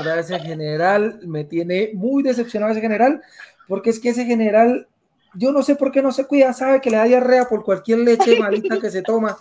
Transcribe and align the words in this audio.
verdad 0.00 0.18
ese 0.18 0.38
general 0.40 1.20
me 1.26 1.44
tiene 1.44 1.90
muy 1.94 2.22
decepcionado 2.22 2.72
ese 2.72 2.80
general, 2.80 3.22
porque 3.68 3.90
es 3.90 4.00
que 4.00 4.10
ese 4.10 4.24
general, 4.24 4.88
yo 5.34 5.52
no 5.52 5.62
sé 5.62 5.76
por 5.76 5.92
qué 5.92 6.02
no 6.02 6.12
se 6.12 6.26
cuida, 6.26 6.52
sabe 6.52 6.80
que 6.80 6.90
le 6.90 6.96
da 6.96 7.04
diarrea 7.04 7.48
por 7.48 7.64
cualquier 7.64 7.98
leche 8.00 8.38
malita 8.38 8.80
que 8.80 8.90
se 8.90 9.02
toma 9.02 9.38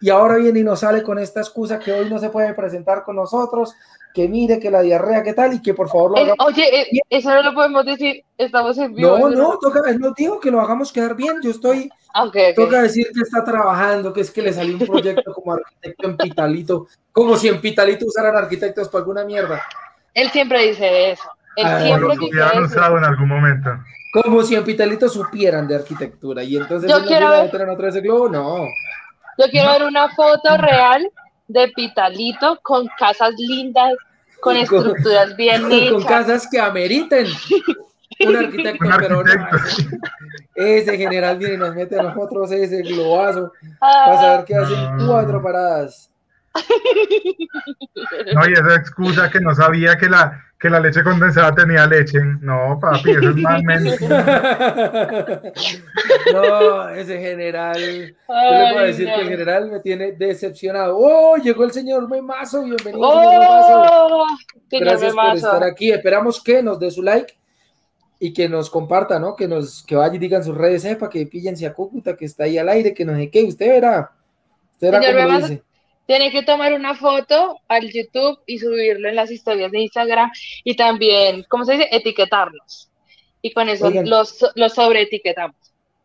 y 0.00 0.08
ahora 0.08 0.36
viene 0.36 0.60
y 0.60 0.64
nos 0.64 0.80
sale 0.80 1.02
con 1.02 1.18
esta 1.18 1.40
excusa 1.40 1.78
que 1.78 1.92
hoy 1.92 2.08
no 2.08 2.18
se 2.18 2.30
puede 2.30 2.54
presentar 2.54 3.04
con 3.04 3.16
nosotros, 3.16 3.74
que 4.14 4.28
mire 4.28 4.58
que 4.58 4.70
la 4.70 4.80
diarrea, 4.80 5.22
qué 5.22 5.34
tal, 5.34 5.52
y 5.52 5.62
que 5.62 5.74
por 5.74 5.88
favor 5.88 6.12
lo 6.12 6.16
eh, 6.18 6.34
Oye, 6.38 6.80
eh, 6.80 7.00
eso 7.10 7.30
no 7.30 7.42
lo 7.42 7.54
podemos 7.54 7.84
decir, 7.84 8.24
estamos 8.38 8.76
en 8.78 8.94
vivo. 8.94 9.18
No, 9.18 9.28
no, 9.28 9.58
toca, 9.58 9.80
no 9.98 10.12
digo 10.16 10.40
que 10.40 10.50
lo 10.50 10.60
hagamos 10.60 10.90
quedar 10.90 11.14
bien, 11.14 11.36
yo 11.42 11.50
estoy, 11.50 11.90
okay, 12.14 12.54
toca 12.54 12.82
decir 12.82 13.08
que 13.14 13.20
está 13.20 13.44
trabajando, 13.44 14.12
que 14.12 14.22
es 14.22 14.30
que 14.30 14.42
le 14.42 14.52
salió 14.52 14.78
un 14.78 14.86
proyecto 14.86 15.34
como 15.34 15.52
arquitecto 15.52 16.08
en 16.08 16.16
Pitalito, 16.16 16.86
como 17.12 17.36
si 17.36 17.48
en 17.48 17.60
Pitalito 17.60 18.06
usaran 18.06 18.36
arquitectos 18.36 18.88
para 18.88 19.00
alguna 19.00 19.24
mierda. 19.24 19.62
Él 20.14 20.30
siempre 20.30 20.68
dice 20.68 21.12
eso. 21.12 21.28
Él 21.56 21.66
ah, 21.66 21.80
siempre 21.80 22.16
dice 22.18 22.40
eso. 22.40 22.62
usado 22.62 22.98
en 22.98 23.04
algún 23.04 23.28
momento. 23.28 23.70
Como 24.12 24.42
si 24.42 24.56
en 24.56 24.64
Pitalito 24.64 25.08
supieran 25.08 25.68
de 25.68 25.76
arquitectura 25.76 26.42
y 26.42 26.56
entonces 26.56 26.90
yo 26.90 27.04
quiero 27.04 27.30
meter 27.42 27.60
en 27.60 27.70
otro 27.70 27.88
ese 27.88 28.00
globo, 28.00 28.28
no. 28.28 28.66
Yo 29.38 29.46
quiero 29.50 29.70
ver 29.70 29.84
una 29.84 30.08
foto 30.14 30.56
real 30.56 31.08
de 31.46 31.68
Pitalito 31.68 32.58
con 32.62 32.88
casas 32.98 33.34
lindas, 33.38 33.92
con 34.40 34.56
estructuras 34.56 35.36
bien 35.36 35.64
hechas. 35.70 35.92
Con 35.92 36.04
casas 36.04 36.48
que 36.50 36.58
ameriten 36.58 37.26
un 38.26 38.36
arquitecto, 38.36 38.88
pero 38.98 39.22
no. 39.22 39.32
Ese 40.54 40.96
general 40.96 41.38
viene 41.38 41.54
y 41.54 41.58
nos 41.58 41.74
mete 41.74 41.98
a 41.98 42.02
nosotros 42.02 42.50
ese 42.52 42.82
globazo 42.82 43.52
para 43.78 44.20
saber 44.20 44.44
qué 44.44 44.56
hacen 44.56 45.06
cuatro 45.06 45.42
paradas. 45.42 46.10
No, 48.34 48.48
y 48.48 48.52
esa 48.52 48.74
excusa 48.76 49.30
que 49.30 49.40
no 49.40 49.54
sabía 49.54 49.96
que 49.96 50.08
la, 50.08 50.42
que 50.58 50.68
la 50.70 50.80
leche 50.80 51.02
condensada 51.02 51.54
tenía 51.54 51.86
leche. 51.86 52.18
No, 52.40 52.78
papi, 52.80 53.10
eso 53.10 53.30
es 53.30 53.36
más 53.36 53.62
No, 56.32 56.88
ese 56.90 57.20
general. 57.20 57.76
Yo 57.78 58.64
le 58.64 58.72
puedo 58.72 58.86
decir 58.86 59.06
que 59.06 59.20
el 59.20 59.28
general 59.28 59.70
me 59.70 59.80
tiene 59.80 60.12
decepcionado. 60.12 60.96
¡Oh! 60.98 61.36
Llegó 61.36 61.64
el 61.64 61.72
señor 61.72 62.08
Memazo. 62.08 62.62
Bienvenido, 62.62 63.00
oh, 63.02 64.26
Gracias 64.70 65.14
por 65.14 65.36
estar 65.36 65.62
aquí. 65.64 65.92
Esperamos 65.92 66.42
que 66.42 66.62
nos 66.62 66.78
dé 66.78 66.90
su 66.90 67.02
like 67.02 67.34
y 68.18 68.32
que 68.32 68.48
nos 68.48 68.70
comparta, 68.70 69.18
¿no? 69.18 69.36
Que 69.36 69.48
nos 69.48 69.82
que 69.82 69.96
vaya 69.96 70.14
y 70.14 70.18
digan 70.18 70.44
sus 70.44 70.56
redes, 70.56 70.86
para 70.96 71.10
que 71.10 71.26
pillen 71.26 71.54
a 71.66 71.72
Cúcuta, 71.72 72.16
que 72.16 72.24
está 72.24 72.44
ahí 72.44 72.58
al 72.58 72.68
aire, 72.68 72.94
que 72.94 73.04
no 73.04 73.14
sé 73.14 73.30
qué. 73.30 73.44
Usted 73.44 73.68
verá. 73.68 74.12
Usted 74.72 74.90
verá 74.90 75.00
cómo 75.00 75.32
lo 75.32 75.38
dice 75.38 75.69
tiene 76.10 76.32
que 76.32 76.42
tomar 76.42 76.72
una 76.72 76.96
foto 76.96 77.60
al 77.68 77.88
YouTube 77.88 78.40
y 78.44 78.58
subirlo 78.58 79.08
en 79.08 79.14
las 79.14 79.30
historias 79.30 79.70
de 79.70 79.82
Instagram 79.82 80.28
y 80.64 80.74
también, 80.74 81.46
¿cómo 81.48 81.64
se 81.64 81.74
dice? 81.74 81.88
Etiquetarlos. 81.92 82.90
Y 83.40 83.52
con 83.52 83.68
eso 83.68 83.88
los, 83.88 84.44
los 84.56 84.74
sobreetiquetamos. 84.74 85.54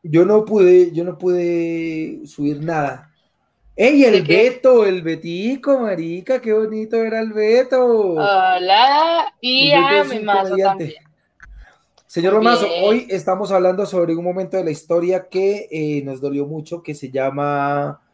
Yo 0.03 0.23
no 0.23 0.45
pude, 0.45 0.91
yo 0.91 1.03
no 1.03 1.17
pude 1.17 2.19
subir 2.27 2.61
nada. 2.61 3.11
¡Ey, 3.75 4.03
el 4.03 4.21
Beto! 4.21 4.85
El 4.85 5.01
Betico, 5.01 5.79
marica, 5.79 6.39
qué 6.39 6.53
bonito 6.53 6.97
era 6.97 7.19
el 7.19 7.33
Beto. 7.33 8.11
Hola, 8.11 9.33
y 9.41 9.71
a 9.71 10.03
mi 10.03 10.19
mazo 10.19 10.55
también. 10.55 10.93
Señor 12.05 12.33
Romazo, 12.33 12.67
hoy 12.83 13.07
estamos 13.09 13.51
hablando 13.51 13.87
sobre 13.87 14.15
un 14.15 14.23
momento 14.23 14.55
de 14.55 14.65
la 14.65 14.71
historia 14.71 15.27
que 15.27 15.67
eh, 15.71 16.03
nos 16.03 16.21
dolió 16.21 16.45
mucho, 16.45 16.83
que 16.83 16.93
se 16.93 17.09
llama 17.09 18.04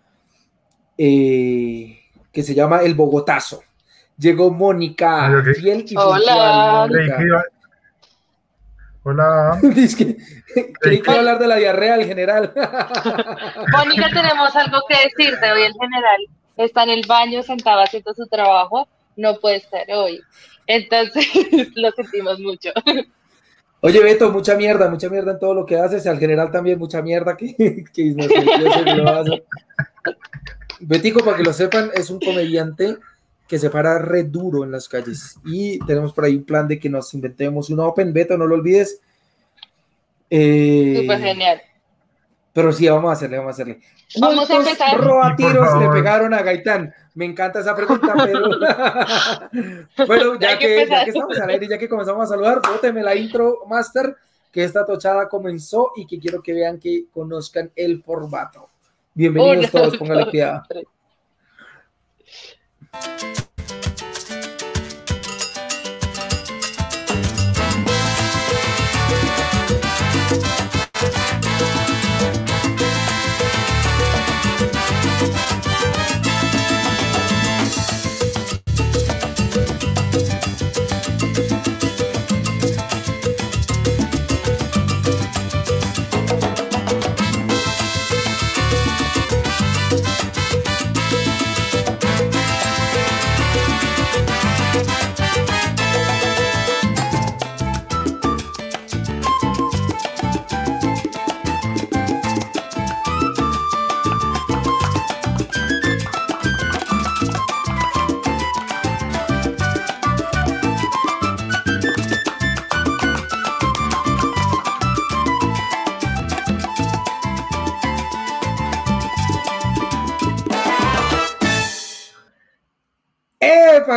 eh, 1.04 2.00
que 2.32 2.44
se 2.44 2.54
llama 2.54 2.82
El 2.84 2.94
Bogotazo. 2.94 3.64
Llegó 4.20 4.52
Mónica, 4.52 5.44
fiel 5.60 5.84
y 5.88 5.98
Hola. 5.98 6.88
Hola. 9.02 9.60
que, 9.98 10.18
creí 10.80 11.02
que 11.02 11.10
iba 11.10 11.16
a 11.16 11.18
hablar 11.18 11.40
de 11.40 11.48
la 11.48 11.56
diarrea 11.56 11.96
al 11.96 12.06
general. 12.06 12.54
Mónica, 13.74 14.10
tenemos 14.14 14.56
algo 14.56 14.78
que 14.88 14.96
decirte. 15.10 15.52
Hoy 15.52 15.64
el 15.64 15.74
general 15.74 16.22
está 16.56 16.84
en 16.84 16.92
el 16.92 17.08
baño 17.08 17.42
sentado 17.42 17.82
haciendo 17.82 18.14
su 18.14 18.28
trabajo. 18.28 18.88
No 19.16 19.40
puede 19.40 19.56
estar 19.56 19.88
hoy. 19.96 20.22
Entonces, 20.68 21.26
lo 21.76 21.90
sentimos 21.94 22.40
mucho. 22.40 22.70
Oye, 23.80 24.04
Beto, 24.04 24.32
mucha 24.32 24.56
mierda, 24.56 24.88
mucha 24.88 25.10
mierda 25.10 25.32
en 25.32 25.40
todo 25.40 25.56
lo 25.56 25.66
que 25.66 25.80
haces. 25.80 26.06
Al 26.06 26.20
general 26.20 26.52
también 26.52 26.78
mucha 26.78 27.02
mierda 27.02 27.36
que, 27.36 27.56
que 27.92 28.16
Betico, 30.82 31.24
para 31.24 31.38
que 31.38 31.44
lo 31.44 31.54
sepan, 31.54 31.92
es 31.94 32.10
un 32.10 32.20
comediante 32.20 32.98
que 33.48 33.60
se 33.60 33.70
para 33.70 34.00
re 34.00 34.24
duro 34.24 34.64
en 34.64 34.72
las 34.72 34.88
calles. 34.88 35.38
Y 35.46 35.80
tenemos 35.80 36.14
por 36.14 36.26
ahí 36.26 36.36
un 36.36 36.46
plan 36.46 36.68
de 36.68 36.80
que 36.80 36.90
nos 36.90 37.14
inventemos 37.14 37.70
un 37.70 37.82
Open 37.82 38.14
Beto, 38.14 38.38
no 38.38 38.48
lo 38.48 38.56
olvides. 38.56 39.02
Eh, 40.30 41.00
Súper 41.02 41.20
genial. 41.20 41.62
Pero 42.54 42.72
sí, 42.72 42.88
vamos 42.88 43.10
a 43.10 43.14
hacerle, 43.14 43.38
vamos 43.38 43.52
a 43.52 43.54
hacerle. 43.54 43.82
Vamos 44.20 44.50
a 44.50 44.56
empezar. 44.56 45.00
Roatiros 45.00 45.80
le 45.80 45.90
pegaron 45.90 46.34
a 46.34 46.42
Gaitán? 46.42 46.94
Me 47.14 47.26
encanta 47.26 47.60
esa 47.60 47.76
pregunta, 47.76 48.14
pero. 48.26 48.50
bueno, 50.08 50.40
ya 50.40 50.58
que, 50.58 50.88
ya 50.88 51.04
que, 51.04 51.10
estamos 51.10 51.38
al 51.40 51.50
aire, 51.50 51.68
ya 51.68 51.78
que 51.78 51.90
comenzamos 51.90 52.24
a 52.24 52.28
saludar, 52.28 52.62
bóteme 52.62 53.04
la 53.04 53.16
intro, 53.16 53.66
Master, 53.68 54.16
que 54.52 54.64
esta 54.64 54.86
tochada 54.86 55.28
comenzó 55.28 55.92
y 55.96 56.06
que 56.06 56.20
quiero 56.20 56.42
que 56.42 56.54
vean 56.54 56.80
que 56.80 57.06
conozcan 57.14 57.72
el 57.76 58.02
formato. 58.04 58.70
Bienvenidos 59.14 59.72
todos, 59.72 59.98
póngale 60.00 60.30
cuidado. 60.30 60.64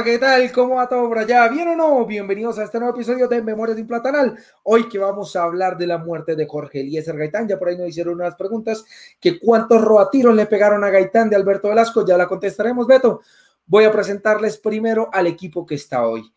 ¿Qué 0.03 0.19
tal? 0.19 0.51
¿Cómo 0.51 0.75
va 0.75 0.89
todo 0.89 1.09
por? 1.09 1.49
¿Bien 1.49 1.69
o 1.69 1.77
no? 1.77 2.05
Bienvenidos 2.05 2.59
a 2.59 2.65
este 2.65 2.81
nuevo 2.81 2.97
episodio 2.97 3.29
de 3.29 3.41
Memorias 3.41 3.77
de 3.77 3.83
un 3.83 3.89
Platanal. 3.89 4.37
Hoy 4.65 4.89
que 4.89 4.99
vamos 4.99 5.37
a 5.37 5.45
hablar 5.45 5.77
de 5.77 5.87
la 5.87 5.99
muerte 5.99 6.35
de 6.35 6.49
Jorge 6.49 6.81
Eliezer 6.81 7.17
Gaitán. 7.17 7.47
Ya 7.47 7.59
por 7.59 7.69
ahí 7.69 7.79
nos 7.79 7.89
hicieron 7.89 8.15
unas 8.15 8.35
preguntas 8.35 8.85
que 9.21 9.39
cuántos 9.39 9.81
roatiros 9.81 10.35
le 10.35 10.47
pegaron 10.47 10.83
a 10.83 10.91
Gaitán 10.91 11.31
de 11.31 11.37
Alberto 11.37 11.69
Velasco. 11.69 12.05
Ya 12.05 12.17
la 12.17 12.27
contestaremos, 12.27 12.89
Beto. 12.89 13.21
Voy 13.67 13.85
a 13.85 13.93
presentarles 13.93 14.59
primero 14.59 15.11
al 15.13 15.29
equipo 15.29 15.65
que 15.65 15.77
está 15.77 16.05
hoy. 16.05 16.29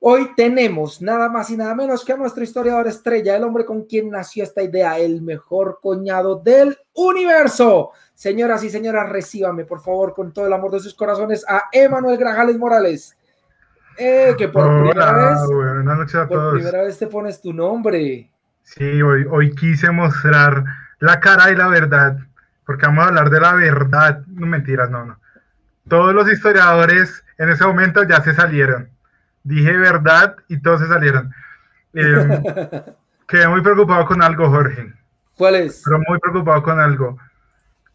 Hoy 0.00 0.34
tenemos 0.34 1.00
nada 1.00 1.28
más 1.28 1.50
y 1.50 1.56
nada 1.56 1.76
menos 1.76 2.04
que 2.04 2.12
a 2.12 2.16
nuestro 2.16 2.42
historiador 2.42 2.88
estrella, 2.88 3.36
el 3.36 3.44
hombre 3.44 3.64
con 3.64 3.84
quien 3.84 4.10
nació 4.10 4.42
esta 4.42 4.62
idea, 4.62 4.98
el 4.98 5.22
mejor 5.22 5.78
coñado 5.80 6.40
del 6.40 6.76
universo. 6.92 7.92
Señoras 8.14 8.62
y 8.62 8.70
señoras, 8.70 9.08
recíbame 9.08 9.64
por 9.64 9.80
favor 9.80 10.14
con 10.14 10.32
todo 10.32 10.46
el 10.46 10.52
amor 10.52 10.70
de 10.70 10.80
sus 10.80 10.94
corazones 10.94 11.44
a 11.48 11.64
Emanuel 11.72 12.16
Grajales 12.16 12.56
Morales. 12.56 13.16
Eh, 13.98 14.34
que 14.38 14.48
por 14.48 14.82
primera 14.82 15.12
vez, 15.12 16.18
por 16.28 16.54
primera 16.54 16.82
vez 16.82 16.98
te 16.98 17.06
pones 17.06 17.40
tu 17.40 17.52
nombre. 17.52 18.30
Sí, 18.62 19.02
hoy, 19.02 19.26
hoy 19.30 19.54
quise 19.54 19.90
mostrar 19.90 20.64
la 20.98 21.20
cara 21.20 21.50
y 21.50 21.56
la 21.56 21.68
verdad, 21.68 22.18
porque 22.64 22.86
vamos 22.86 23.04
a 23.04 23.08
hablar 23.08 23.30
de 23.30 23.40
la 23.40 23.54
verdad. 23.54 24.22
No 24.26 24.46
mentiras, 24.46 24.90
no, 24.90 25.04
no. 25.04 25.18
Todos 25.88 26.14
los 26.14 26.30
historiadores 26.30 27.24
en 27.38 27.50
ese 27.50 27.64
momento 27.66 28.02
ya 28.04 28.22
se 28.22 28.34
salieron. 28.34 28.88
Dije 29.42 29.76
verdad 29.76 30.36
y 30.48 30.60
todos 30.60 30.80
se 30.80 30.88
salieron. 30.88 31.32
Eh, 31.92 32.82
quedé 33.28 33.48
muy 33.48 33.60
preocupado 33.60 34.06
con 34.06 34.22
algo, 34.22 34.48
Jorge. 34.48 34.92
¿Cuál 35.36 35.56
es? 35.56 35.82
Pero 35.84 35.98
muy 36.08 36.18
preocupado 36.20 36.62
con 36.62 36.80
algo. 36.80 37.18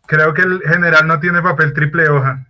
Creo 0.09 0.33
que 0.33 0.41
el 0.41 0.59
general 0.61 1.05
no 1.05 1.19
tiene 1.19 1.39
papel 1.39 1.71
triple 1.71 2.09
hoja. 2.09 2.43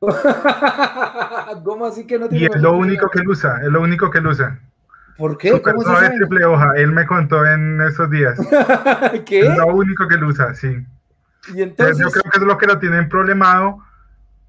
¿Cómo 1.64 1.86
así 1.86 2.04
que 2.04 2.18
no 2.18 2.28
tiene? 2.28 2.46
Y 2.52 2.56
es 2.56 2.60
lo 2.60 2.72
único 2.72 3.08
que 3.08 3.20
él 3.20 3.28
usa, 3.28 3.60
es 3.62 3.68
lo 3.68 3.80
único 3.80 4.10
que 4.10 4.18
él 4.18 4.26
usa. 4.26 4.58
¿Por 5.16 5.38
qué? 5.38 5.62
¿Cómo 5.62 5.82
se 5.82 6.02
de 6.02 6.16
triple 6.16 6.44
hoja, 6.44 6.72
él 6.74 6.90
me 6.90 7.06
contó 7.06 7.46
en 7.46 7.80
esos 7.80 8.10
días. 8.10 8.36
¿Qué? 9.24 9.38
Es 9.38 9.56
lo 9.56 9.68
único 9.68 10.08
que 10.08 10.16
él 10.16 10.24
usa, 10.24 10.52
sí. 10.52 10.84
Y 11.54 11.62
entonces... 11.62 11.98
Yo 11.98 12.10
creo 12.10 12.24
que 12.24 12.38
es 12.40 12.44
lo 12.44 12.58
que 12.58 12.66
lo 12.66 12.80
tienen 12.80 13.08
problemado, 13.08 13.78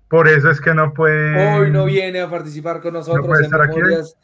por 0.07 0.27
eso 0.27 0.49
es 0.49 0.59
que 0.59 0.73
no 0.73 0.95
puede... 0.95 1.59
Hoy 1.59 1.69
no 1.69 1.85
viene 1.85 2.21
a 2.21 2.29
participar 2.29 2.81
con 2.81 2.93
nosotros 2.93 3.39
en 3.39 3.51
Memorias 3.51 4.17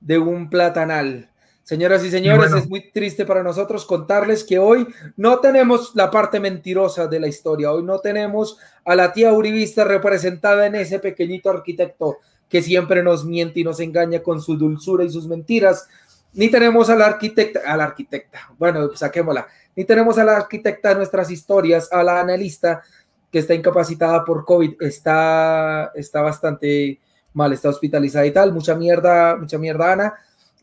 de 0.00 0.18
un 0.18 0.50
Platanal. 0.50 1.28
Señoras 1.64 2.04
y 2.04 2.10
señores, 2.10 2.52
es 2.52 2.68
muy 2.68 2.90
triste 2.90 3.24
para 3.24 3.44
nosotros 3.44 3.86
contarles 3.86 4.42
que 4.42 4.58
hoy 4.58 4.84
no 5.16 5.38
tenemos 5.38 5.94
la 5.94 6.10
parte 6.10 6.40
mentirosa 6.40 7.06
de 7.06 7.20
la 7.20 7.28
historia. 7.28 7.70
Hoy 7.70 7.84
no 7.84 8.00
tenemos 8.00 8.58
a 8.84 8.96
la 8.96 9.12
tía 9.12 9.32
Uribista 9.32 9.84
representada 9.84 10.66
en 10.66 10.74
ese 10.74 10.98
pequeñito 10.98 11.50
arquitecto 11.50 12.18
que 12.48 12.62
siempre 12.62 13.04
nos 13.04 13.24
miente 13.24 13.60
y 13.60 13.64
nos 13.64 13.78
engaña 13.78 14.24
con 14.24 14.42
su 14.42 14.56
dulzura 14.56 15.04
y 15.04 15.10
sus 15.10 15.28
mentiras. 15.28 15.86
Ni 16.32 16.50
tenemos 16.50 16.90
a 16.90 16.96
la 16.96 17.06
arquitecta, 17.06 17.60
a 17.64 17.76
la 17.76 17.84
arquitecta, 17.84 18.50
bueno, 18.58 18.92
saquémosla. 18.96 19.46
Ni 19.76 19.84
tenemos 19.84 20.18
a 20.18 20.24
la 20.24 20.36
arquitecta 20.36 20.88
de 20.88 20.96
nuestras 20.96 21.30
historias, 21.30 21.92
a 21.92 22.02
la 22.02 22.20
analista 22.20 22.82
que 23.30 23.38
está 23.38 23.54
incapacitada 23.54 24.24
por 24.24 24.44
COVID, 24.44 24.82
está, 24.82 25.92
está 25.94 26.22
bastante 26.22 26.98
mal, 27.34 27.52
está 27.52 27.68
hospitalizada 27.68 28.26
y 28.26 28.32
tal. 28.32 28.52
Mucha 28.52 28.74
mierda, 28.74 29.36
mucha 29.36 29.58
mierda, 29.58 29.92
Ana 29.92 30.14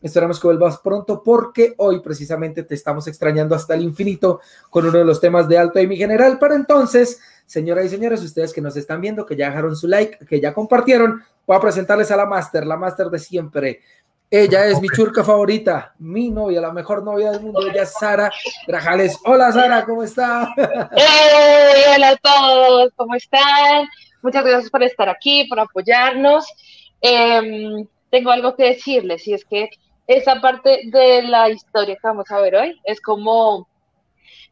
Esperamos 0.02 0.40
que 0.40 0.46
vuelvas 0.46 0.78
pronto 0.78 1.22
porque 1.22 1.74
hoy 1.76 2.00
precisamente 2.00 2.62
te 2.62 2.74
estamos 2.74 3.06
extrañando 3.06 3.54
hasta 3.54 3.74
el 3.74 3.82
infinito 3.82 4.40
con 4.70 4.86
uno 4.86 4.98
de 4.98 5.04
los 5.04 5.20
temas 5.20 5.48
de 5.48 5.58
alto 5.58 5.78
y 5.78 5.86
mi 5.86 5.96
general. 5.96 6.38
Para 6.38 6.54
entonces, 6.54 7.20
señoras 7.44 7.84
y 7.84 7.90
señores, 7.90 8.22
ustedes 8.22 8.52
que 8.52 8.60
nos 8.60 8.76
están 8.76 9.00
viendo, 9.00 9.26
que 9.26 9.36
ya 9.36 9.48
dejaron 9.48 9.76
su 9.76 9.88
like, 9.88 10.24
que 10.26 10.40
ya 10.40 10.54
compartieron, 10.54 11.22
voy 11.46 11.56
a 11.56 11.60
presentarles 11.60 12.10
a 12.10 12.16
la 12.16 12.26
máster, 12.26 12.66
la 12.66 12.76
máster 12.76 13.08
de 13.08 13.18
siempre. 13.18 13.80
Ella 14.32 14.66
es 14.66 14.80
mi 14.80 14.88
churca 14.88 15.24
favorita, 15.24 15.92
mi 15.98 16.30
novia, 16.30 16.60
la 16.60 16.72
mejor 16.72 17.02
novia 17.02 17.32
del 17.32 17.40
mundo. 17.40 17.66
Ella 17.66 17.82
es 17.82 17.92
Sara 17.92 18.30
Grajales. 18.66 19.18
Hola 19.24 19.50
Sara, 19.50 19.84
¿cómo 19.84 20.04
está? 20.04 20.54
hola 21.96 22.10
a 22.10 22.16
todos, 22.16 22.92
¿cómo 22.94 23.16
están? 23.16 23.88
Muchas 24.22 24.44
gracias 24.44 24.70
por 24.70 24.84
estar 24.84 25.08
aquí, 25.08 25.46
por 25.48 25.58
apoyarnos. 25.58 26.46
Em, 27.00 27.86
tengo 28.08 28.30
algo 28.30 28.54
que 28.54 28.64
decirles 28.64 29.26
y 29.26 29.34
es 29.34 29.44
que 29.44 29.68
esa 30.10 30.40
parte 30.40 30.80
de 30.86 31.22
la 31.22 31.48
historia 31.50 31.94
que 31.94 32.00
vamos 32.02 32.28
a 32.32 32.40
ver 32.40 32.56
hoy 32.56 32.80
es 32.82 33.00
como 33.00 33.68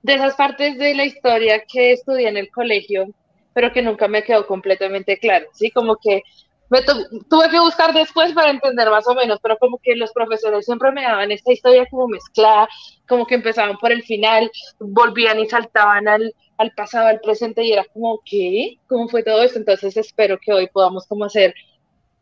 de 0.03 0.15
esas 0.15 0.37
partes 0.37 0.79
de 0.79 0.95
la 0.95 1.05
historia 1.05 1.65
que 1.67 1.93
estudié 1.93 2.29
en 2.29 2.37
el 2.37 2.49
colegio, 2.49 3.07
pero 3.55 3.73
que 3.73 3.83
nunca 3.83 4.07
me 4.07 4.23
quedó 4.23 4.47
completamente 4.47 5.19
claro, 5.19 5.47
¿sí? 5.53 5.73
Como 5.73 5.97
que 5.97 6.23
me 6.71 6.81
tuve 6.83 7.51
que 7.51 7.59
buscar 7.59 7.93
después 7.93 8.33
para 8.35 8.51
entender 8.51 8.89
más 8.89 9.09
o 9.09 9.15
menos, 9.15 9.41
pero 9.43 9.59
como 9.59 9.79
que 9.79 9.97
los 9.97 10.13
profesores 10.13 10.65
siempre 10.65 10.93
me 10.93 11.03
daban 11.03 11.33
esta 11.33 11.53
historia 11.53 11.87
como 11.91 12.07
mezclada, 12.07 12.69
como 13.09 13.27
que 13.27 13.35
empezaban 13.35 13.77
por 13.79 13.91
el 13.91 14.05
final, 14.05 14.49
volvían 14.79 15.41
y 15.41 15.49
saltaban 15.49 16.07
al, 16.07 16.33
al 16.59 16.71
pasado, 16.71 17.09
al 17.09 17.19
presente, 17.19 17.65
y 17.65 17.73
era 17.73 17.85
como, 17.93 18.21
¿qué? 18.25 18.77
¿Cómo 18.87 19.09
fue 19.09 19.25
todo 19.25 19.43
esto? 19.43 19.59
Entonces 19.59 19.97
espero 19.97 20.39
que 20.39 20.53
hoy 20.53 20.69
podamos 20.69 21.05
como 21.09 21.25
hacer 21.25 21.53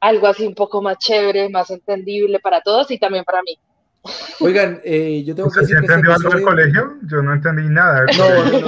algo 0.01 0.27
así 0.27 0.47
un 0.47 0.55
poco 0.55 0.83
más 0.83 0.99
chévere, 0.99 1.49
más 1.49 1.71
entendible 1.71 2.39
para 2.41 2.61
todos 2.61 2.91
y 2.91 2.99
también 2.99 3.25
para 3.25 3.43
mí. 3.43 3.59
Oigan, 4.41 4.81
eh, 4.85 5.23
yo 5.25 5.35
tengo 5.35 5.51
que 5.51 5.61
decir 5.61 5.77
que 5.79 5.87
entendió 5.87 6.13
este 6.13 6.27
algo 6.27 6.37
del 6.37 6.45
colegio? 6.45 6.95
Yo 7.03 7.23
no 7.23 7.33
entendí 7.33 7.69
nada. 7.69 8.05
No, 8.17 8.61
no, 8.61 8.67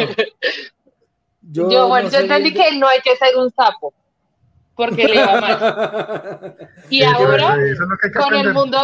Yo, 1.51 1.71
yo, 1.71 1.89
bueno, 1.89 2.11
yo 2.11 2.19
entendí 2.19 2.53
que 2.53 2.77
no 2.77 2.89
hay 2.89 3.01
que 3.01 3.17
ser 3.17 3.37
un 3.37 3.51
sapo, 3.51 3.95
porque 4.75 5.05
le 5.05 5.25
va 5.25 5.41
mal. 5.41 6.57
Y 6.91 7.03
ahora, 7.03 7.57
con 8.15 8.35
el 8.35 8.53
mundo 8.53 8.81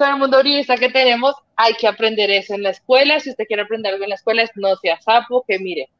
con 0.00 0.08
el 0.08 0.16
mundo 0.16 0.38
uribista 0.38 0.78
que 0.78 0.88
tenemos, 0.88 1.34
hay 1.56 1.74
que 1.74 1.86
aprender 1.86 2.30
eso 2.30 2.54
en 2.54 2.62
la 2.62 2.70
escuela. 2.70 3.20
Si 3.20 3.28
usted 3.28 3.44
quiere 3.46 3.64
aprender 3.64 3.92
algo 3.92 4.04
en 4.04 4.08
la 4.08 4.14
escuela, 4.14 4.42
no 4.54 4.74
sea 4.76 4.98
sapo, 4.98 5.44
que 5.46 5.58
mire. 5.58 5.90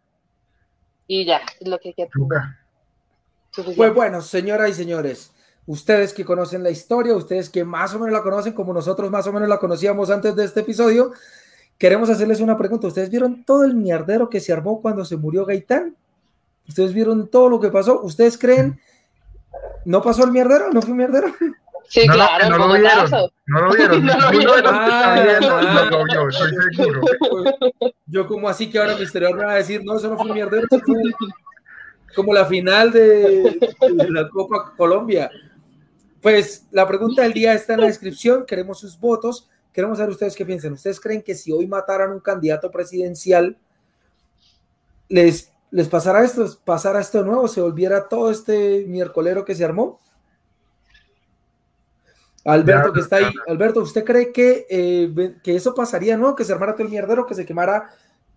Y 1.07 1.27
ya, 1.27 1.43
es 1.61 1.69
lo 1.69 1.79
que 1.79 1.89
hay 1.89 1.95
que 1.95 2.09
Pues 3.77 3.95
bueno, 3.95 4.23
señoras 4.23 4.71
y 4.71 4.73
señores, 4.73 5.35
ustedes 5.71 6.13
que 6.13 6.25
conocen 6.25 6.65
la 6.65 6.71
historia, 6.71 7.15
ustedes 7.15 7.49
que 7.49 7.65
más 7.65 7.95
o 7.95 8.01
menos 8.01 8.13
la 8.13 8.23
conocen 8.23 8.55
como 8.55 8.73
nosotros 8.73 9.09
más 9.09 9.29
o 9.29 9.33
menos 9.33 9.49
la 9.49 9.59
conocíamos 9.59 10.11
antes 10.11 10.35
de 10.35 10.45
este 10.45 10.59
episodio, 10.61 11.13
queremos 11.79 12.11
hacerles 12.11 12.41
una 12.41 12.59
pregunta. 12.59 12.89
¿Ustedes 12.89 13.09
vieron 13.09 13.45
todo 13.45 13.63
el 13.63 13.75
mierdero 13.75 14.29
que 14.29 14.41
se 14.41 14.53
armó 14.53 14.83
cuando 14.83 15.05
se 15.05 15.17
murió 15.17 15.47
Gaitán? 15.47 15.95
¿Ustedes 16.69 16.93
vieron 16.93 17.29
todo 17.29 17.49
lo 17.49 17.61
que 17.61 17.69
pasó? 17.69 18.03
¿Ustedes 18.03 18.37
creen? 18.37 18.81
¿No 19.85 20.03
pasó 20.03 20.25
el 20.25 20.33
mierdero? 20.33 20.73
¿No 20.73 20.83
fue 20.83 20.93
mierdero? 20.93 21.29
Sí, 21.89 22.05
claro, 22.09 22.51
no, 22.51 22.59
lo 22.67 22.75
vieron, 22.75 23.09
no 23.47 23.63
lo 23.63 23.73
vieron. 23.73 24.05
No 24.07 24.19
lo 24.19 24.31
vieron. 24.31 24.75
estoy 26.31 26.75
seguro. 26.75 27.01
Yo 28.07 28.27
como 28.27 28.49
así 28.49 28.69
que 28.69 28.81
ahora 28.81 28.97
Misterio 28.97 29.33
me 29.35 29.45
va 29.45 29.53
a 29.53 29.57
decir, 29.57 29.85
no, 29.85 29.97
eso 29.97 30.09
no 30.09 30.17
fue 30.17 30.27
un 30.27 30.35
mierdero, 30.35 30.67
fue 30.69 30.81
como 32.17 32.35
la 32.35 32.45
final 32.45 32.91
de, 32.91 33.57
de 33.81 34.11
la 34.11 34.29
Copa 34.29 34.73
Colombia. 34.77 35.31
Pues 36.21 36.67
la 36.71 36.87
pregunta 36.87 37.23
del 37.23 37.33
día 37.33 37.55
está 37.55 37.75
en 37.75 37.81
la 37.81 37.87
descripción, 37.87 38.45
queremos 38.45 38.79
sus 38.79 38.99
votos, 38.99 39.49
queremos 39.73 39.99
saber 39.99 40.11
ustedes 40.13 40.37
qué 40.37 40.45
piensan. 40.45 40.73
¿Ustedes 40.75 41.01
creen 41.01 41.23
que 41.23 41.35
si 41.35 41.51
hoy 41.51 41.67
mataran 41.67 42.13
un 42.13 42.21
candidato 42.21 42.71
presidencial, 42.71 43.57
les, 45.09 45.51
les 45.71 45.89
pasará 45.89 46.23
esto, 46.23 46.47
pasara 46.65 47.01
esto 47.01 47.19
de 47.19 47.25
nuevo, 47.25 47.49
se 47.49 47.61
volviera 47.61 48.09
todo 48.09 48.31
este 48.31 48.85
miércolero 48.87 49.45
que 49.45 49.55
se 49.55 49.65
armó? 49.65 49.99
Alberto, 52.45 52.93
que 52.93 53.01
está 53.01 53.17
ahí. 53.17 53.33
Alberto, 53.49 53.81
¿usted 53.81 54.05
cree 54.05 54.33
que, 54.33 54.67
eh, 54.69 55.37
que 55.43 55.57
eso 55.57 55.75
pasaría, 55.75 56.17
no? 56.17 56.35
Que 56.35 56.45
se 56.45 56.53
armara 56.53 56.75
todo 56.75 56.85
el 56.85 56.91
mierdero, 56.91 57.27
que 57.27 57.35
se 57.35 57.45
quemara 57.45 57.91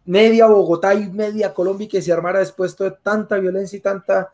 media 0.06 0.48
Bogotá 0.48 0.94
y 0.94 1.10
media 1.10 1.54
Colombia 1.54 1.86
y 1.86 1.90
que 1.90 2.02
se 2.02 2.12
armara 2.12 2.40
después 2.40 2.76
de 2.78 2.92
tanta 2.92 3.38
violencia 3.38 3.78
y 3.78 3.82
tanta, 3.82 4.32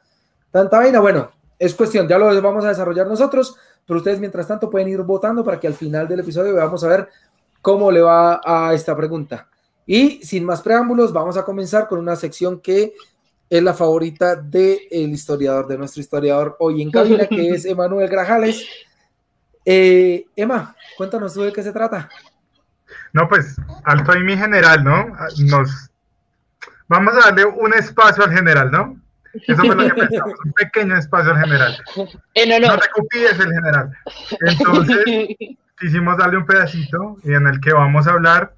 tanta 0.52 0.78
vaina. 0.78 1.00
Bueno, 1.00 1.32
es 1.60 1.76
cuestión, 1.76 2.08
ya 2.08 2.18
lo 2.18 2.42
vamos 2.42 2.64
a 2.64 2.70
desarrollar 2.70 3.06
nosotros, 3.06 3.56
pero 3.86 3.98
ustedes 3.98 4.20
mientras 4.20 4.48
tanto 4.48 4.70
pueden 4.70 4.88
ir 4.88 5.02
votando 5.02 5.44
para 5.44 5.60
que 5.60 5.68
al 5.68 5.74
final 5.74 6.08
del 6.08 6.22
episodio 6.22 6.56
veamos 6.56 6.84
a 6.84 6.88
ver 6.88 7.10
cómo 7.62 7.92
le 7.92 8.02
va 8.02 8.40
a 8.44 8.74
esta 8.74 8.96
pregunta. 8.96 9.48
Y 9.86 10.24
sin 10.24 10.46
más 10.46 10.62
preámbulos, 10.62 11.12
vamos 11.12 11.36
a 11.36 11.44
comenzar 11.44 11.88
con 11.88 12.00
una 12.00 12.16
sección 12.16 12.62
que 12.62 12.94
es 13.50 13.64
la 13.64 13.74
favorita 13.74 14.36
del 14.36 15.12
historiador, 15.12 15.68
de 15.68 15.78
nuestro 15.78 16.02
historiador 16.02 16.56
hoy 16.60 16.82
en 16.82 16.92
cabina, 16.92 17.28
que 17.28 17.50
es 17.50 17.66
Emanuel 17.66 18.08
Grajales. 18.08 18.66
Eh, 19.66 20.26
Emma, 20.36 20.76
cuéntanos 20.96 21.34
tú 21.34 21.42
de 21.42 21.52
qué 21.52 21.64
se 21.64 21.74
trata. 21.74 22.08
No, 23.12 23.28
pues, 23.28 23.56
alto 23.84 24.16
y 24.16 24.24
mi 24.24 24.38
general, 24.38 24.84
¿no? 24.84 25.08
Nos 25.40 25.90
vamos 26.88 27.16
a 27.16 27.32
darle 27.32 27.46
un 27.46 27.74
espacio 27.74 28.24
al 28.24 28.32
general, 28.32 28.72
¿no? 28.72 29.02
Eso 29.34 29.64
fue 29.64 29.76
lo 29.76 29.84
que 29.84 29.94
pensamos, 29.94 30.40
un 30.44 30.54
pequeño 30.54 30.98
espacio 30.98 31.32
al 31.32 31.42
general. 31.42 31.78
No 31.96 32.78
te 32.78 32.90
copies 32.90 33.40
el 33.40 33.52
general. 33.52 33.92
Entonces, 34.42 35.06
quisimos 35.80 36.18
darle 36.18 36.38
un 36.38 36.46
pedacito 36.46 37.18
y 37.24 37.34
en 37.34 37.48
el 37.48 37.60
que 37.60 37.74
vamos 37.74 38.08
a 38.08 38.12
hablar 38.12 38.54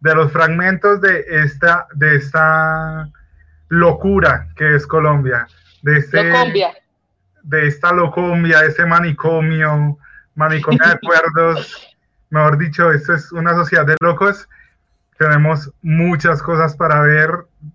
de 0.00 0.14
los 0.14 0.32
fragmentos 0.32 1.00
de 1.00 1.24
esta, 1.28 1.86
de 1.94 2.16
esta 2.16 3.08
locura 3.68 4.48
que 4.56 4.76
es 4.76 4.86
Colombia, 4.86 5.48
de 5.82 5.98
este, 5.98 6.22
de 7.42 7.66
esta 7.66 7.92
locombia, 7.92 8.60
de 8.60 8.68
este 8.68 8.84
manicomio, 8.84 9.98
manicomio 10.34 10.80
de 10.84 10.92
acuerdos, 10.92 11.96
mejor 12.30 12.58
dicho, 12.58 12.92
esto 12.92 13.14
es 13.14 13.32
una 13.32 13.54
sociedad 13.54 13.86
de 13.86 13.96
locos. 14.00 14.48
Tenemos 15.18 15.72
muchas 15.82 16.42
cosas 16.42 16.76
para 16.76 17.00
ver, 17.00 17.30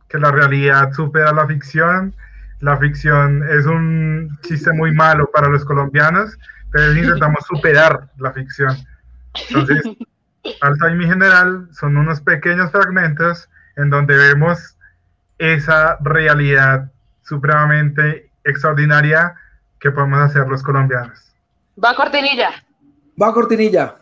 que 0.08 0.20
la 0.20 0.32
realidad 0.32 0.94
supera 0.94 1.34
la 1.34 1.48
ficción 1.48 2.14
la 2.62 2.78
ficción 2.78 3.44
es 3.50 3.66
un 3.66 4.40
chiste 4.44 4.72
muy 4.72 4.92
malo 4.94 5.30
para 5.32 5.50
los 5.50 5.66
colombianos, 5.66 6.38
pero 6.72 6.94
intentamos 6.94 7.46
superar 7.48 8.10
la 8.18 8.32
ficción. 8.32 8.76
Entonces, 9.50 9.84
mi 10.96 11.06
general 11.06 11.68
son 11.74 11.98
unos 11.98 12.22
pequeños 12.22 12.72
fragmentos 12.72 13.50
en 13.76 13.90
donde 13.90 14.16
vemos 14.16 14.78
esa 15.38 15.98
realidad 16.02 16.92
supremamente 17.24 18.30
extraordinaria 18.44 19.36
que 19.80 19.92
podemos 19.92 20.20
hacer 20.20 20.48
los 20.48 20.62
colombianos. 20.62 21.34
Va 21.84 21.96
cortinilla. 21.96 22.52
Va 23.20 23.34
cortinilla. 23.34 23.96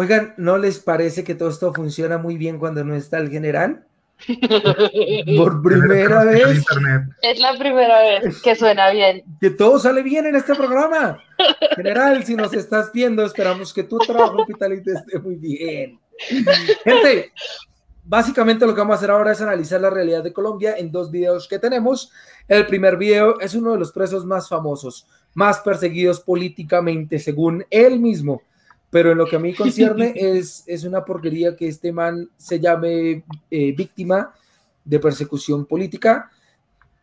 Oigan, 0.00 0.32
¿no 0.36 0.58
les 0.58 0.78
parece 0.78 1.24
que 1.24 1.34
todo 1.34 1.48
esto 1.48 1.74
funciona 1.74 2.18
muy 2.18 2.36
bien 2.36 2.60
cuando 2.60 2.84
no 2.84 2.94
está 2.94 3.18
el 3.18 3.30
general? 3.30 3.84
Por 5.36 5.60
primera 5.60 6.22
vez. 6.22 6.64
Es 7.20 7.40
la 7.40 7.58
primera 7.58 8.00
vez 8.02 8.40
que 8.40 8.54
suena 8.54 8.90
bien. 8.90 9.24
Que 9.40 9.50
todo 9.50 9.80
sale 9.80 10.04
bien 10.04 10.26
en 10.26 10.36
este 10.36 10.54
programa. 10.54 11.18
General, 11.74 12.22
si 12.22 12.36
nos 12.36 12.52
estás 12.52 12.92
viendo, 12.92 13.24
esperamos 13.24 13.74
que 13.74 13.82
tu 13.82 13.98
trabajo 13.98 14.42
hospitality 14.42 14.88
esté 14.88 15.18
muy 15.18 15.34
bien. 15.34 15.98
Gente, 16.84 17.32
básicamente 18.04 18.66
lo 18.66 18.74
que 18.74 18.80
vamos 18.80 18.94
a 18.94 18.98
hacer 18.98 19.10
ahora 19.10 19.32
es 19.32 19.40
analizar 19.40 19.80
la 19.80 19.90
realidad 19.90 20.22
de 20.22 20.32
Colombia 20.32 20.76
en 20.78 20.92
dos 20.92 21.10
videos 21.10 21.48
que 21.48 21.58
tenemos. 21.58 22.12
El 22.46 22.68
primer 22.68 22.98
video 22.98 23.40
es 23.40 23.52
uno 23.56 23.72
de 23.72 23.80
los 23.80 23.90
presos 23.90 24.24
más 24.24 24.48
famosos, 24.48 25.08
más 25.34 25.58
perseguidos 25.58 26.20
políticamente, 26.20 27.18
según 27.18 27.66
él 27.68 27.98
mismo. 27.98 28.42
Pero 28.90 29.12
en 29.12 29.18
lo 29.18 29.26
que 29.26 29.36
a 29.36 29.40
mí 29.40 29.54
concierne 29.54 30.12
es, 30.16 30.64
es 30.66 30.84
una 30.84 31.04
porquería 31.04 31.54
que 31.56 31.68
este 31.68 31.92
man 31.92 32.30
se 32.36 32.60
llame 32.60 33.24
eh, 33.50 33.72
víctima 33.72 34.34
de 34.84 34.98
persecución 34.98 35.66
política. 35.66 36.30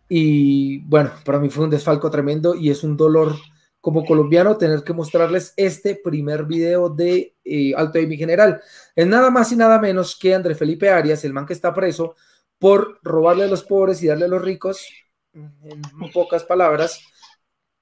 Y 0.10 0.80
bueno, 0.80 1.12
para 1.24 1.39
mí 1.39 1.50
fue 1.50 1.63
un 1.63 1.70
desfalco 1.70 2.10
tremendo 2.10 2.56
y 2.56 2.70
es 2.70 2.84
un 2.84 2.98
dolor 2.98 3.36
como 3.82 4.04
colombiano 4.04 4.58
tener 4.58 4.84
que 4.84 4.94
mostrarles 4.94 5.54
este 5.58 5.96
primer 5.96 6.46
video 6.46 6.89
de 6.89 7.36
eh, 7.44 7.74
Alto 7.75 8.00
de 8.00 8.08
mi 8.08 8.18
General. 8.18 8.60
Es 8.96 9.06
nada 9.06 9.30
más 9.30 9.51
y 9.51 9.56
nada 9.56 9.80
menos 9.80 10.18
que 10.20 10.34
André 10.34 10.56
Felipe 10.56 10.89
Arias, 10.89 11.24
el 11.24 11.34
man 11.34 11.46
que 11.46 11.54
está 11.54 11.72
preso 11.72 12.15
por 12.58 13.00
robarle 13.04 13.44
a 13.44 13.48
los 13.48 13.63
pobres 13.63 14.01
y 14.01 14.08
darle 14.08 14.25
a 14.25 14.30
los 14.30 14.42
ricos, 14.42 14.88
en 15.34 15.82
pocas 16.12 16.44
palabras, 16.44 17.00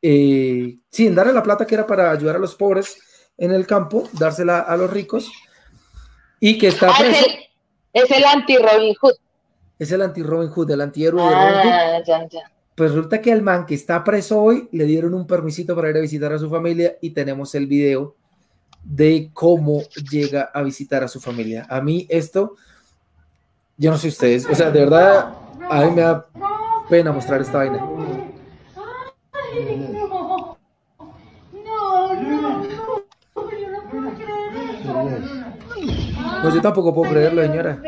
eh, 0.02 0.76
sin 0.90 1.16
darle 1.16 1.32
la 1.32 1.44
plata 1.44 1.66
que 1.66 1.76
era 1.76 1.88
para 1.88 2.12
ayudar 2.12 2.36
a 2.36 2.40
los 2.40 2.56
pobres 2.56 2.98
en 3.38 3.52
el 3.52 3.68
campo, 3.68 4.08
dársela 4.14 4.60
a 4.60 4.78
los 4.78 4.92
ricos, 4.92 5.32
y 6.40 6.58
que 6.58 6.68
está 6.68 6.90
ah, 6.90 6.96
preso. 7.00 7.26
Es 7.94 8.10
el, 8.12 8.24
anti-Robin 8.24 8.96
Hood. 8.96 9.14
Es 9.80 9.92
el 9.92 10.02
anti-Robin 10.02 10.50
Hood, 10.50 10.72
el 10.72 10.82
antihéroe 10.82 11.24
de 11.24 11.30
Robin 11.30 11.62
Hood. 11.62 11.72
Ah, 11.72 12.04
ya, 12.06 12.28
ya. 12.28 12.52
Pues 12.76 12.92
resulta 12.92 13.22
que 13.22 13.32
al 13.32 13.44
man 13.44 13.66
que 13.66 13.76
está 13.76 14.04
preso 14.04 14.42
hoy 14.42 14.68
le 14.72 14.86
dieron 14.86 15.14
un 15.14 15.28
permisito 15.28 15.76
para 15.76 15.92
ir 15.92 15.98
a 15.98 16.02
visitar 16.02 16.34
a 16.34 16.40
su 16.40 16.50
familia 16.50 16.98
y 17.02 17.12
tenemos 17.12 17.54
el 17.54 17.68
video 17.68 18.16
de 18.84 19.30
cómo 19.34 19.82
llega 20.12 20.50
a 20.54 20.62
visitar 20.64 21.04
a 21.04 21.08
su 21.08 21.22
familia. 21.22 21.68
A 21.70 21.82
mí 21.82 22.08
esto, 22.10 22.56
yo 23.78 23.92
no 23.92 23.98
sé 23.98 24.08
ustedes, 24.08 24.48
o 24.48 24.56
sea, 24.56 24.72
de 24.72 24.80
verdad, 24.80 25.34
a 25.70 25.86
mí 25.86 25.92
me 25.92 26.02
da 26.02 26.26
pena 26.90 27.12
mostrar 27.12 27.42
esta 27.42 27.60
vaina. 27.60 27.86
Pues 36.44 36.56
yo 36.56 36.62
tampoco 36.62 36.94
puedo 36.94 37.10
creerlo, 37.10 37.42
señora. 37.42 37.80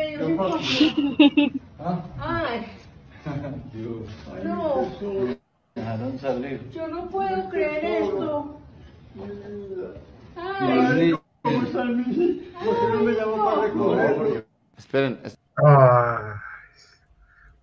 No. 5.78 6.18
salir. 6.18 6.70
Yo 6.70 6.88
no 6.88 7.06
puedo 7.10 7.50
creer 7.50 7.84
esto. 8.02 8.58
Ay. 10.36 11.14
Esperen. 14.78 15.20
Ay, 15.62 16.32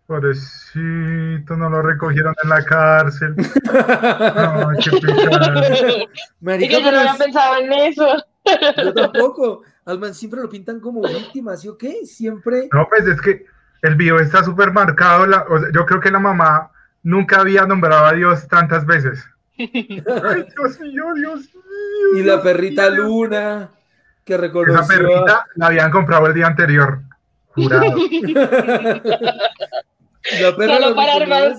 pobrecito, 0.06 1.58
no 1.58 1.70
lo 1.72 1.82
recogieron 1.82 2.36
en 2.44 2.50
la 2.50 2.64
cárcel. 2.66 3.36
No, 3.36 4.70
qué. 4.80 4.92
Marica, 6.42 6.80
yo 6.80 6.92
no 6.92 7.00
había 7.00 7.16
pensado 7.16 7.58
en 7.58 7.74
eso. 7.74 8.08
Yo 8.78 8.94
tampoco. 8.94 9.64
Alman 9.86 10.14
siempre 10.14 10.42
lo 10.42 10.50
pintan 10.50 10.80
como 10.80 11.02
víctima, 11.02 11.58
¿sí 11.58 11.68
o 11.68 11.78
qué? 11.78 12.06
Siempre. 12.06 12.70
No, 12.72 12.88
pues 12.88 13.06
es 13.06 13.20
que 13.22 13.46
el 13.82 13.96
video 13.96 14.20
está 14.20 14.44
súper 14.44 14.72
marcado. 14.72 15.26
yo 15.74 15.86
creo 15.86 16.00
que 16.00 16.12
la 16.12 16.20
mamá 16.20 16.72
nunca 17.04 17.42
había 17.42 17.66
nombrado 17.66 18.06
a 18.06 18.14
Dios 18.14 18.48
tantas 18.48 18.86
veces. 18.86 19.26
Ay, 19.58 19.68
Dios 20.56 20.80
mío, 20.80 21.14
Dios 21.16 21.40
mío. 21.54 22.18
Y 22.18 22.24
la 22.24 22.42
perrita 22.42 22.90
Luna, 22.90 23.72
que 24.24 24.38
reconoció. 24.38 24.82
Esa 24.82 24.88
perrita 24.88 25.46
la 25.56 25.68
habían 25.68 25.92
comprado 25.92 26.28
el 26.28 26.34
día 26.34 26.48
anterior. 26.48 27.02
Jurado. 27.48 27.84
la 30.42 30.56
perra 30.56 30.78
solo 30.78 30.96
para 30.96 31.14
armar, 31.14 31.56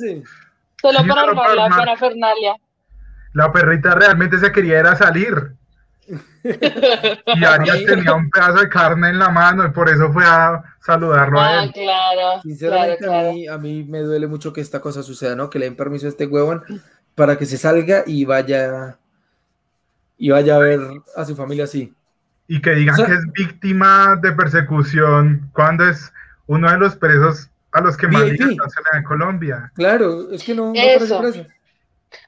solo 0.81 1.07
para 1.07 1.23
armar 1.23 1.55
la 1.55 1.69
parafernalia. 1.69 2.57
La 3.35 3.53
perrita 3.53 3.95
realmente 3.95 4.39
se 4.39 4.51
quería 4.51 4.81
ir 4.81 4.87
a 4.87 4.97
salir. 4.97 5.53
Y 6.07 7.45
Arias 7.45 7.85
tenía 7.87 8.15
un 8.15 8.31
pedazo 8.31 8.61
de 8.61 8.69
carne 8.69 9.09
en 9.09 9.19
la 9.19 9.31
mano 9.31 9.67
y 9.67 9.71
por 9.71 9.89
eso 9.89 10.13
fue 10.13 10.25
a 10.25 10.63
saludarlo 10.81 11.41
a 11.41 11.47
ah, 11.47 11.65
él. 11.65 11.73
Claro, 11.73 12.43
Sinceramente 12.43 13.49
A, 13.49 13.59
mí, 13.59 13.85
me 13.85 14.01
duele 14.01 14.27
mucho 14.27 14.53
que 14.53 14.61
esta 14.61 14.81
cosa 14.81 15.03
suceda, 15.03 15.35
¿no? 15.35 15.51
Que 15.51 15.59
le 15.59 15.67
den 15.67 15.77
permiso 15.77 16.07
a 16.07 16.11
este 16.11 16.27
huevón 16.27 16.63
para 17.15 17.39
que 17.39 17.47
se 17.47 17.57
salga 17.57 18.05
y 18.07 18.25
vaya 18.25 18.99
y 20.17 20.31
vaya 20.31 20.57
a 20.57 20.59
ver 20.59 20.81
a 21.17 21.25
su 21.25 21.35
familia 21.35 21.65
así. 21.65 21.93
Y 22.47 22.61
que 22.61 22.75
digan 22.75 22.97
que 22.97 23.13
es 23.13 23.33
víctima 23.33 24.19
de 24.21 24.33
persecución 24.33 25.51
cuando 25.55 25.89
es 25.89 26.13
uno 26.47 26.71
de 26.71 26.79
los 26.79 26.97
presos 26.97 27.51
a 27.73 27.81
los 27.81 27.97
que 27.97 28.07
más 28.07 28.25
en 28.25 29.03
Colombia. 29.05 29.73
Claro, 29.75 30.31
es 30.31 30.45
que 30.45 30.55
no, 30.55 30.73
eso. 30.75 31.27
eso, 31.27 31.45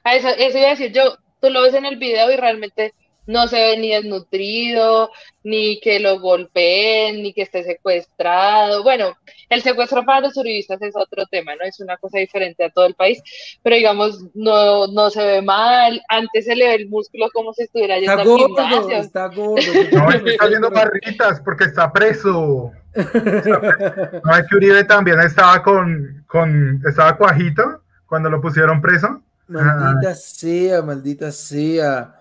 eso 0.03 0.57
iba 0.57 0.67
a 0.67 0.71
decir 0.71 0.91
yo, 0.91 1.17
tú 1.39 1.49
lo 1.49 1.61
ves 1.61 1.73
en 1.73 1.85
el 1.85 1.97
video 1.97 2.31
y 2.31 2.35
realmente 2.35 2.93
no 3.27 3.47
se 3.47 3.57
ve 3.57 3.77
ni 3.77 3.89
desnutrido, 3.89 5.11
ni 5.43 5.79
que 5.79 5.99
lo 5.99 6.19
golpeen, 6.19 7.21
ni 7.21 7.33
que 7.33 7.43
esté 7.43 7.63
secuestrado. 7.63 8.83
Bueno, 8.83 9.15
el 9.49 9.61
secuestro 9.61 10.03
para 10.05 10.21
los 10.21 10.33
turistas 10.33 10.81
es 10.81 10.95
otro 10.95 11.25
tema, 11.29 11.55
¿no? 11.55 11.63
Es 11.63 11.79
una 11.79 11.97
cosa 11.97 12.19
diferente 12.19 12.63
a 12.63 12.69
todo 12.69 12.85
el 12.85 12.95
país, 12.95 13.21
pero 13.61 13.75
digamos, 13.75 14.23
no, 14.33 14.87
no 14.87 15.09
se 15.09 15.23
ve 15.23 15.41
mal. 15.41 16.01
Antes 16.09 16.45
se 16.45 16.55
le 16.55 16.67
ve 16.67 16.75
el 16.75 16.89
músculo 16.89 17.27
como 17.33 17.53
si 17.53 17.63
estuviera 17.63 17.99
yendo 17.99 18.13
está 18.13 18.23
gordo, 18.23 18.47
gimnasio. 18.47 18.97
Está 18.97 19.27
gordo. 19.27 19.55
No, 19.91 20.11
está 20.11 20.45
haciendo 20.45 20.71
barritas 20.71 21.41
porque 21.41 21.65
está 21.65 21.91
preso. 21.91 22.71
No, 22.97 24.35
es 24.35 24.47
que 24.49 24.55
Uribe 24.55 24.83
también 24.85 25.19
estaba 25.19 25.61
con, 25.61 26.23
con, 26.25 26.81
estaba 26.87 27.15
cuajito 27.15 27.83
cuando 28.07 28.27
lo 28.27 28.41
pusieron 28.41 28.81
preso. 28.81 29.21
Maldita 29.47 30.15
sea, 30.15 30.81
maldita 30.81 31.31
sea. 31.31 32.15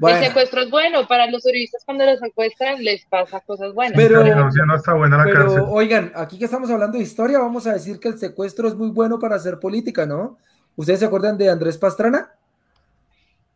El 0.00 0.24
secuestro 0.24 0.62
es 0.62 0.70
bueno, 0.70 1.08
para 1.08 1.28
los 1.28 1.42
turistas 1.42 1.82
cuando 1.84 2.04
los 2.04 2.20
secuestran 2.20 2.82
les 2.84 3.04
pasa 3.06 3.40
cosas 3.40 3.74
buenas. 3.74 3.96
Pero, 3.96 4.22
no 4.22 4.76
está 4.76 4.94
buena 4.94 5.18
la 5.18 5.24
pero 5.24 5.68
oigan, 5.70 6.12
aquí 6.14 6.38
que 6.38 6.44
estamos 6.44 6.70
hablando 6.70 6.98
de 6.98 7.04
historia, 7.04 7.40
vamos 7.40 7.66
a 7.66 7.72
decir 7.72 7.98
que 7.98 8.08
el 8.08 8.18
secuestro 8.18 8.68
es 8.68 8.76
muy 8.76 8.90
bueno 8.90 9.18
para 9.18 9.34
hacer 9.34 9.58
política, 9.58 10.06
¿no? 10.06 10.38
¿Ustedes 10.76 11.00
se 11.00 11.06
acuerdan 11.06 11.36
de 11.36 11.50
Andrés 11.50 11.76
Pastrana? 11.78 12.32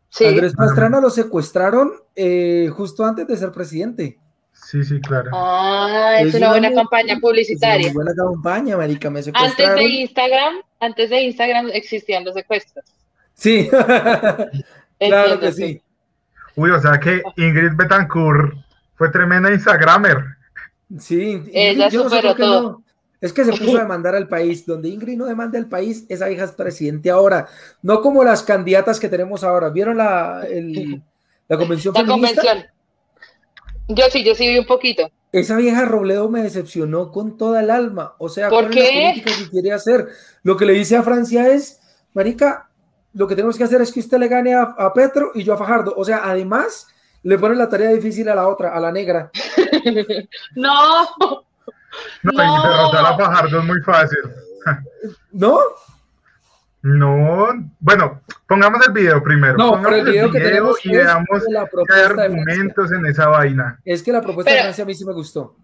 Sí. 0.09 0.25
Andrés 0.25 0.53
Pastrana 0.53 0.99
lo 0.99 1.09
secuestraron 1.09 1.93
eh, 2.15 2.69
justo 2.73 3.05
antes 3.05 3.25
de 3.25 3.37
ser 3.37 3.51
presidente. 3.51 4.19
Sí, 4.51 4.83
sí, 4.83 4.99
claro. 4.99 5.31
Ah, 5.33 6.17
es, 6.19 6.33
una, 6.35 6.49
buena 6.49 6.73
campaña 6.73 7.19
publicitaria. 7.19 7.87
Es 7.87 7.95
una 7.95 8.03
buena 8.03 8.15
campaña, 8.15 8.77
marica, 8.77 9.09
me 9.09 9.23
secuestraron. 9.23 9.71
Antes 9.71 9.75
de 9.75 10.01
Instagram, 10.01 10.53
antes 10.79 11.09
de 11.09 11.21
Instagram 11.21 11.69
existían 11.73 12.25
los 12.25 12.33
secuestros. 12.33 12.85
Sí, 13.33 13.69
claro 14.99 15.39
que 15.39 15.51
sí. 15.51 15.82
Uy, 16.55 16.69
o 16.69 16.81
sea 16.81 16.99
que 16.99 17.21
Ingrid 17.37 17.75
Betancourt 17.75 18.53
fue 18.95 19.09
tremenda 19.09 19.51
Instagramer. 19.51 20.23
Sí, 20.99 21.43
ella 21.53 21.89
superó 21.89 22.35
todo. 22.35 22.83
Es 23.19 23.31
que 23.31 23.45
se 23.45 23.51
puso 23.51 23.77
a 23.77 23.81
demandar 23.81 24.15
al 24.15 24.27
país. 24.27 24.65
Donde 24.65 24.89
Ingrid 24.89 25.17
no 25.17 25.25
demanda 25.25 25.57
al 25.57 25.67
país, 25.67 26.05
esa 26.09 26.29
hija 26.29 26.43
es 26.43 26.51
presidente 26.51 27.09
ahora. 27.09 27.47
No 27.81 28.01
como 28.01 28.23
las 28.23 28.43
candidatas 28.43 28.99
que 28.99 29.07
tenemos 29.07 29.43
ahora. 29.43 29.69
¿Vieron 29.69 29.97
la, 29.97 30.45
la 31.47 31.57
convención 31.57 31.93
la 31.93 32.05
convención. 32.05 32.65
Yo 33.87 34.05
sí, 34.11 34.23
yo 34.23 34.35
sí 34.35 34.47
vi 34.47 34.59
un 34.59 34.65
poquito. 34.65 35.09
Esa 35.31 35.55
vieja 35.55 35.85
Robledo 35.85 36.29
me 36.29 36.43
decepcionó 36.43 37.11
con 37.11 37.37
toda 37.37 37.61
el 37.61 37.69
alma. 37.69 38.13
O 38.19 38.29
sea, 38.29 38.49
¿por 38.49 38.69
qué? 38.69 39.23
Que 39.25 39.49
quiere 39.49 39.71
hacer? 39.71 40.09
Lo 40.43 40.57
que 40.57 40.65
le 40.65 40.73
dice 40.73 40.95
a 40.95 41.03
Francia 41.03 41.47
es, 41.47 41.79
Marica, 42.13 42.69
lo 43.13 43.27
que 43.27 43.35
tenemos 43.35 43.57
que 43.57 43.63
hacer 43.63 43.81
es 43.81 43.91
que 43.91 43.99
usted 43.99 44.17
le 44.17 44.27
gane 44.27 44.55
a, 44.55 44.91
Petro 44.93 45.31
y 45.35 45.43
yo 45.43 45.53
a 45.53 45.57
Fajardo. 45.57 45.93
O 45.95 46.03
sea, 46.03 46.21
además, 46.23 46.87
le 47.21 47.37
pone 47.37 47.55
la 47.55 47.69
tarea 47.69 47.89
difícil 47.89 48.27
a 48.29 48.35
la 48.35 48.47
otra, 48.47 48.73
a 48.73 48.79
la 48.79 48.91
negra. 48.91 49.29
no. 50.55 51.03
No, 52.23 52.31
no. 52.31 52.63
derrotar 52.63 53.05
a 53.05 53.17
Fajardo 53.17 53.59
es 53.59 53.65
muy 53.65 53.81
fácil. 53.81 54.19
¿No? 55.31 55.59
No, 56.81 57.47
bueno, 57.79 58.23
pongamos 58.45 58.85
el 58.85 58.93
video 58.93 59.23
primero. 59.23 59.55
No, 59.55 59.81
pero 59.81 59.95
el 59.95 60.05
video, 60.05 60.29
que 60.29 60.39
tenemos 60.41 60.85
y 60.85 60.89
veamos 60.89 61.43
qué 61.87 61.93
argumentos 61.93 62.91
en 62.91 63.05
esa 63.05 63.29
vaina. 63.29 63.79
Es 63.85 64.03
que 64.03 64.11
la 64.11 64.21
propuesta 64.21 64.51
de 64.51 64.59
Francia 64.59 64.83
a 64.83 64.87
mí 64.87 64.93
sí 64.93 65.05
me 65.05 65.13
gustó. 65.13 65.55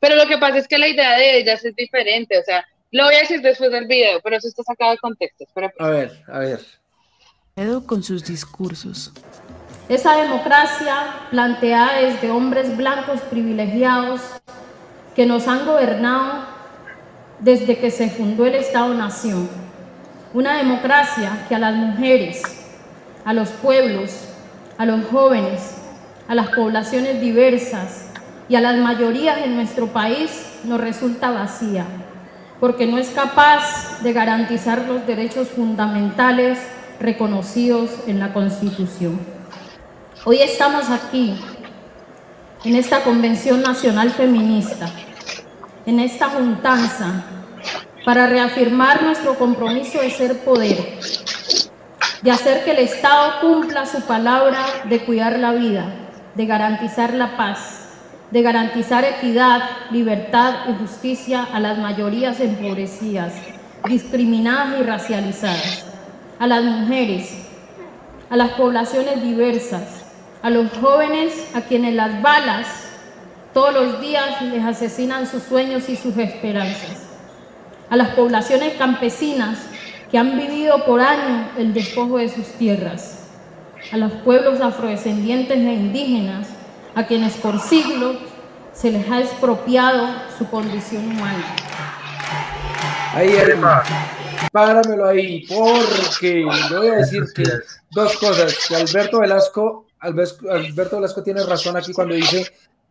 Pero 0.00 0.14
lo 0.14 0.28
que 0.28 0.38
pasa 0.38 0.58
es 0.58 0.68
que 0.68 0.78
la 0.78 0.86
idea 0.86 1.16
de 1.16 1.38
ellas 1.38 1.64
es 1.64 1.74
diferente, 1.74 2.38
o 2.38 2.42
sea, 2.44 2.64
lo 2.92 3.04
voy 3.04 3.16
a 3.16 3.20
decir 3.20 3.40
después 3.40 3.72
del 3.72 3.88
video, 3.88 4.20
pero 4.22 4.36
eso 4.36 4.46
está 4.46 4.62
sacado 4.62 4.92
de 4.92 4.98
contexto. 4.98 5.44
A 5.78 5.88
ver, 5.88 6.12
a 6.28 6.38
ver 6.38 6.60
con 7.86 8.02
sus 8.02 8.24
discursos. 8.24 9.12
Esa 9.88 10.14
democracia 10.16 10.94
planteada 11.30 11.98
desde 12.00 12.30
hombres 12.30 12.74
blancos 12.76 13.20
privilegiados 13.22 14.22
que 15.14 15.26
nos 15.26 15.46
han 15.46 15.66
gobernado 15.66 16.44
desde 17.40 17.78
que 17.78 17.90
se 17.90 18.08
fundó 18.08 18.46
el 18.46 18.54
Estado-Nación. 18.54 19.48
Una 20.32 20.56
democracia 20.56 21.44
que 21.48 21.54
a 21.54 21.58
las 21.58 21.74
mujeres, 21.74 22.42
a 23.24 23.34
los 23.34 23.50
pueblos, 23.50 24.12
a 24.78 24.86
los 24.86 25.04
jóvenes, 25.06 25.76
a 26.28 26.34
las 26.34 26.48
poblaciones 26.50 27.20
diversas 27.20 28.06
y 28.48 28.54
a 28.54 28.60
las 28.60 28.78
mayorías 28.78 29.36
de 29.36 29.48
nuestro 29.48 29.88
país 29.88 30.30
nos 30.64 30.80
resulta 30.80 31.30
vacía, 31.30 31.84
porque 32.58 32.86
no 32.86 32.96
es 32.96 33.10
capaz 33.10 34.00
de 34.02 34.14
garantizar 34.14 34.86
los 34.86 35.06
derechos 35.06 35.48
fundamentales 35.48 36.58
reconocidos 37.00 37.90
en 38.06 38.20
la 38.20 38.32
Constitución. 38.34 39.18
Hoy 40.26 40.42
estamos 40.42 40.90
aquí, 40.90 41.34
en 42.62 42.76
esta 42.76 43.02
Convención 43.02 43.62
Nacional 43.62 44.10
Feminista, 44.10 44.90
en 45.86 45.98
esta 45.98 46.28
juntanza, 46.28 47.24
para 48.04 48.26
reafirmar 48.26 49.02
nuestro 49.02 49.34
compromiso 49.36 50.00
de 50.00 50.10
ser 50.10 50.40
poder, 50.40 50.98
de 52.20 52.30
hacer 52.30 52.64
que 52.64 52.72
el 52.72 52.78
Estado 52.80 53.40
cumpla 53.40 53.86
su 53.86 54.02
palabra 54.02 54.62
de 54.84 55.02
cuidar 55.02 55.38
la 55.38 55.52
vida, 55.52 55.86
de 56.34 56.44
garantizar 56.44 57.14
la 57.14 57.34
paz, 57.38 57.88
de 58.30 58.42
garantizar 58.42 59.04
equidad, 59.04 59.62
libertad 59.90 60.68
y 60.68 60.74
justicia 60.74 61.48
a 61.50 61.60
las 61.60 61.78
mayorías 61.78 62.40
empobrecidas, 62.40 63.32
discriminadas 63.88 64.78
y 64.78 64.82
racializadas, 64.82 65.89
a 66.40 66.46
las 66.46 66.64
mujeres, 66.64 67.34
a 68.30 68.36
las 68.36 68.52
poblaciones 68.52 69.22
diversas, 69.22 70.06
a 70.42 70.48
los 70.48 70.72
jóvenes 70.80 71.54
a 71.54 71.60
quienes 71.60 71.94
las 71.94 72.22
balas 72.22 72.66
todos 73.52 73.74
los 73.74 74.00
días 74.00 74.40
les 74.40 74.64
asesinan 74.64 75.26
sus 75.26 75.42
sueños 75.42 75.88
y 75.90 75.96
sus 75.96 76.16
esperanzas, 76.16 77.08
a 77.90 77.96
las 77.96 78.10
poblaciones 78.10 78.72
campesinas 78.78 79.58
que 80.10 80.16
han 80.16 80.38
vivido 80.38 80.84
por 80.86 81.02
años 81.02 81.48
el 81.58 81.74
despojo 81.74 82.16
de 82.16 82.30
sus 82.30 82.46
tierras, 82.54 83.26
a 83.92 83.98
los 83.98 84.12
pueblos 84.12 84.62
afrodescendientes 84.62 85.58
e 85.58 85.74
indígenas, 85.74 86.48
a 86.94 87.04
quienes 87.04 87.34
por 87.34 87.60
siglos 87.60 88.16
se 88.72 88.90
les 88.90 89.10
ha 89.10 89.20
expropiado 89.20 90.08
su 90.38 90.48
condición 90.48 91.06
humana. 91.06 91.44
Ahí, 93.14 93.28
Erma, 93.28 93.82
páramelo 94.52 95.06
ahí, 95.06 95.46
porque 95.46 96.44
le 96.70 96.76
voy 96.76 96.88
a 96.88 96.96
decir 96.96 97.24
que 97.34 97.44
dos 97.90 98.16
cosas, 98.16 98.66
que 98.68 98.76
Alberto 98.76 99.20
Velasco, 99.20 99.86
Alberto 99.98 100.96
Velasco 100.96 101.22
tiene 101.22 101.44
razón 101.44 101.76
aquí 101.76 101.92
cuando 101.92 102.14
dice 102.14 102.50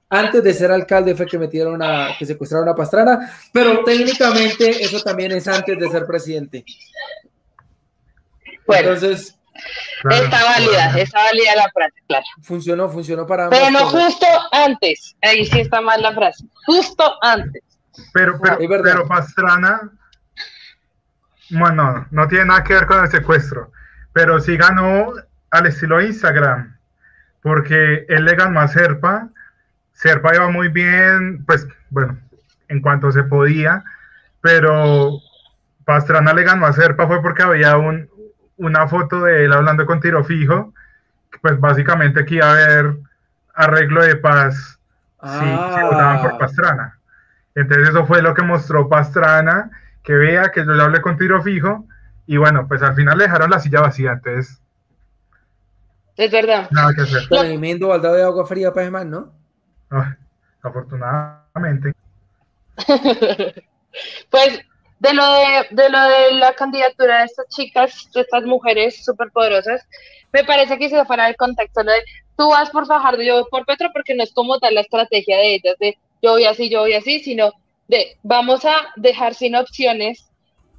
antes 0.10 0.44
de 0.44 0.54
ser 0.54 0.72
alcalde 0.72 1.16
fue 1.16 1.28
que 1.28 1.38
metieron 1.38 1.82
a, 1.84 2.16
que 2.18 2.26
secuestraron 2.26 2.68
a 2.68 2.76
Pastrana, 2.76 3.32
pero 3.54 3.84
técnicamente 3.84 4.84
eso 4.84 5.02
también 5.02 5.32
es 5.32 5.48
antes 5.48 5.78
de 5.78 5.90
ser 5.90 6.06
presidente. 6.06 6.66
Bueno, 8.66 8.94
entonces... 8.94 9.36
está 10.10 10.44
válida, 10.44 10.98
está 10.98 11.24
válida 11.24 11.56
la 11.56 11.70
frase, 11.72 11.94
claro. 12.08 12.26
Funcionó, 12.42 12.90
funcionó 12.90 13.28
para 13.28 13.50
Pero 13.50 13.70
no 13.70 13.88
justo 13.88 14.26
antes, 14.52 15.16
ahí 15.22 15.46
sí 15.46 15.60
está 15.60 15.80
mal 15.82 16.02
la 16.02 16.14
frase, 16.14 16.44
justo 16.66 17.04
antes. 17.22 17.62
Pero, 18.14 18.40
pero, 18.42 18.84
pero 18.84 19.08
Pastrana, 19.08 19.92
bueno, 21.52 22.08
no 22.12 22.28
tiene 22.28 22.46
nada 22.46 22.64
que 22.64 22.74
ver 22.74 22.86
con 22.86 23.04
el 23.04 23.10
secuestro, 23.10 23.72
pero 24.14 24.40
sí 24.40 24.58
ganó 24.58 25.14
al 25.52 25.66
estilo 25.66 26.02
Instagram, 26.02 26.78
porque 27.42 28.06
él 28.10 28.26
le 28.26 28.36
ganó 28.36 28.60
a 28.60 28.68
Serpa 28.68 29.30
Serpa 30.00 30.34
iba 30.34 30.50
muy 30.50 30.70
bien, 30.70 31.44
pues 31.46 31.68
bueno, 31.90 32.18
en 32.70 32.82
cuanto 32.82 33.12
se 33.12 33.24
podía, 33.24 33.84
pero 34.40 35.20
Pastrana 35.84 36.34
le 36.34 36.44
ganó 36.44 36.66
a 36.66 36.72
Serpa 36.72 37.06
fue 37.06 37.22
porque 37.22 37.44
había 37.44 37.76
un, 37.76 38.10
una 38.56 38.88
foto 38.88 39.24
de 39.24 39.44
él 39.44 39.52
hablando 39.52 39.86
con 39.86 40.00
tiro 40.00 40.24
fijo, 40.24 40.74
pues 41.42 41.60
básicamente 41.60 42.24
que 42.24 42.36
iba 42.36 42.48
a 42.48 42.54
haber 42.54 42.96
arreglo 43.54 44.02
de 44.02 44.16
paz 44.16 44.80
si, 45.22 45.46
votaban 45.84 46.22
por 46.22 46.34
ah. 46.34 46.38
Pastrana. 46.40 47.00
Entonces 47.56 47.90
eso 47.90 48.06
fue 48.06 48.22
lo 48.22 48.34
que 48.34 48.42
mostró 48.42 48.88
Pastrana, 48.88 49.70
que 50.04 50.14
vea 50.14 50.52
que 50.52 50.66
yo 50.66 50.72
le 50.72 50.84
hablé 50.84 51.02
con 51.02 51.18
tiro 51.18 51.42
fijo, 51.42 51.86
y 52.26 52.38
bueno, 52.38 52.68
pues 52.68 52.82
al 52.82 52.96
final 52.96 53.18
le 53.18 53.26
dejaron 53.26 53.50
la 53.50 53.60
silla 53.60 53.82
vacía, 53.82 54.12
entonces... 54.14 54.62
Es 56.16 56.32
verdad. 56.32 56.68
Nada 56.72 56.94
que 56.94 57.02
hacer. 57.02 57.28
Tremendo 57.30 57.88
baldado 57.88 58.16
de 58.16 58.24
agua 58.24 58.46
fría 58.46 58.74
para 58.74 58.92
más, 58.92 59.06
¿no? 59.06 59.34
afortunadamente. 60.62 61.94
pues 64.30 64.60
de 65.00 65.14
lo 65.14 65.34
de, 65.34 65.68
de, 65.72 65.90
lo 65.90 66.02
de 66.02 66.34
la 66.34 66.54
candidatura 66.54 67.20
de 67.20 67.26
estas 67.26 67.48
chicas, 67.48 68.10
de 68.14 68.22
estas 68.22 68.44
mujeres 68.44 69.04
súper 69.04 69.32
poderosas, 69.32 69.88
me 70.32 70.44
parece 70.44 70.78
que 70.78 70.90
se 70.90 71.06
fuera 71.06 71.26
del 71.26 71.38
contexto 71.38 71.84
lo 71.84 71.92
de 71.92 72.04
tú 72.38 72.50
vas 72.50 72.70
por 72.70 72.86
Fajardo, 72.86 73.22
yo 73.22 73.36
voy 73.36 73.50
por 73.50 73.66
Petro, 73.66 73.90
porque 73.94 74.16
no 74.16 74.24
es 74.24 74.34
como 74.34 74.60
tal 74.60 74.76
la 74.76 74.82
estrategia 74.82 75.38
de 75.38 75.56
ellas, 75.56 75.76
de 75.80 75.98
yo 76.22 76.32
voy 76.32 76.46
así, 76.46 76.70
yo 76.70 76.82
voy 76.82 76.94
así, 76.94 77.20
sino 77.20 77.52
de 77.90 78.18
vamos 78.24 78.64
a 78.64 78.94
dejar 78.96 79.34
sin 79.34 79.56
opciones 79.56 80.32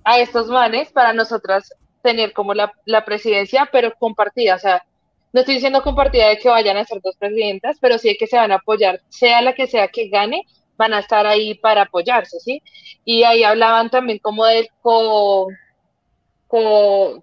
a 0.05 0.20
estos 0.20 0.49
manes 0.49 0.90
para 0.92 1.12
nosotras 1.12 1.75
tener 2.03 2.33
como 2.33 2.55
la, 2.55 2.73
presidencia, 3.05 3.68
pero 3.70 3.92
compartida, 3.99 4.55
o 4.55 4.59
sea, 4.59 4.83
no 5.33 5.40
estoy 5.40 5.57
diciendo 5.57 5.83
compartida 5.83 6.29
de 6.29 6.38
que 6.38 6.49
vayan 6.49 6.77
a 6.77 6.85
ser 6.85 7.03
dos 7.03 7.16
presidentas, 7.16 7.77
pero 7.81 7.99
sí 7.99 8.16
que 8.18 8.27
se 8.27 8.37
van 8.37 8.53
a 8.53 8.57
apoyar, 8.57 9.03
sea 9.09 9.42
la 9.42 9.55
que 9.55 9.66
sea 9.66 9.88
que 9.88 10.09
gane, 10.09 10.44
van 10.77 10.94
a 10.94 11.01
estar 11.01 11.27
ahí 11.27 11.55
para 11.55 11.83
apoyarse, 11.83 12.40
¿sí? 12.40 12.62
Y 13.05 13.25
ahí 13.25 13.42
hablaban 13.44 13.90
también 13.90 14.18
como 14.18 14.46
de 14.46 14.70
co, 14.81 15.49
co, 16.46 17.23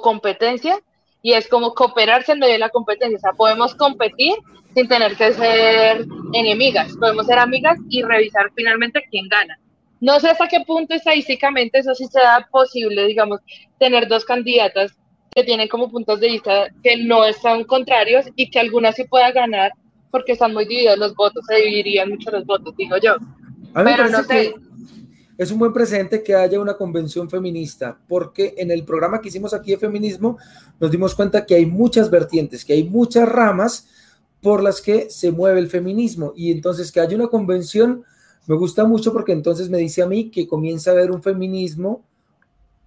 competencia, 0.00 0.80
y 1.22 1.32
es 1.32 1.48
como 1.48 1.74
cooperarse 1.74 2.32
en 2.32 2.38
medio 2.38 2.54
de 2.54 2.58
la 2.60 2.70
competencia, 2.70 3.18
o 3.18 3.20
sea, 3.20 3.32
podemos 3.32 3.74
competir 3.74 4.34
sin 4.74 4.88
tener 4.88 5.16
que 5.16 5.32
ser 5.32 6.06
enemigas, 6.32 6.92
podemos 6.98 7.26
ser 7.26 7.38
amigas 7.38 7.78
y 7.88 8.02
revisar 8.02 8.50
finalmente 8.54 9.04
quién 9.10 9.28
gana. 9.28 9.58
No 10.00 10.20
sé 10.20 10.28
hasta 10.28 10.46
qué 10.46 10.60
punto 10.60 10.94
estadísticamente 10.94 11.78
eso 11.78 11.94
sí 11.94 12.06
sea 12.06 12.46
posible, 12.50 13.06
digamos, 13.06 13.40
tener 13.78 14.06
dos 14.06 14.24
candidatas 14.24 14.96
que 15.34 15.42
tienen 15.42 15.68
como 15.68 15.90
puntos 15.90 16.20
de 16.20 16.28
vista 16.28 16.68
que 16.82 16.96
no 16.96 17.24
están 17.24 17.64
contrarios 17.64 18.26
y 18.36 18.50
que 18.50 18.60
algunas 18.60 18.94
sí 18.94 19.04
pueda 19.04 19.32
ganar 19.32 19.72
porque 20.10 20.32
están 20.32 20.54
muy 20.54 20.64
divididos 20.64 20.98
los 20.98 21.14
votos, 21.14 21.44
se 21.46 21.56
dividirían 21.56 22.10
mucho 22.10 22.30
los 22.30 22.46
votos, 22.46 22.74
digo 22.76 22.96
yo. 22.98 23.16
Pero 23.74 24.08
no 24.08 24.22
sé. 24.22 24.54
Es 25.38 25.50
un 25.50 25.58
buen 25.58 25.72
presente 25.72 26.22
que 26.22 26.34
haya 26.34 26.60
una 26.60 26.76
convención 26.76 27.30
feminista, 27.30 27.98
porque 28.08 28.54
en 28.58 28.70
el 28.70 28.84
programa 28.84 29.20
que 29.20 29.28
hicimos 29.28 29.54
aquí 29.54 29.70
de 29.70 29.78
feminismo 29.78 30.36
nos 30.78 30.90
dimos 30.90 31.14
cuenta 31.14 31.46
que 31.46 31.54
hay 31.54 31.64
muchas 31.64 32.10
vertientes, 32.10 32.64
que 32.64 32.74
hay 32.74 32.84
muchas 32.84 33.26
ramas 33.26 33.86
por 34.42 34.62
las 34.62 34.82
que 34.82 35.08
se 35.08 35.30
mueve 35.30 35.60
el 35.60 35.68
feminismo. 35.68 36.32
Y 36.36 36.52
entonces 36.52 36.92
que 36.92 37.00
haya 37.00 37.16
una 37.16 37.28
convención 37.28 38.04
me 38.48 38.56
gusta 38.56 38.84
mucho 38.84 39.12
porque 39.12 39.32
entonces 39.32 39.68
me 39.68 39.76
dice 39.76 40.02
a 40.02 40.06
mí 40.06 40.30
que 40.30 40.48
comienza 40.48 40.90
a 40.90 40.94
haber 40.94 41.10
un 41.10 41.22
feminismo 41.22 42.02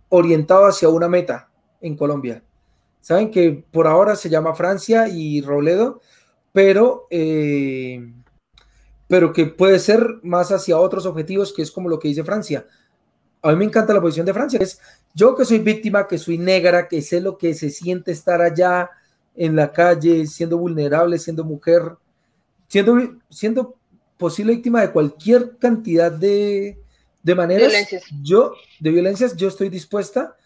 orientado 0.10 0.66
hacia 0.66 0.90
una 0.90 1.08
meta, 1.08 1.50
en 1.82 1.96
Colombia. 1.96 2.44
Saben 3.00 3.30
que 3.30 3.64
por 3.72 3.86
ahora 3.86 4.16
se 4.16 4.30
llama 4.30 4.56
Francia 4.56 5.08
y 5.08 5.42
Robledo, 5.42 6.02
pero, 6.52 7.08
eh, 7.12 8.12
pero 9.12 9.34
que 9.34 9.46
puede 9.46 9.78
ser 9.78 10.20
más 10.24 10.54
hacia 10.54 10.80
otros 10.80 11.06
objetivos, 11.06 11.52
que 11.52 11.62
es 11.62 11.70
como 11.70 11.90
lo 11.90 12.00
que 12.00 12.08
dice 12.08 12.24
Francia. 12.24 12.66
A 13.42 13.50
mí 13.50 13.58
me 13.58 13.66
encanta 13.66 13.94
la 13.94 14.00
posición 14.00 14.26
de 14.26 14.34
Francia, 14.34 14.58
es 14.62 14.80
yo 15.14 15.36
que 15.36 15.44
soy 15.44 15.60
víctima, 15.60 16.08
que 16.08 16.18
soy 16.18 16.38
negra, 16.38 16.88
que 16.88 17.02
sé 17.02 17.20
lo 17.20 17.38
que 17.38 17.54
se 17.54 17.72
siente 17.72 18.14
estar 18.14 18.42
allá 18.42 18.90
en 19.36 19.58
la 19.58 19.74
calle, 19.74 20.26
siendo 20.28 20.58
vulnerable, 20.58 21.20
siendo 21.20 21.44
mujer, 21.44 21.98
siendo, 22.70 23.18
siendo 23.30 23.76
posible 24.16 24.54
víctima 24.54 24.80
de 24.80 24.92
cualquier 24.92 25.58
cantidad 25.58 26.10
de, 26.10 26.80
de 27.22 27.36
maneras, 27.36 27.74
yo, 28.24 28.54
de 28.80 28.92
violencias, 28.92 29.36
yo 29.36 29.50
estoy 29.50 29.68
dispuesta 29.68 30.38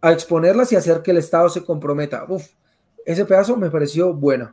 a 0.00 0.10
exponerlas 0.10 0.72
y 0.72 0.76
hacer 0.76 1.02
que 1.02 1.12
el 1.12 1.18
Estado 1.18 1.48
se 1.50 1.64
comprometa. 1.64 2.24
Uf, 2.28 2.48
ese 3.06 3.24
pedazo 3.24 3.56
me 3.56 3.70
pareció 3.70 4.12
bueno. 4.12 4.52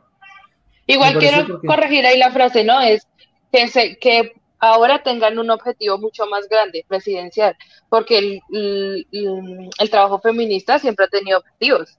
Igual 0.86 1.18
quiero 1.18 1.60
corregir 1.62 2.06
ahí 2.06 2.16
la 2.16 2.30
frase, 2.30 2.62
¿no? 2.62 2.80
Es 2.80 3.08
que, 3.52 3.68
se, 3.68 3.96
que 3.98 4.32
ahora 4.58 5.02
tengan 5.02 5.38
un 5.38 5.50
objetivo 5.50 5.98
mucho 5.98 6.26
más 6.26 6.48
grande, 6.48 6.84
presidencial, 6.88 7.56
porque 7.88 8.40
el, 8.50 9.06
el, 9.78 9.90
trabajo 9.90 10.20
feminista 10.20 10.78
siempre 10.78 11.06
ha 11.06 11.08
tenido 11.08 11.38
objetivos. 11.38 11.98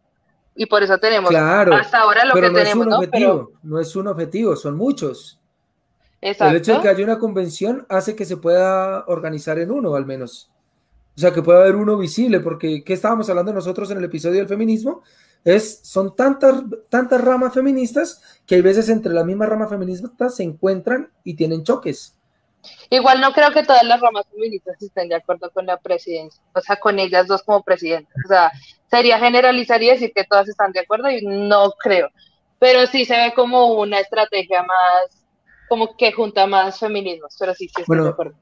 Y 0.55 0.65
por 0.65 0.81
eso 0.81 0.97
tenemos 0.97 1.29
claro, 1.29 1.75
hasta 1.75 1.99
ahora 1.99 2.25
lo 2.25 2.33
que 2.33 2.41
no 2.41 2.53
tenemos. 2.53 2.69
Es 2.69 2.75
un 2.75 2.93
objetivo, 2.93 3.51
no 3.62 3.79
es 3.79 3.95
un 3.95 4.07
objetivo, 4.07 4.55
son 4.55 4.75
muchos. 4.75 5.39
Exacto. 6.19 6.51
El 6.51 6.57
hecho 6.57 6.73
de 6.73 6.81
que 6.81 6.89
haya 6.89 7.03
una 7.03 7.19
convención 7.19 7.86
hace 7.89 8.15
que 8.15 8.25
se 8.25 8.38
pueda 8.38 9.05
organizar 9.05 9.60
en 9.60 9.69
uno, 9.69 9.93
al 9.93 10.07
menos. 10.07 10.49
O 11.15 11.19
sea, 11.19 11.31
que 11.31 11.43
pueda 11.43 11.62
haber 11.62 11.75
uno 11.75 11.97
visible, 11.97 12.39
porque 12.39 12.83
¿qué 12.83 12.93
estábamos 12.93 13.29
hablando 13.29 13.53
nosotros 13.53 13.89
en 13.91 13.99
el 13.99 14.03
episodio 14.03 14.38
del 14.38 14.47
feminismo? 14.47 15.03
Es, 15.47 15.79
son 15.81 16.13
tantas, 16.13 16.62
tantas 16.89 17.21
ramas 17.21 17.53
feministas 17.53 18.21
que 18.45 18.55
hay 18.55 18.62
veces 18.62 18.89
entre 18.89 19.13
la 19.13 19.23
misma 19.23 19.45
rama 19.45 19.69
feminista 19.69 20.27
se 20.27 20.43
encuentran 20.43 21.10
y 21.23 21.38
tienen 21.38 21.63
choques. 21.63 22.17
Igual 22.89 23.21
no 23.21 23.31
creo 23.31 23.51
que 23.51 23.63
todas 23.63 23.86
las 23.86 24.01
ramas 24.01 24.25
feministas 24.29 24.75
estén 24.81 25.07
de 25.07 25.15
acuerdo 25.15 25.49
con 25.51 25.65
la 25.65 25.77
presidencia, 25.77 26.43
o 26.53 26.60
sea, 26.60 26.75
con 26.75 26.99
ellas 26.99 27.27
dos 27.27 27.43
como 27.43 27.63
presidentas. 27.63 28.13
O 28.25 28.27
sea, 28.27 28.51
sería 28.91 29.19
generalizar 29.19 29.81
y 29.81 29.88
decir 29.88 30.12
que 30.13 30.25
todas 30.25 30.49
están 30.49 30.73
de 30.73 30.81
acuerdo 30.81 31.10
y 31.10 31.25
no 31.25 31.71
creo. 31.79 32.10
Pero 32.60 32.86
sí 32.86 33.05
se 33.05 33.15
ve 33.15 33.31
como 33.33 33.79
una 33.79 34.01
estrategia 34.01 34.63
más, 34.63 35.25
como 35.69 35.95
que 35.95 36.12
junta 36.12 36.45
más 36.45 36.77
feminismos, 36.77 37.38
pero 37.39 37.53
sí, 37.53 37.69
sí 37.73 37.83
estoy 37.83 38.03
de 38.03 38.10
acuerdo. 38.10 38.36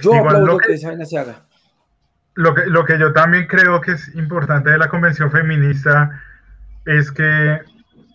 Yo 0.00 0.14
aplaudo 0.14 0.58
que, 0.58 0.68
que 0.68 1.06
se 1.06 1.18
haga. 1.18 1.48
Lo 2.34 2.54
que, 2.54 2.66
lo 2.66 2.84
que 2.84 2.98
yo 2.98 3.12
también 3.12 3.46
creo 3.46 3.80
que 3.80 3.92
es 3.92 4.14
importante 4.14 4.70
de 4.70 4.78
la 4.78 4.88
convención 4.88 5.30
feminista 5.30 6.22
es 6.86 7.12
que 7.12 7.60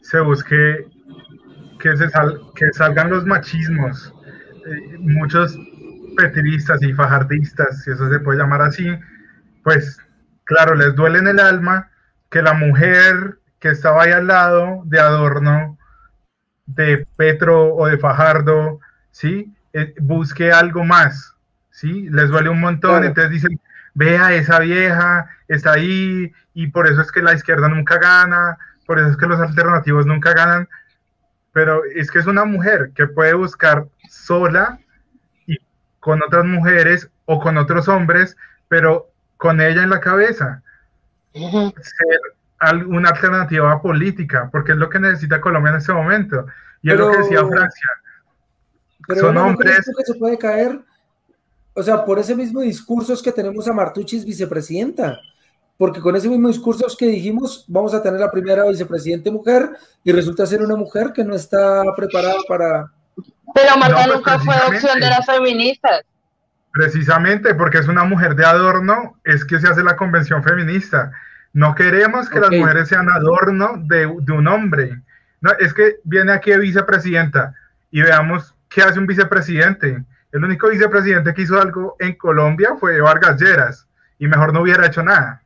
se 0.01 0.19
busque 0.19 0.87
que, 1.79 1.97
se 1.97 2.09
que 2.55 2.73
salgan 2.73 3.09
los 3.09 3.25
machismos. 3.25 4.13
Eh, 4.65 4.97
muchos 4.99 5.57
petiristas 6.17 6.81
y 6.81 6.93
fajardistas, 6.93 7.83
si 7.83 7.91
eso 7.91 8.09
se 8.09 8.19
puede 8.19 8.39
llamar 8.39 8.61
así, 8.63 8.87
pues 9.63 9.99
claro, 10.43 10.75
les 10.75 10.95
duele 10.95 11.19
en 11.19 11.27
el 11.27 11.39
alma 11.39 11.91
que 12.29 12.41
la 12.41 12.53
mujer 12.53 13.37
que 13.59 13.69
estaba 13.69 14.03
ahí 14.03 14.11
al 14.11 14.27
lado 14.27 14.81
de 14.85 14.99
Adorno, 14.99 15.77
de 16.65 17.07
Petro 17.15 17.75
o 17.75 17.87
de 17.87 17.97
Fajardo, 17.97 18.79
¿sí? 19.11 19.53
Eh, 19.73 19.93
busque 19.99 20.51
algo 20.51 20.83
más, 20.83 21.35
¿sí? 21.69 22.09
Les 22.09 22.29
duele 22.29 22.49
un 22.49 22.59
montón, 22.59 23.03
entonces 23.03 23.31
dicen, 23.31 23.59
vea, 23.97 24.31
esa 24.33 24.59
vieja 24.59 25.27
está 25.47 25.73
ahí 25.73 26.31
y 26.53 26.67
por 26.67 26.87
eso 26.87 27.01
es 27.01 27.11
que 27.11 27.23
la 27.23 27.33
izquierda 27.33 27.67
nunca 27.67 27.97
gana, 27.97 28.57
por 28.85 28.99
eso 28.99 29.09
es 29.09 29.17
que 29.17 29.25
los 29.25 29.39
alternativos 29.39 30.05
nunca 30.05 30.33
ganan, 30.33 30.69
pero 31.51 31.81
es 31.83 32.11
que 32.11 32.19
es 32.19 32.27
una 32.27 32.45
mujer 32.45 32.91
que 32.93 33.07
puede 33.07 33.33
buscar 33.33 33.87
sola 34.07 34.79
y 35.47 35.57
con 35.99 36.21
otras 36.21 36.45
mujeres 36.45 37.09
o 37.25 37.39
con 37.39 37.57
otros 37.57 37.87
hombres, 37.87 38.37
pero 38.67 39.09
con 39.37 39.59
ella 39.61 39.81
en 39.81 39.89
la 39.89 39.99
cabeza. 39.99 40.61
Ser 41.33 42.85
una 42.85 43.09
alternativa 43.09 43.81
política, 43.81 44.47
porque 44.51 44.73
es 44.73 44.77
lo 44.77 44.89
que 44.89 44.99
necesita 44.99 45.41
Colombia 45.41 45.71
en 45.71 45.77
este 45.77 45.93
momento. 45.93 46.45
Y 46.83 46.91
es 46.91 46.99
lo 46.99 47.11
que 47.11 47.17
decía 47.17 47.39
Francia. 47.45 47.89
Pero 49.07 49.21
Son 49.21 49.37
hombres. 49.37 49.91
que 49.97 50.03
se 50.05 50.19
puede 50.19 50.37
caer, 50.37 50.81
o 51.77 51.83
sea, 51.83 52.03
por 52.03 52.19
ese 52.19 52.35
mismo 52.35 52.61
discurso 52.61 53.13
es 53.13 53.21
que 53.21 53.31
tenemos 53.31 53.67
a 53.67 53.73
Martuchis 53.73 54.25
vicepresidenta 54.25 55.19
porque 55.77 56.01
con 56.01 56.15
ese 56.15 56.27
mismo 56.27 56.47
discurso 56.47 56.85
que 56.97 57.07
dijimos, 57.07 57.65
vamos 57.67 57.93
a 57.93 58.01
tener 58.01 58.19
la 58.19 58.31
primera 58.31 58.65
vicepresidente 58.65 59.29
mujer 59.29 59.69
y 60.03 60.11
resulta 60.11 60.45
ser 60.45 60.61
una 60.61 60.75
mujer 60.75 61.13
que 61.13 61.23
no 61.23 61.35
está 61.35 61.83
preparada 61.95 62.37
para... 62.47 62.91
Pero 63.53 63.77
Marta 63.77 64.03
pues, 64.05 64.15
nunca 64.15 64.39
fue 64.39 64.55
opción 64.67 64.99
de 64.99 65.07
las 65.07 65.25
feministas. 65.25 66.01
Precisamente 66.71 67.53
porque 67.53 67.77
es 67.77 67.87
una 67.87 68.03
mujer 68.03 68.35
de 68.35 68.45
adorno, 68.45 69.19
es 69.23 69.45
que 69.45 69.59
se 69.59 69.67
hace 69.67 69.83
la 69.83 69.95
convención 69.95 70.43
feminista. 70.43 71.11
No 71.53 71.75
queremos 71.75 72.27
que 72.29 72.39
las 72.39 72.51
mujeres 72.51 72.89
sean 72.89 73.09
adorno 73.09 73.73
de, 73.85 74.11
de 74.21 74.31
un 74.31 74.47
hombre. 74.47 75.01
No, 75.41 75.51
es 75.59 75.73
que 75.73 75.97
viene 76.03 76.31
aquí 76.31 76.51
de 76.51 76.57
vicepresidenta 76.57 77.53
y 77.91 78.01
veamos 78.01 78.55
qué 78.69 78.81
hace 78.81 78.99
un 78.99 79.07
vicepresidente. 79.07 80.03
El 80.31 80.43
único 80.43 80.69
vicepresidente 80.69 81.33
que 81.33 81.43
hizo 81.43 81.59
algo 81.59 81.95
en 81.99 82.15
Colombia 82.15 82.75
fue 82.79 82.99
Vargas 83.01 83.39
Lleras 83.39 83.87
y 84.19 84.27
mejor 84.27 84.53
no 84.53 84.61
hubiera 84.61 84.85
hecho 84.85 85.03
nada. 85.03 85.41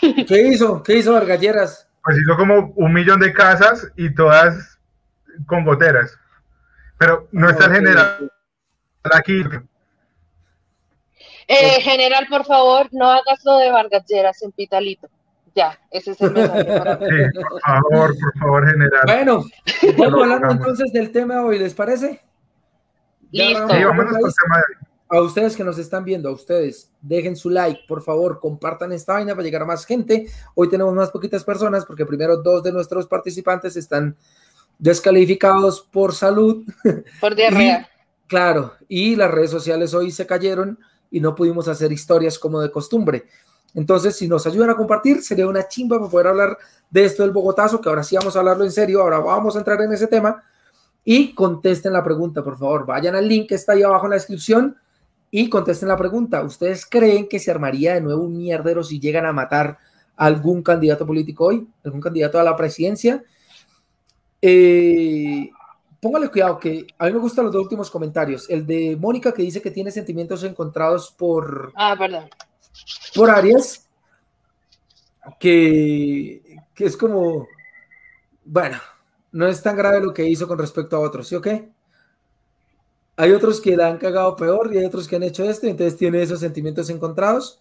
¿Qué 0.00 0.48
hizo? 0.48 0.82
¿Qué 0.82 0.98
hizo 0.98 1.12
Vargalleras? 1.12 1.88
Pues 2.04 2.18
hizo 2.18 2.36
como 2.36 2.72
un 2.76 2.92
millón 2.92 3.20
de 3.20 3.32
casas 3.32 3.90
y 3.96 4.14
todas 4.14 4.78
con 5.46 5.64
goteras. 5.64 6.18
Pero 6.98 7.28
no 7.32 7.48
está 7.50 7.66
el 7.66 7.72
general 7.72 8.32
aquí. 9.12 9.44
Eh, 11.48 11.80
general, 11.80 12.26
por 12.28 12.44
favor, 12.44 12.88
no 12.92 13.10
hagas 13.10 13.44
lo 13.44 13.58
de 13.58 13.70
Vargalleras 13.70 14.42
en 14.42 14.52
Pitalito. 14.52 15.08
Ya, 15.54 15.78
ese 15.90 16.12
es 16.12 16.20
el 16.20 16.30
mensaje 16.32 16.62
Sí, 16.62 17.40
por 17.40 17.60
favor, 17.60 18.14
por 18.18 18.38
favor, 18.38 18.70
general. 18.70 19.02
Bueno, 19.04 19.44
vamos 19.98 20.22
hablando 20.22 20.50
entonces 20.52 20.92
del 20.92 21.12
tema 21.12 21.44
hoy, 21.44 21.58
¿les 21.58 21.74
parece? 21.74 22.20
Listo. 23.32 23.68
Sí, 23.68 23.82
a 25.12 25.20
ustedes 25.20 25.54
que 25.54 25.62
nos 25.62 25.76
están 25.76 26.06
viendo, 26.06 26.30
a 26.30 26.32
ustedes, 26.32 26.90
dejen 27.02 27.36
su 27.36 27.50
like, 27.50 27.82
por 27.86 28.02
favor, 28.02 28.40
compartan 28.40 28.92
esta 28.92 29.12
vaina 29.12 29.34
para 29.34 29.44
llegar 29.44 29.60
a 29.60 29.66
más 29.66 29.84
gente. 29.84 30.26
Hoy 30.54 30.70
tenemos 30.70 30.94
más 30.94 31.10
poquitas 31.10 31.44
personas 31.44 31.84
porque 31.84 32.06
primero 32.06 32.38
dos 32.38 32.62
de 32.62 32.72
nuestros 32.72 33.06
participantes 33.06 33.76
están 33.76 34.16
descalificados 34.78 35.82
por 35.82 36.14
salud. 36.14 36.64
Por 37.20 37.34
diarrea. 37.34 37.90
claro, 38.26 38.72
y 38.88 39.14
las 39.14 39.30
redes 39.30 39.50
sociales 39.50 39.92
hoy 39.92 40.10
se 40.10 40.26
cayeron 40.26 40.78
y 41.10 41.20
no 41.20 41.34
pudimos 41.34 41.68
hacer 41.68 41.92
historias 41.92 42.38
como 42.38 42.58
de 42.60 42.70
costumbre. 42.70 43.26
Entonces, 43.74 44.16
si 44.16 44.28
nos 44.28 44.46
ayudan 44.46 44.70
a 44.70 44.76
compartir, 44.76 45.22
sería 45.22 45.46
una 45.46 45.68
chimba 45.68 45.98
para 45.98 46.10
poder 46.10 46.26
hablar 46.28 46.58
de 46.88 47.04
esto 47.04 47.22
del 47.22 47.32
Bogotazo, 47.32 47.82
que 47.82 47.88
ahora 47.90 48.02
sí 48.02 48.16
vamos 48.16 48.34
a 48.34 48.38
hablarlo 48.38 48.64
en 48.64 48.72
serio, 48.72 49.02
ahora 49.02 49.18
vamos 49.18 49.56
a 49.56 49.58
entrar 49.58 49.80
en 49.82 49.92
ese 49.92 50.06
tema. 50.06 50.42
Y 51.04 51.34
contesten 51.34 51.92
la 51.92 52.04
pregunta, 52.04 52.42
por 52.42 52.58
favor. 52.58 52.86
Vayan 52.86 53.16
al 53.16 53.28
link 53.28 53.48
que 53.48 53.56
está 53.56 53.72
ahí 53.72 53.82
abajo 53.82 54.06
en 54.06 54.10
la 54.10 54.16
descripción 54.16 54.76
y 55.30 55.48
contesten 55.48 55.88
la 55.88 55.96
pregunta. 55.96 56.42
¿Ustedes 56.42 56.86
creen 56.86 57.28
que 57.28 57.38
se 57.38 57.50
armaría 57.50 57.94
de 57.94 58.00
nuevo 58.00 58.22
un 58.22 58.36
mierdero 58.36 58.84
si 58.84 59.00
llegan 59.00 59.26
a 59.26 59.32
matar 59.32 59.78
a 60.16 60.26
algún 60.26 60.62
candidato 60.62 61.06
político 61.06 61.46
hoy? 61.46 61.66
¿Algún 61.84 62.00
candidato 62.00 62.38
a 62.38 62.44
la 62.44 62.54
presidencia? 62.54 63.24
Eh, 64.40 65.50
póngale 66.00 66.28
cuidado 66.28 66.58
que 66.58 66.86
a 66.98 67.06
mí 67.06 67.12
me 67.12 67.18
gustan 67.18 67.46
los 67.46 67.52
dos 67.54 67.62
últimos 67.62 67.90
comentarios. 67.90 68.48
El 68.50 68.66
de 68.66 68.96
Mónica 69.00 69.32
que 69.32 69.42
dice 69.42 69.62
que 69.62 69.70
tiene 69.70 69.90
sentimientos 69.90 70.44
encontrados 70.44 71.10
por... 71.10 71.72
Ah, 71.74 71.96
perdón. 71.98 72.28
Por 73.14 73.30
Arias. 73.30 73.88
Que, 75.40 76.42
que 76.74 76.84
es 76.84 76.96
como... 76.96 77.46
Bueno, 78.44 78.76
no 79.32 79.48
es 79.48 79.62
tan 79.62 79.76
grave 79.76 80.00
lo 80.00 80.14
que 80.14 80.28
hizo 80.28 80.46
con 80.46 80.58
respecto 80.58 80.96
a 80.96 81.00
otros, 81.00 81.28
¿sí 81.28 81.34
o 81.34 81.40
qué? 81.40 81.70
hay 83.16 83.32
otros 83.32 83.60
que 83.60 83.76
la 83.76 83.88
han 83.88 83.98
cagado 83.98 84.34
peor 84.36 84.70
y 84.72 84.78
hay 84.78 84.84
otros 84.84 85.06
que 85.06 85.16
han 85.16 85.22
hecho 85.22 85.44
esto, 85.44 85.66
entonces 85.66 85.98
tiene 85.98 86.22
esos 86.22 86.40
sentimientos 86.40 86.88
encontrados. 86.90 87.60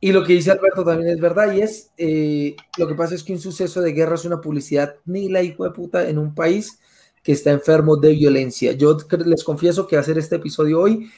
Y 0.00 0.12
lo 0.12 0.24
que 0.24 0.34
dice 0.34 0.50
Alberto 0.50 0.84
también 0.84 1.10
es 1.10 1.20
verdad, 1.20 1.52
y 1.52 1.62
es, 1.62 1.90
eh, 1.96 2.56
lo 2.76 2.86
que 2.86 2.94
pasa 2.94 3.14
es 3.14 3.22
que 3.22 3.32
un 3.32 3.38
suceso 3.38 3.80
de 3.80 3.92
guerra 3.92 4.16
es 4.16 4.24
una 4.24 4.40
publicidad 4.40 4.96
ni 5.04 5.28
la 5.28 5.42
hijo 5.42 5.64
de 5.64 5.70
puta 5.70 6.08
en 6.08 6.18
un 6.18 6.34
país 6.34 6.78
que 7.22 7.32
está 7.32 7.50
enfermo 7.52 7.96
de 7.96 8.12
violencia. 8.12 8.72
Yo 8.72 8.98
les 9.24 9.44
confieso 9.44 9.86
que 9.86 9.96
hacer 9.96 10.18
este 10.18 10.36
episodio 10.36 10.80
hoy 10.80 11.10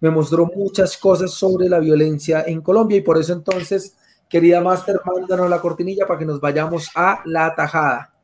me 0.00 0.10
mostró 0.10 0.46
muchas 0.46 0.96
cosas 0.96 1.32
sobre 1.32 1.68
la 1.68 1.78
violencia 1.80 2.42
en 2.46 2.62
Colombia 2.62 2.96
y 2.96 3.02
por 3.02 3.18
eso 3.18 3.34
entonces, 3.34 3.94
querida 4.28 4.62
Master, 4.62 5.00
mándanos 5.04 5.50
la 5.50 5.60
cortinilla 5.60 6.06
para 6.06 6.18
que 6.18 6.24
nos 6.24 6.40
vayamos 6.40 6.88
a 6.94 7.20
la 7.26 7.54
tajada. 7.54 8.14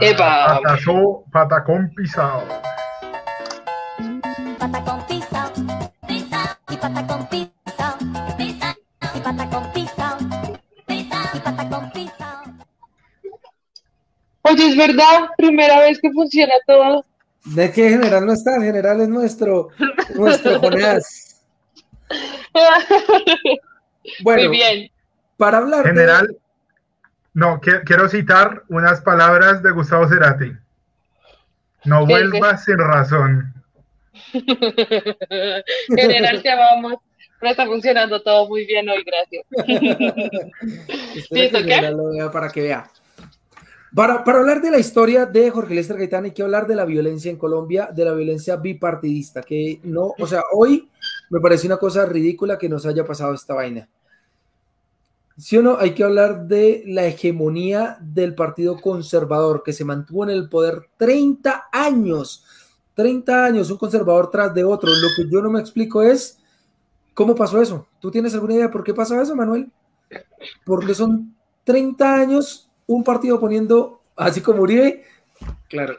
Epa. 0.00 0.60
patacón 1.32 1.90
pisado. 1.94 2.42
Oye, 14.42 14.68
es 14.68 14.76
verdad, 14.76 15.28
primera 15.36 15.80
vez 15.80 15.98
que 16.00 16.10
funciona 16.12 16.54
todo. 16.66 17.04
¿De 17.44 17.70
qué 17.72 17.90
general 17.90 18.26
no 18.26 18.32
está? 18.32 18.56
El 18.56 18.62
general 18.64 19.00
es 19.00 19.08
nuestro, 19.08 19.68
nuestro 20.14 20.58
Jonás. 20.60 21.42
Bueno, 24.22 24.48
Muy 24.48 24.56
bien. 24.56 24.88
para 25.36 25.58
hablar. 25.58 25.84
General, 25.84 26.28
no, 27.36 27.60
quiero 27.60 28.08
citar 28.08 28.62
unas 28.70 29.02
palabras 29.02 29.62
de 29.62 29.70
Gustavo 29.70 30.08
Cerati. 30.08 30.52
No 31.84 32.06
vuelvas 32.06 32.64
sin 32.64 32.78
razón. 32.78 33.52
General, 35.94 36.42
te 36.42 36.50
amamos. 36.50 36.94
Pero 37.38 37.50
está 37.50 37.66
funcionando 37.66 38.22
todo 38.22 38.48
muy 38.48 38.64
bien 38.64 38.88
hoy, 38.88 39.04
gracias. 39.04 39.44
¿Listo, 41.30 41.58
qué? 41.62 42.30
para 42.32 42.48
que 42.48 42.62
vea. 42.62 42.90
Para, 43.94 44.24
para, 44.24 44.38
hablar 44.38 44.62
de 44.62 44.70
la 44.70 44.78
historia 44.78 45.26
de 45.26 45.50
Jorge 45.50 45.74
Lester 45.74 45.98
Gaitán 45.98 46.24
hay 46.24 46.30
que 46.30 46.42
hablar 46.42 46.66
de 46.66 46.74
la 46.74 46.86
violencia 46.86 47.30
en 47.30 47.36
Colombia, 47.36 47.90
de 47.94 48.06
la 48.06 48.14
violencia 48.14 48.56
bipartidista, 48.56 49.42
que 49.42 49.78
no, 49.82 50.14
o 50.18 50.26
sea, 50.26 50.40
hoy 50.54 50.88
me 51.28 51.40
parece 51.40 51.66
una 51.66 51.76
cosa 51.76 52.06
ridícula 52.06 52.56
que 52.56 52.70
nos 52.70 52.86
haya 52.86 53.04
pasado 53.04 53.34
esta 53.34 53.52
vaina. 53.52 53.86
¿Sí 55.38 55.56
o 55.58 55.62
no? 55.62 55.76
Hay 55.78 55.94
que 55.94 56.04
hablar 56.04 56.46
de 56.46 56.82
la 56.86 57.04
hegemonía 57.04 57.98
del 58.00 58.34
Partido 58.34 58.80
Conservador, 58.80 59.62
que 59.62 59.72
se 59.72 59.84
mantuvo 59.84 60.24
en 60.24 60.30
el 60.30 60.48
poder 60.48 60.88
30 60.96 61.68
años 61.72 62.44
30 62.96 63.44
años, 63.44 63.70
un 63.70 63.76
conservador 63.76 64.30
tras 64.30 64.52
de 64.54 64.64
otro. 64.64 64.90
Lo 64.90 65.08
que 65.14 65.30
yo 65.30 65.42
no 65.42 65.50
me 65.50 65.60
explico 65.60 66.02
es 66.02 66.38
cómo 67.14 67.34
pasó 67.34 67.60
eso. 67.60 67.86
¿Tú 68.00 68.10
tienes 68.10 68.34
alguna 68.34 68.54
idea 68.54 68.70
por 68.70 68.82
qué 68.82 68.94
pasó 68.94 69.20
eso, 69.20 69.36
Manuel? 69.36 69.70
Porque 70.64 70.94
son 70.94 71.34
30 71.64 72.14
años 72.14 72.70
un 72.86 73.04
partido 73.04 73.38
poniendo, 73.38 74.02
así 74.16 74.40
como 74.40 74.62
Uribe, 74.62 75.04
claro. 75.68 75.96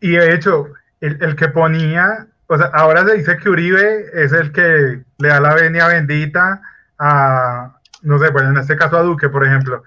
y 0.00 0.10
de 0.10 0.34
hecho, 0.34 0.66
el, 1.00 1.36
que 1.36 1.48
ponía, 1.48 2.26
o 2.48 2.58
sea, 2.58 2.66
ahora 2.74 3.06
se 3.06 3.14
dice 3.14 3.38
que 3.38 3.48
Uribe 3.48 4.06
es 4.12 4.32
el 4.32 4.52
que 4.52 5.04
le 5.18 5.28
da 5.28 5.40
la 5.40 5.54
venia 5.54 5.86
bendita 5.86 6.60
a, 6.98 7.78
no 8.02 8.18
sé, 8.18 8.30
bueno, 8.30 8.50
en 8.50 8.58
este 8.58 8.76
caso 8.76 8.96
a 8.96 9.02
Duque, 9.02 9.28
por 9.28 9.44
ejemplo, 9.44 9.82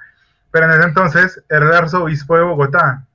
pero 0.52 0.66
en 0.66 0.72
ese 0.72 0.84
entonces 0.84 1.44
era 1.50 1.68
el 1.68 1.74
arzobispo 1.74 2.36
de 2.36 2.44
Bogotá. 2.44 3.06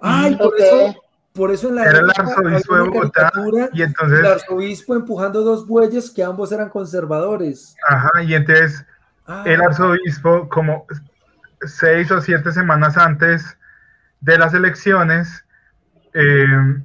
Ay, 0.00 0.36
por 0.36 0.54
eso, 0.58 1.02
por 1.32 1.50
eso 1.50 1.68
en 1.68 1.74
la 1.76 1.84
era 1.84 1.98
el 2.00 2.10
arzobispo 2.10 2.74
de 2.76 2.82
Bogotá 2.82 3.32
y 3.72 3.82
entonces 3.82 4.20
el 4.20 4.26
arzobispo 4.26 4.94
empujando 4.94 5.42
dos 5.42 5.66
bueyes 5.66 6.10
que 6.10 6.22
ambos 6.22 6.52
eran 6.52 6.68
conservadores. 6.68 7.76
Ajá, 7.88 8.22
y 8.22 8.34
entonces 8.34 8.84
ah. 9.26 9.42
el 9.46 9.60
arzobispo 9.60 10.48
como 10.48 10.86
seis 11.62 12.10
o 12.10 12.20
siete 12.20 12.52
semanas 12.52 12.96
antes 12.96 13.56
de 14.20 14.38
las 14.38 14.54
elecciones 14.54 15.44
eh, 16.14 16.82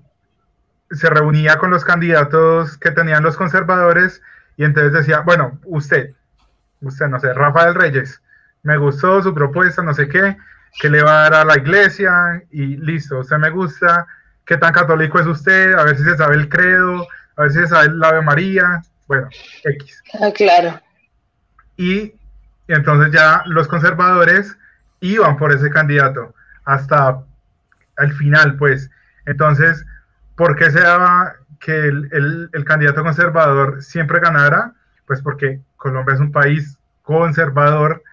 se 0.92 1.10
reunía 1.10 1.58
con 1.58 1.72
los 1.72 1.84
candidatos 1.84 2.78
que 2.78 2.92
tenían 2.92 3.24
los 3.24 3.38
conservadores 3.38 4.22
y 4.58 4.63
entonces 4.63 4.94
decía, 4.94 5.22
bueno, 5.22 5.60
usted, 5.66 6.12
usted, 6.82 7.08
no 7.08 7.20
sé, 7.20 7.34
Rafael 7.34 7.76
Reyes, 7.76 8.22
me 8.63 8.78
gustó 8.78 9.22
su 9.22 9.34
propuesta, 9.34 9.82
no 9.82 9.94
sé 9.94 10.08
qué, 10.08 10.38
que 10.80 10.89
le 10.89 11.04
va 11.04 11.26
a 11.26 11.30
dar 11.30 11.34
a 11.42 11.46
la 11.46 11.58
iglesia 11.58 12.44
y 12.52 12.78
listo, 12.78 13.20
usted 13.20 13.38
me 13.38 13.50
gusta, 13.50 14.08
qué 14.46 14.58
tan 14.58 14.74
católico 14.74 15.20
es 15.20 15.28
usted, 15.28 15.74
a 15.74 15.84
ver 15.84 15.98
si 15.98 16.04
se 16.04 16.18
sabe 16.18 16.36
el 16.36 16.50
credo, 16.50 17.08
a 17.36 17.44
ver 17.44 17.52
si 17.52 17.60
se 17.60 17.68
sabe 17.68 17.88
el 17.88 18.04
Ave 18.04 18.22
María, 18.22 18.82
bueno, 19.08 19.28
X. 19.63 20.04
Ah, 20.22 20.32
claro. 20.34 20.80
Y 21.78 22.13
entonces 22.68 23.12
ya 23.12 23.44
los 23.46 23.68
conservadores 23.68 24.58
iban 25.02 25.38
por 25.38 25.52
ese 25.52 25.70
candidato 25.70 26.34
hasta 26.66 27.22
el 27.98 28.13
final, 28.13 28.56
pues. 28.58 28.89
Entonces, 29.26 29.86
¿por 30.36 30.56
qué 30.56 30.72
se 30.72 30.80
daba 30.80 31.36
que 31.63 31.88
el, 31.88 32.65
candidato 32.65 33.04
conservador 33.04 33.82
siempre 33.82 34.19
ganara? 34.19 34.73
Pues 35.08 35.21
porque 35.21 35.62
Colombia 35.78 36.15
es 36.15 36.19
un 36.19 36.32
país 36.32 36.78
conservador 37.02 38.04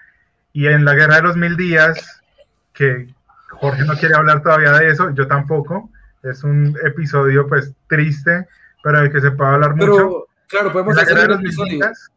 y 0.52 0.68
en 0.68 0.84
la 0.84 0.94
guerra 0.94 1.16
de 1.16 1.22
los 1.22 1.36
mil 1.36 1.56
días, 1.56 2.22
que 2.72 3.12
Jorge 3.48 3.84
no 3.84 3.94
quiere 3.96 4.14
hablar 4.14 4.42
todavía 4.42 4.72
de 4.72 4.90
eso, 4.90 5.10
yo 5.10 5.26
tampoco, 5.26 5.90
es 6.22 6.44
un 6.44 6.76
episodio 6.84 7.46
pues 7.48 7.72
triste, 7.88 8.46
pero 8.82 9.00
del 9.00 9.12
que 9.12 9.20
se 9.20 9.32
puede 9.32 9.50
hablar 9.50 9.74
mucho. 9.74 10.26
Claro, 10.46 10.72
podemos 10.72 10.96
en 10.96 11.04
la 11.04 11.04
guerra 11.04 11.22
de 11.22 11.28
los 11.28 11.40
mil 11.40 11.68
días, 11.68 12.10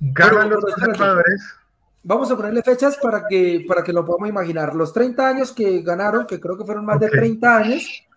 ganan 0.00 0.50
los 0.50 0.64
conservadores. 0.64 1.54
Vamos 2.02 2.30
a 2.30 2.36
ponerle 2.36 2.62
fechas 2.62 2.96
para 3.02 3.24
que, 3.28 3.64
para 3.66 3.82
que 3.82 3.92
lo 3.92 4.04
podamos 4.04 4.28
imaginar. 4.28 4.74
Los 4.74 4.92
30 4.92 5.28
años 5.28 5.52
que 5.52 5.82
ganaron, 5.82 6.26
que 6.26 6.40
creo 6.40 6.56
que 6.56 6.64
fueron 6.64 6.86
más 6.86 7.00
de 7.00 7.08
30 7.08 7.56
años, 7.56 8.07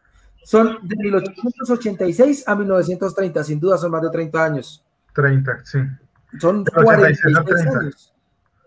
son 0.43 0.79
de 0.81 0.95
1886 0.95 2.43
a 2.47 2.55
1930, 2.55 3.43
sin 3.43 3.59
duda 3.59 3.77
son 3.77 3.91
más 3.91 4.01
de 4.01 4.09
30 4.09 4.43
años. 4.43 4.83
30, 5.13 5.65
sí. 5.65 5.79
Son 6.39 6.63
46 6.65 7.37
años. 7.37 8.13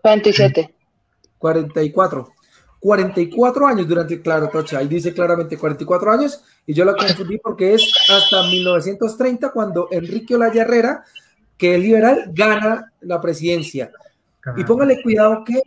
47. 0.01 0.75
44. 1.37 2.31
44 2.79 3.67
años 3.67 3.87
durante, 3.87 4.21
claro, 4.21 4.47
Tocha, 4.49 4.77
ahí 4.77 4.87
dice 4.87 5.11
claramente 5.11 5.57
44 5.57 6.11
años, 6.11 6.43
y 6.67 6.73
yo 6.73 6.85
lo 6.85 6.95
confundí 6.95 7.39
porque 7.39 7.73
es 7.73 7.91
hasta 8.09 8.43
1930 8.43 9.49
cuando 9.51 9.87
Enrique 9.89 10.35
Olaya 10.35 10.61
Herrera, 10.61 11.03
que 11.57 11.75
es 11.75 11.81
liberal, 11.81 12.31
gana 12.31 12.91
la 13.01 13.19
presidencia. 13.19 13.91
Y 14.55 14.63
póngale 14.63 15.01
cuidado 15.01 15.43
que 15.43 15.63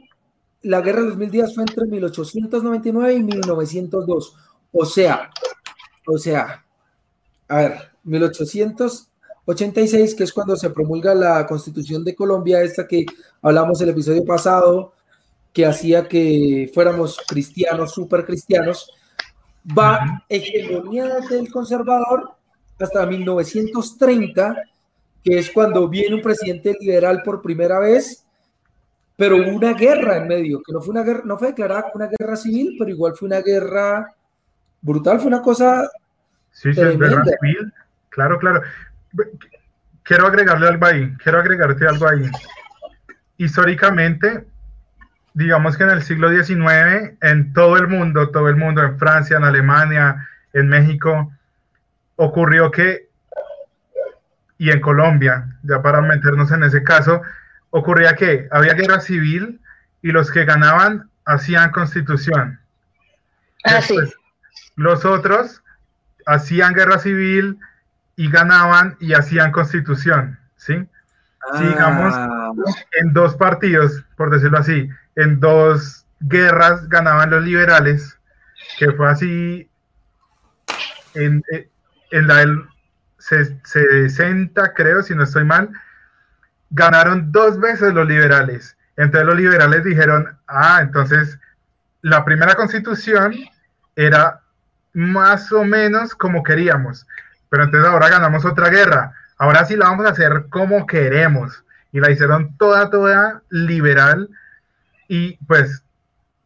la 0.63 0.81
guerra 0.81 1.01
de 1.01 1.07
los 1.09 1.17
mil 1.17 1.31
días 1.31 1.55
fue 1.55 1.65
entre 1.65 1.87
1899 1.87 3.15
y 3.15 3.23
1902. 3.25 4.37
O 4.71 4.85
sea, 4.85 5.31
o 6.09 6.19
sea, 6.19 6.65
a 7.49 7.57
ver, 7.57 7.79
1886, 8.05 10.15
que 10.15 10.25
es 10.25 10.33
cuando 10.33 10.57
se 10.57 10.71
promulga 10.71 11.15
la 11.15 11.47
constitución 11.47 12.03
de 12.03 12.15
Colombia, 12.15 12.63
esta 12.63 12.87
que 12.87 13.05
hablamos 13.43 13.81
el 13.81 13.91
episodio 13.91 14.25
pasado, 14.25 14.95
que 15.53 15.67
hacía 15.67 16.09
que 16.09 16.71
fuéramos 16.73 17.19
cristianos, 17.29 17.93
súper 17.93 18.25
cristianos, 18.25 18.91
va 19.77 20.25
hegemonía 20.29 21.19
del 21.29 21.51
conservador 21.51 22.31
hasta 22.81 23.05
1930, 23.05 24.63
que 25.23 25.39
es 25.39 25.51
cuando 25.51 25.89
viene 25.89 26.15
un 26.15 26.23
presidente 26.23 26.75
liberal 26.81 27.23
por 27.23 27.43
primera 27.43 27.81
vez, 27.81 28.25
pero 29.17 29.37
hubo 29.37 29.57
una 29.57 29.75
guerra 29.75 30.19
en 30.19 30.29
medio, 30.29 30.63
que 30.65 30.73
no 30.73 30.81
fue 30.81 30.93
una 30.93 31.03
guerra, 31.03 31.23
no 31.25 31.37
fue 31.37 31.49
declarada 31.49 31.91
una 31.95 32.07
guerra 32.07 32.37
civil, 32.37 32.77
pero 32.79 32.91
igual 32.91 33.17
fue 33.17 33.27
una 33.27 33.41
guerra 33.41 34.15
brutal, 34.81 35.19
fue 35.19 35.29
una 35.29 35.43
cosa. 35.43 35.89
Sí, 36.53 36.73
sí, 36.73 36.81
es 36.81 36.93
civil. 36.93 37.73
Claro, 38.09 38.39
claro. 38.39 38.63
Quiero 40.03 40.27
agregarle 40.27 40.69
algo 40.69 40.87
ahí, 40.87 41.15
quiero 41.23 41.39
agregarte 41.39 41.87
algo 41.87 42.09
ahí. 42.09 42.31
Históricamente, 43.37 44.47
digamos 45.35 45.77
que 45.77 45.85
en 45.85 45.91
el 45.91 46.03
siglo 46.03 46.31
XIX, 46.31 47.17
en 47.21 47.53
todo 47.53 47.77
el 47.77 47.89
mundo, 47.89 48.31
todo 48.31 48.49
el 48.49 48.57
mundo, 48.57 48.83
en 48.83 48.99
Francia, 48.99 49.37
en 49.37 49.45
Alemania, 49.45 50.29
en 50.53 50.69
México, 50.69 51.33
ocurrió 52.17 52.71
que, 52.71 53.09
y 54.59 54.71
en 54.71 54.81
Colombia, 54.81 55.57
ya 55.63 55.81
para 55.83 56.01
meternos 56.01 56.51
en 56.51 56.65
ese 56.65 56.83
caso, 56.83 57.23
ocurría 57.71 58.17
que 58.17 58.49
había 58.51 58.75
guerra 58.75 59.01
civil 59.01 59.61
y 60.03 60.11
los 60.11 60.31
que 60.31 60.45
ganaban 60.45 61.09
hacían 61.25 61.71
constitución. 61.71 62.59
Ah, 63.65 63.81
los 64.77 65.05
otros 65.05 65.63
hacían 66.27 66.75
guerra 66.75 66.99
civil 66.99 67.59
y 68.17 68.31
ganaban 68.31 68.97
y 69.01 69.15
hacían 69.15 69.53
constitución, 69.53 70.39
¿sí? 70.57 70.89
digamos, 71.61 72.13
ah. 72.15 72.53
en 73.01 73.13
dos 73.13 73.37
partidos, 73.37 74.05
por 74.17 74.31
decirlo 74.31 74.59
así, 74.59 74.89
en 75.17 75.41
dos 75.41 76.07
guerras 76.21 76.89
ganaban 76.89 77.31
los 77.31 77.45
liberales, 77.45 78.19
que 78.79 78.93
fue 78.93 79.09
así 79.09 79.71
en, 81.15 81.43
en 82.11 82.29
la 82.29 82.37
del 82.37 82.65
60, 83.19 84.75
creo, 84.75 85.03
si 85.03 85.15
no 85.15 85.25
estoy 85.25 85.45
mal, 85.45 85.71
ganaron 86.71 87.33
dos 87.33 87.59
veces 87.59 87.93
los 87.95 88.07
liberales. 88.07 88.77
Entonces 88.97 89.27
los 89.27 89.37
liberales 89.37 89.85
dijeron, 89.85 90.39
ah, 90.47 90.81
entonces 90.83 91.39
la 92.03 92.25
primera 92.25 92.55
constitución 92.55 93.35
era 93.97 94.43
más 94.93 95.53
o 95.53 95.65
menos 95.65 96.15
como 96.15 96.43
queríamos, 96.43 97.07
pero 97.49 97.65
entonces 97.65 97.89
ahora 97.89 98.09
ganamos 98.09 98.45
otra 98.45 98.69
guerra, 98.69 99.13
ahora 99.39 99.65
sí 99.65 99.77
la 99.77 99.87
vamos 99.87 100.07
a 100.07 100.11
hacer 100.11 100.47
como 100.51 100.87
queremos. 100.87 101.65
Y 101.93 102.01
la 102.01 102.11
hicieron 102.11 102.57
toda, 102.59 102.91
toda 102.91 103.43
liberal. 103.49 104.29
Y 105.09 105.37
pues 105.47 105.83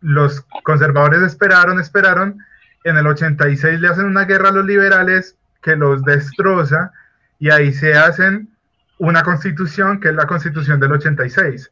los 0.01 0.41
conservadores 0.63 1.23
esperaron, 1.23 1.81
esperaron, 1.81 2.39
en 2.85 2.97
el 2.97 3.07
86 3.07 3.81
le 3.81 3.89
hacen 3.89 4.07
una 4.07 4.25
guerra 4.25 4.51
a 4.51 4.53
los 4.53 4.65
liberales 4.65 5.37
que 5.63 5.77
los 5.77 6.05
destroza. 6.05 6.93
Y 7.39 7.51
ahí 7.51 7.73
se 7.73 7.95
hacen 7.95 8.51
una 8.99 9.23
constitución 9.23 9.99
que 9.99 10.11
es 10.11 10.15
la 10.15 10.27
constitución 10.27 10.79
del 10.79 10.93
86. 10.93 11.71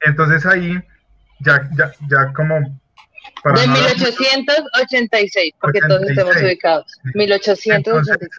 Entonces 0.00 0.44
ahí 0.46 0.82
ya, 1.40 1.68
ya, 1.76 1.92
ya 2.08 2.32
como... 2.32 2.80
de 3.52 3.68
1886, 3.68 5.54
porque 5.60 5.80
todos 5.80 6.02
estamos 6.08 6.36
ubicados. 6.36 7.00
1886. 7.14 8.30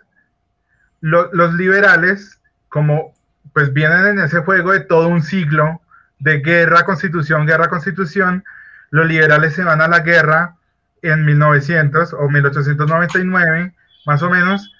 los 1.01 1.53
liberales, 1.53 2.39
como 2.69 3.13
pues 3.53 3.71
vienen 3.71 4.05
en 4.07 4.19
ese 4.19 4.39
juego 4.39 4.71
de 4.71 4.81
todo 4.81 5.07
un 5.07 5.23
siglo 5.23 5.81
de 6.19 6.39
guerra, 6.39 6.83
constitución, 6.83 7.45
guerra, 7.45 7.69
constitución, 7.69 8.43
los 8.89 9.05
liberales 9.05 9.53
se 9.53 9.63
van 9.63 9.81
a 9.81 9.87
la 9.87 9.99
guerra 9.99 10.55
en 11.01 11.23
1900 11.23 12.13
o 12.13 12.29
1899, 12.29 13.73
más 14.05 14.23
o 14.23 14.29
menos, 14.29 14.73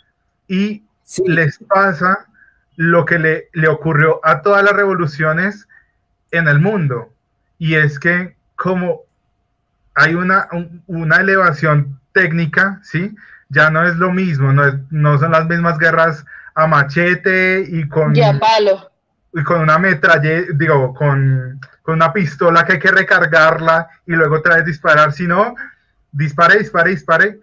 y 0.48 0.84
les 1.26 1.60
pasa 1.60 2.26
lo 2.76 3.06
que 3.06 3.20
le, 3.20 3.50
le 3.54 3.68
ocurrió 3.68 4.20
a 4.24 4.42
todas 4.42 4.64
las 4.64 4.74
revoluciones 4.74 5.68
en 6.32 6.48
el 6.48 6.60
mundo. 6.60 7.14
Y 7.60 7.76
es 7.76 8.00
que 8.00 8.36
como 8.56 9.04
hay 9.96 10.14
una, 10.14 10.48
una 10.88 11.18
elevación 11.18 12.00
técnica, 12.12 12.80
¿sí? 12.84 13.16
Ya 13.50 13.70
no 13.70 13.88
es 13.88 13.96
lo 13.96 14.12
mismo, 14.12 14.52
no, 14.52 14.64
no 14.90 15.18
son 15.18 15.32
las 15.32 15.48
mismas 15.48 15.78
guerras 15.78 16.26
a 16.54 16.68
machete 16.68 17.66
y 17.68 17.88
con... 17.88 18.14
palo. 18.14 18.92
Y 19.34 19.44
con 19.44 19.62
una 19.62 19.78
metralla, 19.78 20.44
digo, 20.54 20.94
con, 20.94 21.60
con, 21.82 21.96
una 21.96 22.14
pistola 22.14 22.66
que 22.66 22.74
hay 22.74 22.80
que 22.80 22.92
recargarla 22.92 23.90
y 24.06 24.14
luego 24.14 24.36
otra 24.38 24.56
vez 24.56 24.66
disparar, 24.66 25.12
sino 25.12 25.56
dispare, 26.12 26.60
dispare, 26.60 26.92
dispare. 26.92 27.40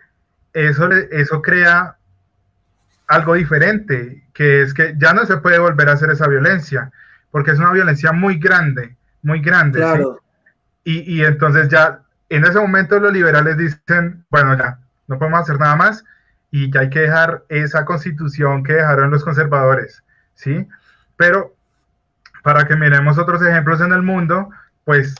Eso, 0.54 0.90
eso 0.90 1.42
crea 1.42 1.96
algo 3.08 3.34
diferente, 3.34 4.24
que 4.32 4.62
es 4.62 4.72
que 4.72 4.94
ya 4.96 5.12
no 5.12 5.26
se 5.26 5.36
puede 5.38 5.58
volver 5.58 5.88
a 5.90 5.92
hacer 5.92 6.10
esa 6.10 6.28
violencia, 6.28 6.90
porque 7.30 7.50
es 7.50 7.58
una 7.58 7.72
violencia 7.72 8.12
muy 8.12 8.38
grande, 8.38 8.96
muy 9.22 9.40
grande. 9.40 9.80
Y, 10.84 11.18
y, 11.18 11.24
entonces 11.24 11.68
ya, 11.68 12.01
en 12.36 12.44
ese 12.44 12.58
momento 12.58 12.98
los 12.98 13.12
liberales 13.12 13.56
dicen, 13.56 14.24
bueno, 14.30 14.56
ya, 14.56 14.78
no 15.06 15.18
podemos 15.18 15.40
hacer 15.40 15.58
nada 15.58 15.76
más 15.76 16.04
y 16.50 16.70
que 16.70 16.78
hay 16.78 16.90
que 16.90 17.00
dejar 17.00 17.44
esa 17.48 17.84
constitución 17.84 18.62
que 18.62 18.74
dejaron 18.74 19.10
los 19.10 19.24
conservadores, 19.24 20.02
¿sí? 20.34 20.66
Pero 21.16 21.54
para 22.42 22.66
que 22.66 22.76
miremos 22.76 23.18
otros 23.18 23.42
ejemplos 23.42 23.80
en 23.80 23.92
el 23.92 24.02
mundo, 24.02 24.50
pues 24.84 25.14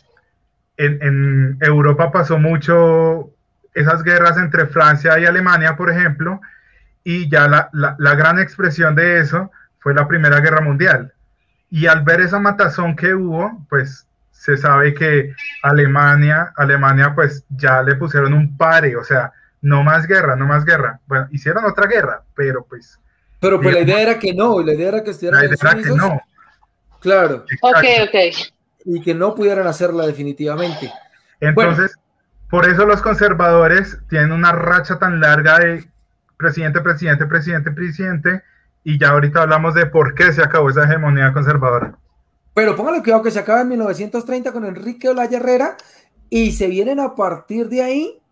en, 0.77 1.59
Europa 1.61 2.11
pasó 2.11 2.39
mucho 2.39 3.31
esas 3.75 4.03
guerras 4.03 4.37
entre 4.39 4.67
Francia 4.67 5.19
y 5.19 5.27
Alemania, 5.27 5.77
por 5.77 5.91
ejemplo, 5.91 6.41
y 7.05 7.29
ya 7.29 7.47
la, 7.49 7.69
la, 7.73 8.15
gran 8.15 8.39
expresión 8.39 8.95
de 8.95 9.21
eso 9.21 9.51
fue 9.81 9.95
la 9.95 10.09
Primera 10.09 10.41
Guerra 10.41 10.61
Mundial. 10.61 11.13
Y 11.71 11.87
al 11.87 12.03
ver 12.03 12.21
esa 12.21 12.39
matazón 12.39 12.97
que 12.97 13.15
hubo, 13.15 13.65
pues 13.69 14.07
se 14.43 14.57
sabe 14.57 14.93
que 14.93 15.37
Alemania, 15.63 16.53
Alemania 16.57 17.15
pues 17.15 17.45
ya 17.49 17.81
le 17.81 17.95
pusieron 17.95 18.35
un 18.35 18.57
pare, 18.57 18.97
o 18.97 19.05
sea, 19.05 19.33
no 19.61 19.85
más 19.85 20.05
guerra, 20.09 20.35
no 20.35 20.47
más 20.47 20.65
guerra. 20.65 20.99
Bueno, 21.07 21.29
hicieron 21.31 21.65
otra 21.65 21.87
guerra, 21.87 22.25
pero 22.35 22.67
pues... 22.69 22.99
Pero 23.39 23.61
pues 23.61 23.73
la 23.73 23.83
idea 23.83 24.01
era 24.01 24.19
que 24.19 24.35
no, 24.35 24.61
la 24.61 24.73
idea 24.73 24.89
era 24.89 25.05
que 25.05 25.13
estuvieran... 25.13 25.43
La 25.43 25.47
idea 25.47 25.57
era 25.61 25.81
que 25.81 25.91
no. 25.91 26.21
Claro. 26.99 27.45
Ok, 27.61 27.85
ok. 28.09 28.49
Y 28.85 29.01
que 29.01 29.15
no 29.15 29.33
pudieran 29.37 29.69
hacerla 29.69 30.07
definitivamente. 30.07 30.93
Entonces, 31.39 31.95
por 32.51 32.69
eso 32.69 32.85
los 32.85 33.01
conservadores 33.01 33.97
tienen 34.09 34.33
una 34.33 34.51
racha 34.51 34.99
tan 34.99 35.21
larga 35.21 35.61
de 35.61 35.89
presidente, 36.37 36.81
presidente, 36.81 37.27
presidente, 37.27 37.71
presidente, 37.71 38.43
y 38.83 38.99
ya 38.99 39.11
ahorita 39.11 39.43
hablamos 39.43 39.75
de 39.75 39.87
por 39.87 40.17
qué 40.17 40.33
se 40.33 40.43
acabó 40.43 40.69
esa 40.69 40.83
hegemonía 40.83 41.33
conservadora. 41.33 41.95
Pero 42.55 42.77
póngale 42.77 43.03
cuidado 43.03 43.23
que 43.23 43.31
se 43.31 43.39
acaba 43.39 43.63
en 43.63 43.69
1930 43.69 44.53
con 44.53 44.65
Enrique 44.67 45.09
Olaya 45.09 45.39
Herrera 45.39 45.77
y 46.29 46.53
se 46.53 46.67
vienen 46.67 47.01
a 47.01 47.15
partir 47.15 47.69
de 47.69 47.83
ahí 47.83 48.23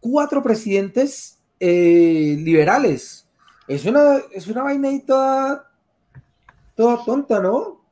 cuatro 0.00 0.42
presidentes 0.42 1.38
eh, 1.60 2.36
liberales. 2.38 3.28
Es 3.66 3.84
una, 3.84 4.18
es 4.32 4.46
una 4.46 4.62
vaina 4.62 4.88
ahí 4.88 5.00
toda, 5.00 5.70
tonta, 6.76 7.40
¿no? 7.40 7.82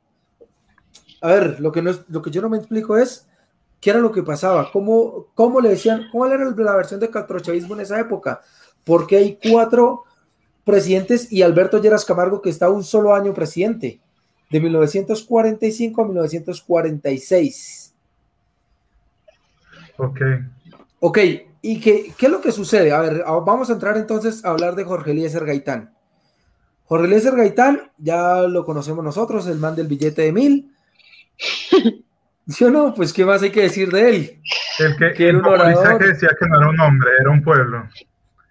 A 1.21 1.27
ver, 1.27 1.59
lo 1.59 1.71
que, 1.71 1.81
no 1.81 1.89
es, 1.89 2.01
lo 2.09 2.21
que 2.21 2.31
yo 2.31 2.41
no 2.41 2.49
me 2.49 2.57
explico 2.57 2.97
es 2.97 3.27
qué 3.81 3.89
era 3.91 3.99
lo 3.99 4.11
que 4.11 4.23
pasaba, 4.23 4.71
cómo, 4.71 5.27
cómo 5.35 5.61
le 5.61 5.69
decían, 5.69 6.07
cuál 6.11 6.31
era 6.31 6.45
la 6.45 6.75
versión 6.75 6.99
de 6.99 7.09
catrochavismo 7.09 7.75
en 7.75 7.81
esa 7.81 7.99
época, 7.99 8.41
porque 8.83 9.17
hay 9.17 9.39
cuatro 9.51 10.03
presidentes 10.63 11.31
y 11.31 11.41
Alberto 11.41 11.81
Lleras 11.81 12.05
Camargo 12.05 12.41
que 12.41 12.49
está 12.49 12.69
un 12.69 12.83
solo 12.83 13.13
año 13.13 13.33
presidente, 13.33 14.01
de 14.49 14.59
1945 14.59 16.01
a 16.01 16.05
1946. 16.05 17.93
Ok. 19.97 20.21
Ok, 20.99 21.17
¿y 21.61 21.79
qué, 21.79 22.13
qué 22.17 22.25
es 22.25 22.31
lo 22.31 22.41
que 22.41 22.51
sucede? 22.51 22.91
A 22.91 23.01
ver, 23.01 23.23
vamos 23.45 23.69
a 23.69 23.73
entrar 23.73 23.97
entonces 23.97 24.43
a 24.43 24.49
hablar 24.49 24.75
de 24.75 24.83
Jorge 24.83 25.11
Eliezer 25.11 25.45
Gaitán. 25.45 25.93
Jorge 26.85 27.05
Eliezer 27.05 27.35
Gaitán, 27.35 27.91
ya 27.97 28.43
lo 28.43 28.65
conocemos 28.65 29.03
nosotros, 29.03 29.47
el 29.47 29.59
man 29.59 29.75
del 29.75 29.87
billete 29.87 30.23
de 30.23 30.31
mil. 30.31 30.71
¿Sí 32.47 32.63
o 32.63 32.71
no? 32.71 32.93
Pues, 32.93 33.11
¿qué 33.11 33.25
más 33.25 33.41
hay 33.43 33.51
que 33.51 33.63
decir 33.63 33.91
de 33.91 34.09
él? 34.09 34.41
El 34.79 34.95
que, 34.95 35.13
que 35.13 35.27
era 35.27 35.37
un 35.37 35.45
orador. 35.45 35.97
que 35.97 36.07
decía 36.07 36.29
que 36.39 36.47
no 36.47 36.57
era 36.57 36.69
un 36.69 36.79
hombre, 36.79 37.09
era 37.19 37.29
un 37.29 37.43
pueblo. 37.43 37.89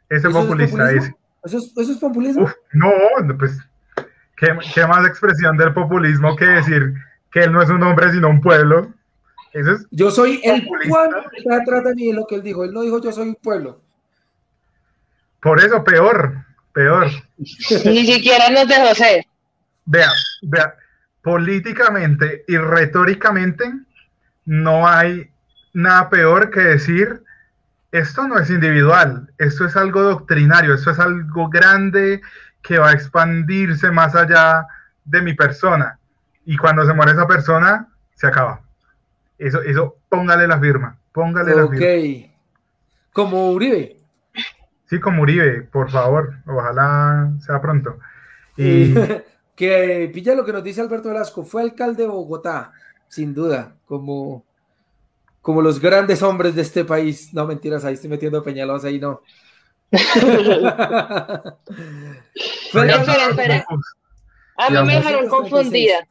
Ese 0.08 0.28
populista 0.28 0.92
es 0.92 1.10
¿Eso, 1.46 1.58
es, 1.58 1.72
¿Eso 1.76 1.92
es 1.92 1.98
populismo? 1.98 2.50
no, 2.72 2.90
pues, 3.38 3.58
¿qué, 4.36 4.56
¿qué, 4.74 4.86
más 4.86 5.06
expresión 5.06 5.56
del 5.56 5.72
populismo 5.72 6.36
que 6.36 6.46
decir 6.46 6.94
que 7.30 7.40
él 7.40 7.52
no 7.52 7.62
es 7.62 7.70
un 7.70 7.82
hombre, 7.82 8.12
sino 8.12 8.28
un 8.28 8.40
pueblo? 8.40 8.92
yo 9.90 10.10
soy 10.10 10.40
el 10.44 10.66
pueblo. 10.66 11.24
Trata 11.64 11.92
de 11.94 12.12
lo 12.12 12.26
que 12.26 12.36
él 12.36 12.42
dijo. 12.42 12.64
Él 12.64 12.72
no 12.72 12.82
dijo 12.82 13.00
yo 13.00 13.12
soy 13.12 13.28
un 13.28 13.34
pueblo. 13.36 13.80
Por 15.40 15.60
eso, 15.60 15.82
peor, 15.84 16.44
peor. 16.72 17.06
Ni 17.38 18.06
siquiera 18.06 18.50
nos 18.50 18.68
dejó 18.68 18.94
ser. 18.94 19.24
Vea, 19.84 20.10
vea, 20.42 20.74
políticamente 21.22 22.44
y 22.48 22.56
retóricamente 22.56 23.72
no 24.44 24.88
hay 24.88 25.30
nada 25.72 26.10
peor 26.10 26.50
que 26.50 26.60
decir 26.60 27.22
esto 27.92 28.26
no 28.26 28.38
es 28.38 28.50
individual, 28.50 29.32
esto 29.38 29.64
es 29.64 29.76
algo 29.76 30.02
doctrinario, 30.02 30.74
esto 30.74 30.90
es 30.90 30.98
algo 30.98 31.48
grande 31.48 32.20
que 32.66 32.78
va 32.78 32.90
a 32.90 32.92
expandirse 32.92 33.90
más 33.90 34.14
allá 34.14 34.66
de 35.04 35.22
mi 35.22 35.34
persona. 35.34 35.98
Y 36.44 36.56
cuando 36.56 36.84
se 36.86 36.94
muere 36.94 37.12
esa 37.12 37.26
persona, 37.26 37.88
se 38.14 38.26
acaba. 38.26 38.60
Eso, 39.38 39.62
eso, 39.62 39.96
póngale 40.08 40.46
la 40.46 40.58
firma, 40.58 40.98
póngale 41.12 41.54
la 41.54 41.68
firma. 41.68 41.86
Ok. 41.86 42.30
Como 43.12 43.50
Uribe. 43.50 43.96
Sí, 44.86 45.00
como 45.00 45.22
Uribe, 45.22 45.62
por 45.62 45.90
favor, 45.90 46.34
ojalá 46.46 47.32
sea 47.40 47.60
pronto. 47.60 47.98
Y... 48.56 48.94
que 49.56 50.10
pilla 50.12 50.34
lo 50.34 50.44
que 50.44 50.52
nos 50.52 50.62
dice 50.62 50.82
Alberto 50.82 51.08
Velasco, 51.08 51.42
fue 51.42 51.62
alcalde 51.62 52.02
de 52.02 52.08
Bogotá, 52.08 52.72
sin 53.08 53.34
duda, 53.34 53.74
como, 53.86 54.44
como 55.40 55.62
los 55.62 55.80
grandes 55.80 56.22
hombres 56.22 56.54
de 56.54 56.62
este 56.62 56.84
país. 56.84 57.32
No, 57.32 57.46
mentiras, 57.46 57.84
ahí 57.84 57.94
estoy 57.94 58.10
metiendo 58.10 58.42
peñalos, 58.42 58.84
ahí 58.84 59.00
no. 59.00 59.22
fue 62.72 62.92
A 64.56 64.70
mí 64.70 64.82
me 64.84 64.94
dejaron 64.94 65.28
confundida. 65.28 66.06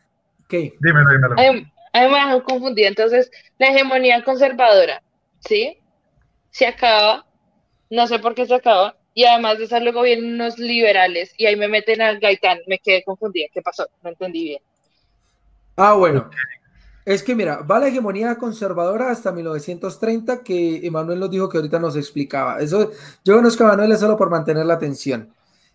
¿Qué? 0.47 0.73
Dímelo, 0.79 1.09
dímelo. 1.11 1.35
A 1.35 2.01
mí 2.01 2.07
me 2.07 2.17
dejaron 2.17 2.41
confundida. 2.41 2.87
Entonces, 2.87 3.29
la 3.57 3.67
hegemonía 3.67 4.23
conservadora, 4.23 5.01
¿sí? 5.39 5.77
Se 6.51 6.67
acaba, 6.67 7.25
no 7.89 8.07
sé 8.07 8.19
por 8.19 8.33
qué 8.35 8.45
se 8.45 8.55
acaba, 8.55 8.95
y 9.13 9.23
además 9.23 9.57
de 9.57 9.63
eso 9.63 9.79
luego 9.79 10.01
vienen 10.01 10.33
unos 10.33 10.59
liberales 10.59 11.33
y 11.37 11.45
ahí 11.45 11.55
me 11.55 11.69
meten 11.69 12.01
al 12.01 12.19
Gaitán, 12.19 12.59
me 12.67 12.79
quedé 12.79 13.01
confundida, 13.03 13.47
¿qué 13.53 13.61
pasó? 13.61 13.87
No 14.03 14.09
entendí 14.09 14.43
bien. 14.43 14.61
Ah, 15.77 15.93
bueno. 15.93 16.29
Es 17.05 17.21
que 17.21 17.35
mira, 17.35 17.57
va 17.57 17.77
la 17.77 17.87
hegemonía 17.87 18.35
conservadora 18.35 19.11
hasta 19.11 19.31
1930 19.31 20.41
que 20.43 20.85
Emanuel 20.87 21.19
nos 21.19 21.29
dijo 21.29 21.47
que 21.47 21.59
ahorita 21.59 21.79
nos 21.79 21.95
explicaba. 21.95 22.59
Eso, 22.59 22.91
yo 23.23 23.35
conozco 23.35 23.63
a 23.63 23.73
Emanuel 23.73 23.95
solo 23.97 24.17
por 24.17 24.31
mantener 24.31 24.65
la 24.65 24.73
atención. 24.73 25.29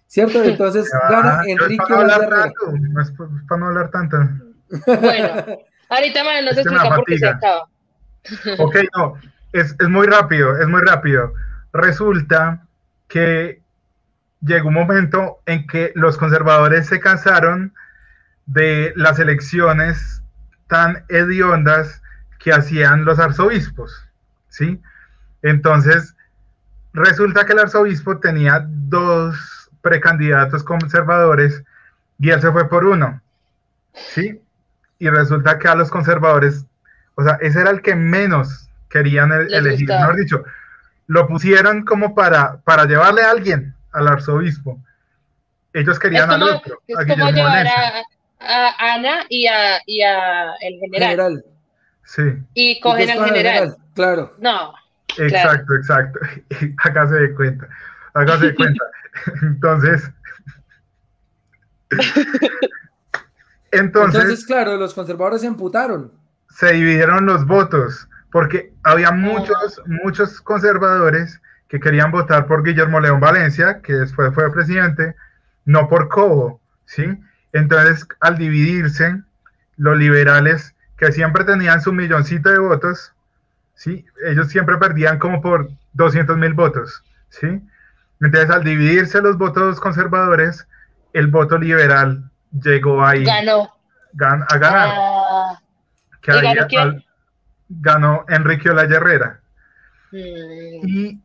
¿Cierto? 0.09 0.43
Entonces 0.45 0.90
gana 1.09 1.43
Enrique 1.47 1.85
para 1.88 2.05
no, 2.05 2.12
hablar 2.14 2.53
no 2.81 3.01
es 3.01 3.12
para 3.49 3.61
no 3.61 3.66
hablar 3.69 3.90
tanto. 3.93 4.16
Bueno, 4.87 5.59
ahorita 5.88 6.25
Manuel 6.25 6.45
nos 6.47 6.59
explica 6.59 6.95
por 6.97 7.05
qué 7.05 7.19
se 7.19 7.29
acaba. 7.29 7.69
Ok, 8.59 8.77
no, 8.97 9.14
es, 9.53 9.77
es 9.79 9.88
muy 9.88 10.09
rápido, 10.09 10.59
es 10.59 10.66
muy 10.66 10.81
rápido. 10.81 11.33
Resulta 11.73 12.66
que 13.07 13.62
llegó 14.40 14.69
un 14.69 14.75
momento 14.75 15.38
en 15.47 15.66
que 15.69 15.93
los 15.95 16.16
conservadores 16.16 16.88
se 16.88 16.99
cansaron 16.99 17.73
de 18.47 18.93
las 18.97 19.21
elecciones 19.21 20.21
tan 20.70 21.04
hediondas 21.09 22.00
que 22.38 22.52
hacían 22.52 23.04
los 23.04 23.18
arzobispos, 23.18 24.06
¿sí? 24.48 24.80
Entonces, 25.42 26.14
resulta 26.94 27.44
que 27.44 27.52
el 27.52 27.59
arzobispo 27.59 28.18
tenía 28.18 28.64
dos 28.66 29.68
precandidatos 29.83 30.62
conservadores 30.62 31.62
y 32.18 32.30
él 32.30 32.40
se 32.40 32.52
fue 32.52 32.68
por 32.68 32.87
uno, 32.87 33.20
¿sí? 33.92 34.40
Y 34.98 35.09
resulta 35.11 35.59
que 35.59 35.68
a 35.68 35.74
los 35.74 35.90
conservadores, 35.90 36.64
o 37.16 37.24
sea, 37.24 37.37
ese 37.40 37.61
era 37.61 37.70
el 37.70 37.83
que 37.83 37.96
menos 37.96 38.70
querían 38.88 39.33
elegir, 39.33 39.88
mejor 39.88 40.16
dicho, 40.16 40.44
lo 41.09 41.26
pusieron 41.26 41.85
como 41.85 42.14
para, 42.14 42.59
para 42.59 42.85
llevarle 42.85 43.22
a 43.22 43.30
alguien 43.30 43.74
al 43.92 44.06
arzobispo. 44.06 44.78
Ellos 45.72 45.98
querían 45.98 46.30
al 46.30 46.42
otro. 46.42 46.80
Es 46.87 46.96
a 46.96 47.06
como 47.06 47.30
llevar 47.30 47.66
a, 47.66 48.02
Ana 48.40 49.26
y 49.29 49.46
a, 49.46 49.81
y 49.87 50.03
a 50.03 50.55
el 50.61 50.79
general. 50.81 51.44
Sí. 52.05 52.22
Y 52.55 52.81
cogen 52.81 53.11
al 53.11 53.24
general. 53.26 53.76
Claro. 53.94 54.35
No. 54.38 54.74
Exacto, 55.18 55.74
exacto. 55.74 56.18
Acá 56.85 57.07
se 57.09 57.14
de 57.14 57.35
cuenta. 57.35 57.68
Acá 58.14 58.38
se 58.38 58.46
de 58.46 58.55
cuenta. 58.55 58.85
Entonces. 59.42 60.11
Entonces, 63.72 64.22
Entonces, 64.22 64.46
claro, 64.46 64.76
los 64.76 64.94
conservadores 64.94 65.42
se 65.42 65.46
emputaron. 65.46 66.12
Se 66.48 66.72
dividieron 66.72 67.26
los 67.26 67.46
votos 67.46 68.09
porque 68.33 68.73
había 68.83 69.12
muchos, 69.12 69.81
muchos 69.87 70.40
conservadores 70.40 71.40
que 71.69 71.79
querían 71.79 72.10
votar 72.10 72.46
por 72.46 72.65
Guillermo 72.65 73.00
León 73.00 73.21
Valencia, 73.21 73.81
que 73.81 73.92
después 73.92 74.35
fue 74.35 74.52
presidente, 74.52 75.15
no 75.65 75.88
por 75.88 76.08
Cobo, 76.08 76.60
¿sí? 76.85 77.04
Entonces, 77.53 78.07
al 78.21 78.38
dividirse, 78.38 79.23
los 79.77 79.96
liberales, 79.96 80.75
que 80.96 81.13
siempre 81.13 81.44
tenían 81.44 81.81
su 81.81 81.92
milloncito 81.92 82.51
de 82.51 82.59
votos, 82.59 83.13
¿sí? 83.75 84.05
Ellos 84.27 84.48
siempre 84.48 84.77
perdían 84.77 85.19
como 85.19 85.40
por 85.40 85.71
200 85.94 86.37
mil 86.37 86.55
votos, 86.55 87.03
¿sí? 87.31 87.61
Entonces, 88.21 88.51
al 88.51 88.65
dividirse 88.65 89.23
los 89.23 89.38
votos 89.38 89.81
conservadores, 89.81 90.67
el 91.13 91.29
voto 91.29 91.59
liberal 91.59 92.31
llegó 92.53 93.05
ahí. 93.05 93.25
Ganó. 93.25 93.73
a 94.48 94.59
ganar. 94.59 94.88
Ah. 94.92 95.61
¿Y 96.69 97.05
ganó 97.71 98.25
Enrique 98.29 98.71
Olaya 98.71 98.96
Herrera. 98.96 99.40
Mm. 100.11 100.88
Y 100.88 101.21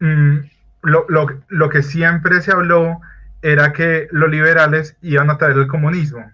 mm, 0.00 0.50
lo, 0.82 1.04
lo, 1.08 1.26
lo, 1.48 1.68
que 1.68 1.82
siempre 1.82 2.40
se 2.40 2.50
habló 2.50 3.00
era 3.42 3.72
que 3.72 4.08
los 4.12 4.30
liberales 4.30 4.96
iban 5.02 5.28
a 5.28 5.36
traer 5.36 5.58
el 5.58 5.66
comunismo. 5.66 6.24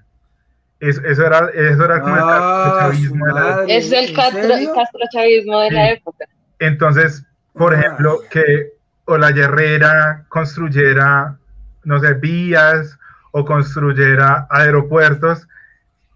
Eso, 0.81 1.03
eso 1.05 1.27
era, 1.27 1.49
eso 1.55 1.85
era 1.85 2.01
como 2.01 2.15
ah, 2.17 2.91
el. 2.93 3.71
Es 3.71 3.91
el 3.91 4.13
castrochavismo 4.15 5.61
de 5.61 5.71
la 5.73 5.91
época. 5.91 6.27
Entonces, 6.61 7.25
por 7.55 7.75
ah. 7.75 7.81
ejemplo, 7.81 8.21
que 8.31 8.73
o 9.07 9.17
la 9.17 9.33
guerrera 9.33 10.27
construyera, 10.29 11.39
no 11.83 11.99
sé, 11.99 12.15
vías 12.15 12.99
o 13.33 13.45
construyera 13.45 14.47
aeropuertos, 14.51 15.49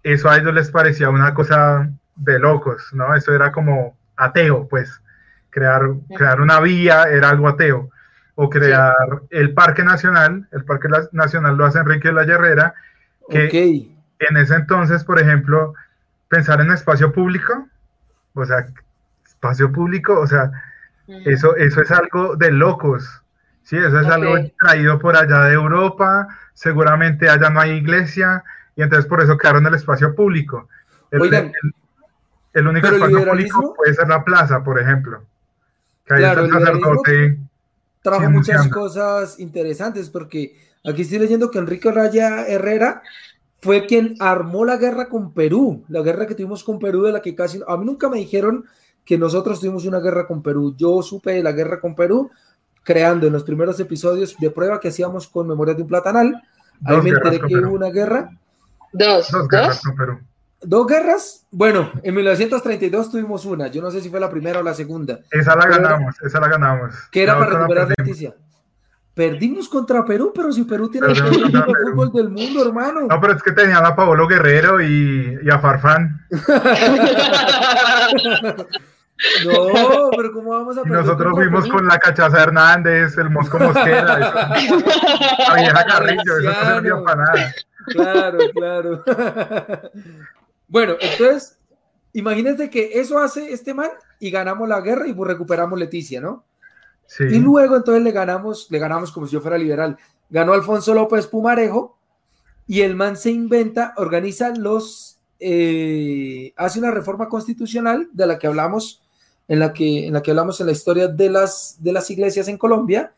eso 0.03 0.29
a 0.29 0.37
ellos 0.37 0.53
les 0.53 0.69
parecía 0.69 1.09
una 1.09 1.33
cosa 1.33 1.89
de 2.15 2.39
locos, 2.39 2.89
¿no? 2.93 3.15
Eso 3.15 3.33
era 3.33 3.51
como 3.51 3.97
ateo, 4.15 4.67
pues. 4.67 5.01
Crear, 5.49 5.81
crear 6.15 6.41
una 6.41 6.59
vía 6.59 7.03
era 7.03 7.29
algo 7.29 7.47
ateo. 7.47 7.89
O 8.35 8.49
crear 8.49 8.95
el 9.29 9.53
Parque 9.53 9.83
Nacional, 9.83 10.47
el 10.51 10.65
Parque 10.65 10.87
Nacional 11.11 11.55
lo 11.55 11.65
hace 11.65 11.79
Enrique 11.79 12.07
de 12.07 12.13
la 12.13 12.23
Herrera, 12.23 12.73
que 13.29 13.93
en 14.19 14.37
ese 14.37 14.55
entonces, 14.55 15.03
por 15.03 15.19
ejemplo, 15.19 15.73
pensar 16.27 16.61
en 16.61 16.71
espacio 16.71 17.11
público, 17.11 17.67
o 18.33 18.45
sea, 18.45 18.65
espacio 19.25 19.71
público, 19.71 20.19
o 20.19 20.27
sea, 20.27 20.51
eso, 21.25 21.55
eso 21.57 21.81
es 21.81 21.91
algo 21.91 22.35
de 22.35 22.51
locos, 22.51 23.21
¿sí? 23.63 23.77
Eso 23.77 23.99
es 23.99 24.07
algo 24.07 24.35
traído 24.59 24.99
por 24.99 25.15
allá 25.15 25.43
de 25.43 25.53
Europa, 25.53 26.27
seguramente 26.53 27.29
allá 27.29 27.49
no 27.49 27.59
hay 27.59 27.71
iglesia, 27.71 28.43
y 28.75 28.81
entonces 28.81 29.05
por 29.05 29.21
eso 29.21 29.37
quedaron 29.37 29.67
el 29.67 29.75
espacio 29.75 30.15
público. 30.15 30.69
El, 31.11 31.51
el, 32.53 32.67
único 32.67 32.87
espacio 32.87 33.25
público 33.25 33.73
puede 33.75 33.93
ser 33.93 34.07
la 34.07 34.23
plaza, 34.23 34.63
por 34.63 34.79
ejemplo. 34.79 35.23
Que 36.05 36.15
claro, 36.15 36.45
el 36.45 36.51
sacerdote 36.51 37.37
trajo 38.03 38.29
muchas 38.29 38.67
cosas 38.67 39.39
interesantes, 39.39 40.09
porque 40.09 40.55
aquí 40.83 41.01
estoy 41.01 41.19
leyendo 41.19 41.49
que 41.49 41.57
Enrique 41.57 41.91
Raya 41.91 42.45
Herrera 42.45 43.01
fue 43.61 43.87
quien 43.87 44.15
armó 44.19 44.65
la 44.65 44.77
guerra 44.77 45.07
con 45.09 45.33
Perú, 45.33 45.85
la 45.87 46.01
guerra 46.01 46.27
que 46.27 46.35
tuvimos 46.35 46.63
con 46.63 46.77
Perú, 46.77 47.03
de 47.03 47.13
la 47.13 47.21
que 47.21 47.33
casi, 47.33 47.61
a 47.65 47.77
mí 47.77 47.85
nunca 47.85 48.09
me 48.09 48.17
dijeron 48.17 48.65
que 49.05 49.17
nosotros 49.17 49.59
tuvimos 49.59 49.85
una 49.85 49.99
guerra 49.99 50.27
con 50.27 50.43
Perú, 50.43 50.75
yo 50.77 51.01
supe 51.01 51.31
de 51.31 51.43
la 51.43 51.53
guerra 51.53 51.79
con 51.79 51.95
Perú 51.95 52.29
creando 52.83 53.25
en 53.25 53.33
los 53.33 53.45
primeros 53.45 53.79
episodios 53.79 54.35
de 54.37 54.49
prueba 54.51 54.81
que 54.81 54.89
hacíamos 54.89 55.27
con 55.29 55.47
Memorias 55.47 55.77
de 55.77 55.83
un 55.83 55.87
Platanal, 55.87 56.43
ahí 56.83 57.01
me 57.01 57.11
enteré 57.11 57.39
que 57.39 57.55
hubo 57.55 57.73
una 57.73 57.89
guerra. 57.89 58.29
Dos, 58.91 59.31
dos 59.31 59.47
guerras 59.47 59.81
con 59.81 59.95
Perú. 59.95 60.19
¿Dos 60.65 60.87
guerras? 60.87 61.45
Bueno, 61.51 61.91
en 62.01 62.15
1932 62.15 63.11
tuvimos 63.11 63.45
una. 63.45 63.67
Yo 63.67 63.81
no 63.81 63.91
sé 63.91 64.01
si 64.01 64.09
fue 64.09 64.19
la 64.19 64.29
primera 64.29 64.59
o 64.59 64.63
la 64.63 64.73
segunda. 64.73 65.19
Esa 65.29 65.55
la 65.55 65.67
ganamos, 65.67 66.21
esa 66.21 66.39
la 66.39 66.47
ganamos. 66.47 66.93
¿Qué 67.11 67.23
era 67.23 67.37
para 67.37 67.51
recuperar 67.51 67.89
la 67.89 67.95
noticia? 67.97 68.33
Perdimos 69.13 69.69
contra 69.69 70.03
Perú, 70.03 70.31
pero 70.33 70.51
si 70.51 70.63
Perú 70.63 70.89
tiene 70.89 71.07
el 71.07 71.51
mejor 71.51 71.77
fútbol 71.91 72.11
del 72.13 72.29
mundo, 72.29 72.65
hermano. 72.65 73.01
No, 73.01 73.21
pero 73.21 73.33
es 73.33 73.43
que 73.43 73.51
tenía 73.51 73.77
a 73.77 73.95
Paolo 73.95 74.27
Guerrero 74.27 74.81
y, 74.81 75.37
y 75.43 75.49
a 75.51 75.59
Farfán. 75.59 76.25
no, 79.45 80.09
pero 80.17 80.33
¿cómo 80.33 80.49
vamos 80.51 80.79
a 80.79 80.81
perder? 80.81 81.01
Nosotros 81.01 81.33
fuimos 81.35 81.67
con 81.67 81.85
la 81.87 81.99
Cachaza 81.99 82.41
Hernández, 82.41 83.15
el 83.19 83.29
Mosco 83.29 83.59
Mosquera, 83.59 84.17
la 84.17 85.55
vieja 85.57 85.85
Carrillo, 85.85 86.39
eso 86.39 86.49
no 86.49 86.65
servía 86.65 87.03
para 87.03 87.23
nada. 87.23 87.53
Claro, 87.85 88.39
claro. 88.53 89.03
Bueno, 90.67 90.93
entonces, 90.99 91.57
imagínense 92.13 92.69
que 92.69 92.99
eso 92.99 93.19
hace 93.19 93.53
este 93.53 93.73
man 93.73 93.89
y 94.19 94.31
ganamos 94.31 94.67
la 94.67 94.81
guerra 94.81 95.07
y 95.07 95.13
recuperamos 95.13 95.77
Leticia, 95.77 96.21
¿no? 96.21 96.45
Y 97.19 97.39
luego 97.39 97.75
entonces 97.75 98.03
le 98.03 98.11
ganamos, 98.11 98.67
le 98.71 98.79
ganamos 98.79 99.11
como 99.11 99.27
si 99.27 99.33
yo 99.33 99.41
fuera 99.41 99.57
liberal. 99.57 99.97
Ganó 100.29 100.53
Alfonso 100.53 100.93
López 100.93 101.27
Pumarejo 101.27 101.97
y 102.65 102.81
el 102.81 102.95
man 102.95 103.17
se 103.17 103.29
inventa, 103.29 103.93
organiza 103.97 104.51
los, 104.55 105.19
eh, 105.39 106.53
hace 106.55 106.79
una 106.79 106.91
reforma 106.91 107.29
constitucional 107.29 108.09
de 108.13 108.25
la 108.25 108.39
que 108.39 108.47
hablamos, 108.47 109.03
en 109.47 109.59
la 109.59 109.73
que, 109.73 110.07
en 110.07 110.13
la 110.13 110.21
que 110.23 110.31
hablamos 110.31 110.59
en 110.59 110.67
la 110.67 110.71
historia 110.71 111.07
de 111.07 111.29
las, 111.29 111.77
de 111.81 111.91
las 111.91 112.09
iglesias 112.09 112.47
en 112.47 112.57
Colombia, 112.57 113.13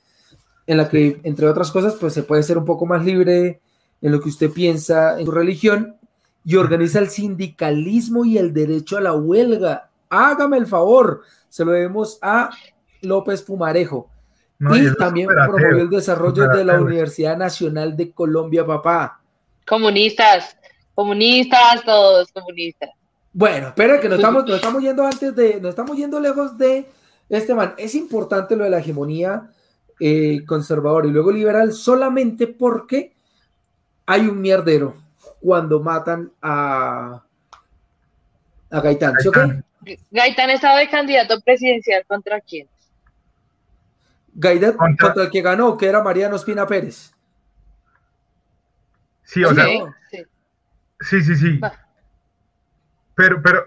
en 0.67 0.77
la 0.77 0.89
que, 0.89 1.21
entre 1.23 1.47
otras 1.47 1.71
cosas, 1.71 1.95
pues 1.95 2.13
se 2.13 2.23
puede 2.23 2.43
ser 2.43 2.57
un 2.57 2.65
poco 2.65 2.85
más 2.85 3.05
libre 3.05 3.61
en 4.01 4.11
lo 4.11 4.19
que 4.19 4.29
usted 4.29 4.49
piensa 4.51 5.19
en 5.19 5.25
su 5.25 5.31
religión 5.31 5.95
y 6.45 6.55
organiza 6.55 6.99
el 6.99 7.09
sindicalismo 7.09 8.23
y 8.23 8.37
el 8.37 8.53
derecho 8.53 8.97
a 8.97 9.01
la 9.01 9.13
huelga. 9.13 9.89
Hágame 10.09 10.57
el 10.57 10.67
favor, 10.67 11.23
se 11.49 11.65
lo 11.65 11.71
debemos 11.71 12.19
a 12.21 12.51
López 13.01 13.41
Pumarejo. 13.41 14.09
y 14.59 14.95
también 14.95 15.27
promovió 15.27 15.81
el 15.81 15.89
desarrollo 15.89 16.47
de 16.49 16.63
la 16.63 16.79
Universidad 16.79 17.35
Nacional 17.35 17.97
de 17.97 18.11
Colombia, 18.11 18.65
papá. 18.65 19.19
Comunistas, 19.67 20.55
comunistas, 20.93 21.83
todos 21.83 22.31
comunistas. 22.31 22.91
Bueno, 23.33 23.69
espera 23.69 23.99
que 23.99 24.07
nos 24.07 24.19
estamos, 24.19 24.45
nos 24.45 24.55
estamos 24.55 24.81
yendo 24.81 25.03
antes 25.03 25.35
de, 25.35 25.59
nos 25.59 25.71
estamos 25.71 25.97
yendo 25.97 26.19
lejos 26.19 26.57
de 26.57 26.87
este 27.27 27.55
man. 27.55 27.73
Es 27.77 27.95
importante 27.95 28.55
lo 28.55 28.63
de 28.63 28.69
la 28.69 28.79
hegemonía 28.79 29.49
eh, 29.99 30.43
conservadora 30.45 31.07
y 31.07 31.11
luego 31.11 31.31
liberal 31.31 31.73
solamente 31.73 32.47
porque 32.47 33.13
hay 34.05 34.27
un 34.27 34.39
mierdero 34.39 35.04
cuando 35.45 35.79
matan 35.79 36.31
a, 36.41 37.23
a 38.71 38.81
Gaitán. 38.81 39.13
Gaitán 40.09 40.49
estaba 40.49 40.79
de 40.79 40.89
candidato 40.89 41.39
presidencial 41.41 42.03
contra 42.07 42.41
quién? 42.41 42.67
Gaidet 44.33 44.75
contra... 44.75 45.13
el 45.15 45.29
que 45.29 45.43
ganó, 45.43 45.77
que 45.77 45.85
era 45.85 46.01
Mariano 46.01 46.35
Espina 46.35 46.65
Pérez. 46.65 47.13
Sí, 49.21 49.43
o 49.43 49.53
sea. 49.53 49.65
Sí, 51.01 51.21
sí, 51.21 51.35
sí. 51.35 51.61
Pero, 53.13 53.39
pero 53.43 53.65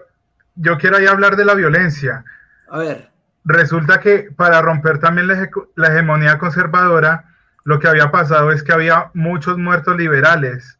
yo 0.55 0.77
quiero 0.77 0.97
ahí 0.97 1.05
hablar 1.05 1.37
de 1.37 1.45
la 1.45 1.53
violencia. 1.53 2.25
A 2.67 2.79
ver. 2.79 3.09
Resulta 3.45 4.01
que 4.01 4.31
para 4.35 4.61
romper 4.61 4.99
también 4.99 5.27
la, 5.27 5.87
hegemonía 5.87 6.39
conservadora, 6.39 7.33
lo 7.63 7.79
que 7.79 7.87
había 7.87 8.11
pasado 8.11 8.51
es 8.51 8.63
que 8.63 8.73
había 8.73 9.11
muchos 9.13 9.57
muertos 9.57 9.95
liberales 9.95 10.78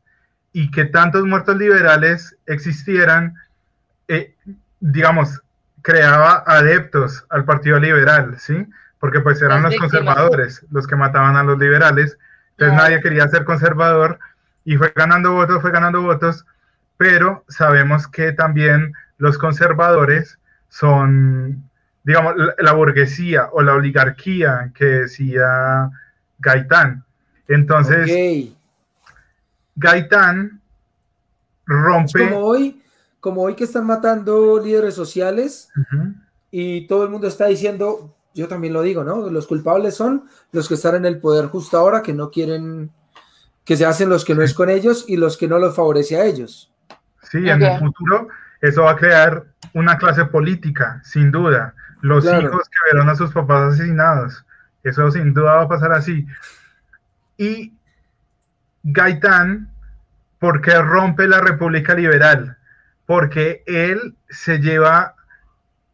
y 0.52 0.72
que 0.72 0.86
tantos 0.86 1.26
muertos 1.26 1.58
liberales 1.58 2.36
existieran, 2.46 3.36
eh, 4.08 4.36
digamos, 4.80 5.42
creaba 5.82 6.44
adeptos 6.46 7.26
al 7.30 7.46
Partido 7.46 7.80
Liberal, 7.80 8.38
¿sí? 8.40 8.68
porque 9.00 9.22
pues 9.22 9.42
eran 9.42 9.64
los 9.64 9.76
conservadores 9.78 10.66
los 10.72 10.86
que 10.86 10.96
mataban 10.96 11.36
a 11.38 11.44
los 11.44 11.58
liberales, 11.58 12.18
entonces 12.52 12.78
nadie 12.78 13.02
quería 13.02 13.28
ser 13.30 13.46
conservador 13.46 14.20
y 14.66 14.76
fue 14.76 14.92
ganando 14.96 15.34
votos, 15.34 15.62
fue 15.62 15.72
ganando 15.72 16.02
votos, 16.02 16.46
pero 16.98 17.46
sabemos 17.48 18.08
que 18.08 18.34
también 18.34 18.94
los 19.18 19.38
conservadores 19.38 20.38
son, 20.68 21.70
digamos, 22.04 22.36
la, 22.58 22.74
burguesía 22.74 23.48
o 23.52 23.62
la 23.62 23.74
oligarquía 23.74 24.72
que 24.76 24.86
decía 24.86 25.90
Gaitán. 26.40 27.06
Entonces, 27.48 28.10
Gaitán 29.80 30.62
rompe... 31.66 32.30
como 32.30 32.46
hoy, 32.46 32.84
como 33.20 33.42
hoy 33.42 33.56
que 33.56 33.64
están 33.64 33.86
matando 33.86 34.60
líderes 34.60 34.94
sociales 34.94 35.70
y 36.52 36.88
todo 36.88 37.04
el 37.04 37.10
mundo 37.10 37.28
está 37.28 37.46
diciendo, 37.48 38.16
yo 38.34 38.48
también 38.48 38.74
lo 38.74 38.82
digo, 38.82 39.04
¿no? 39.04 39.30
Los 39.30 39.48
culpables 39.48 39.96
son 39.96 40.26
los 40.52 40.68
que 40.68 40.76
están 40.76 40.96
en 40.96 41.06
el 41.06 41.20
poder 41.20 41.46
justo 41.48 41.78
ahora, 41.78 42.02
que 42.02 42.14
no 42.14 42.30
quieren, 42.30 42.92
que 43.64 43.78
se 43.78 43.86
hacen 43.86 44.10
los 44.10 44.26
que 44.26 44.36
no 44.36 44.42
es 44.42 44.54
con 44.54 44.70
ellos 44.70 45.06
y 45.08 45.18
los 45.18 45.38
que 45.38 45.48
no 45.48 45.60
los 45.60 45.76
favorece 45.76 46.18
a 46.18 46.26
ellos. 46.26 46.72
Sí, 47.24 47.50
en 47.50 47.62
el 47.62 47.80
futuro 47.80 48.28
eso 48.62 48.84
va 48.84 48.92
a 48.92 48.96
crear 48.96 49.46
una 49.74 49.98
clase 49.98 50.26
política, 50.26 51.02
sin 51.04 51.32
duda. 51.32 51.74
Los 52.02 52.26
hijos 52.26 52.70
que 52.70 52.94
verán 52.94 53.10
a 53.10 53.16
sus 53.16 53.32
papás 53.32 53.74
asesinados, 53.74 54.46
eso 54.84 55.12
sin 55.12 55.34
duda 55.34 55.56
va 55.56 55.62
a 55.64 55.68
pasar 55.68 55.92
así. 55.92 56.26
Y 57.38 57.74
Gaitán, 58.84 59.70
¿por 60.40 60.62
qué 60.62 60.82
rompe 60.82 61.28
la 61.28 61.42
República 61.42 61.94
Liberal? 61.94 62.58
Porque 63.06 63.64
él 63.66 64.16
se 64.30 64.60
lleva 64.60 65.16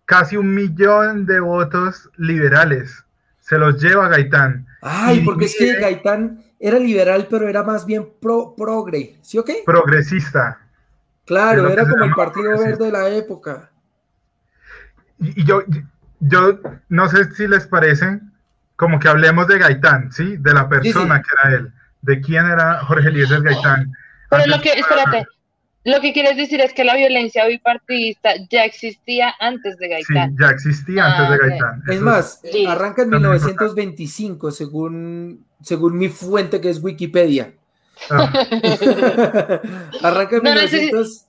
casi 0.05 0.37
un 0.37 0.53
millón 0.53 1.25
de 1.25 1.39
votos 1.39 2.09
liberales. 2.17 3.03
Se 3.39 3.57
los 3.57 3.81
lleva 3.81 4.07
Gaitán. 4.09 4.65
Ay, 4.81 5.21
porque 5.23 5.45
es 5.45 5.55
que 5.57 5.79
Gaitán 5.79 6.43
era 6.59 6.79
liberal, 6.79 7.27
pero 7.29 7.47
era 7.47 7.63
más 7.63 7.85
bien 7.85 8.07
pro, 8.21 8.55
progre, 8.55 9.17
¿sí 9.21 9.37
o 9.37 9.43
qué? 9.43 9.63
Progresista. 9.65 10.59
Claro, 11.25 11.69
era 11.69 11.87
como 11.87 12.05
el 12.05 12.13
Partido 12.13 12.57
Verde 12.57 12.85
de 12.85 12.91
la 12.91 13.09
época. 13.09 13.69
Y, 15.19 15.43
yo, 15.43 15.63
yo 16.19 16.59
no 16.89 17.09
sé 17.09 17.31
si 17.33 17.47
les 17.47 17.65
parece, 17.67 18.19
como 18.75 18.99
que 18.99 19.07
hablemos 19.07 19.47
de 19.47 19.57
Gaitán, 19.57 20.11
¿sí? 20.11 20.37
De 20.37 20.53
la 20.53 20.69
persona 20.69 21.21
que 21.21 21.29
era 21.33 21.55
él, 21.55 21.73
de 22.05 22.21
quién 22.21 22.45
era 22.45 22.79
Jorge 22.85 23.09
Eliezer 23.09 23.41
Gaitán. 23.41 23.91
Pero 24.29 24.45
lo 24.47 24.61
que, 24.61 24.69
espérate, 24.73 25.25
Lo 25.83 26.01
que 26.01 26.13
quieres 26.13 26.35
decir 26.35 26.59
es 26.61 26.73
que 26.73 26.83
la 26.83 26.95
violencia 26.95 27.45
bipartidista 27.45 28.31
ya 28.49 28.65
existía 28.65 29.33
antes 29.39 29.77
de 29.77 29.87
Gaitán. 29.87 30.31
Sí, 30.31 30.37
ya 30.41 30.49
existía 30.49 31.05
antes 31.05 31.29
de 31.29 31.35
Ah, 31.35 31.47
Gaitán. 31.47 31.83
Es 31.89 32.01
más, 32.01 32.41
Sí. 32.51 32.65
arranca 32.65 33.03
en 33.03 33.11
También 33.11 33.31
1925, 33.33 34.49
según, 34.51 35.45
según 35.61 35.95
mi 35.97 36.09
fuente 36.09 36.59
que 36.59 36.69
es 36.71 36.81
Wikipedia. 36.83 37.53
ah, 38.09 38.31
arranca 40.01 40.37
en 40.37 40.43
No 40.43 40.49
1900. 40.53 41.25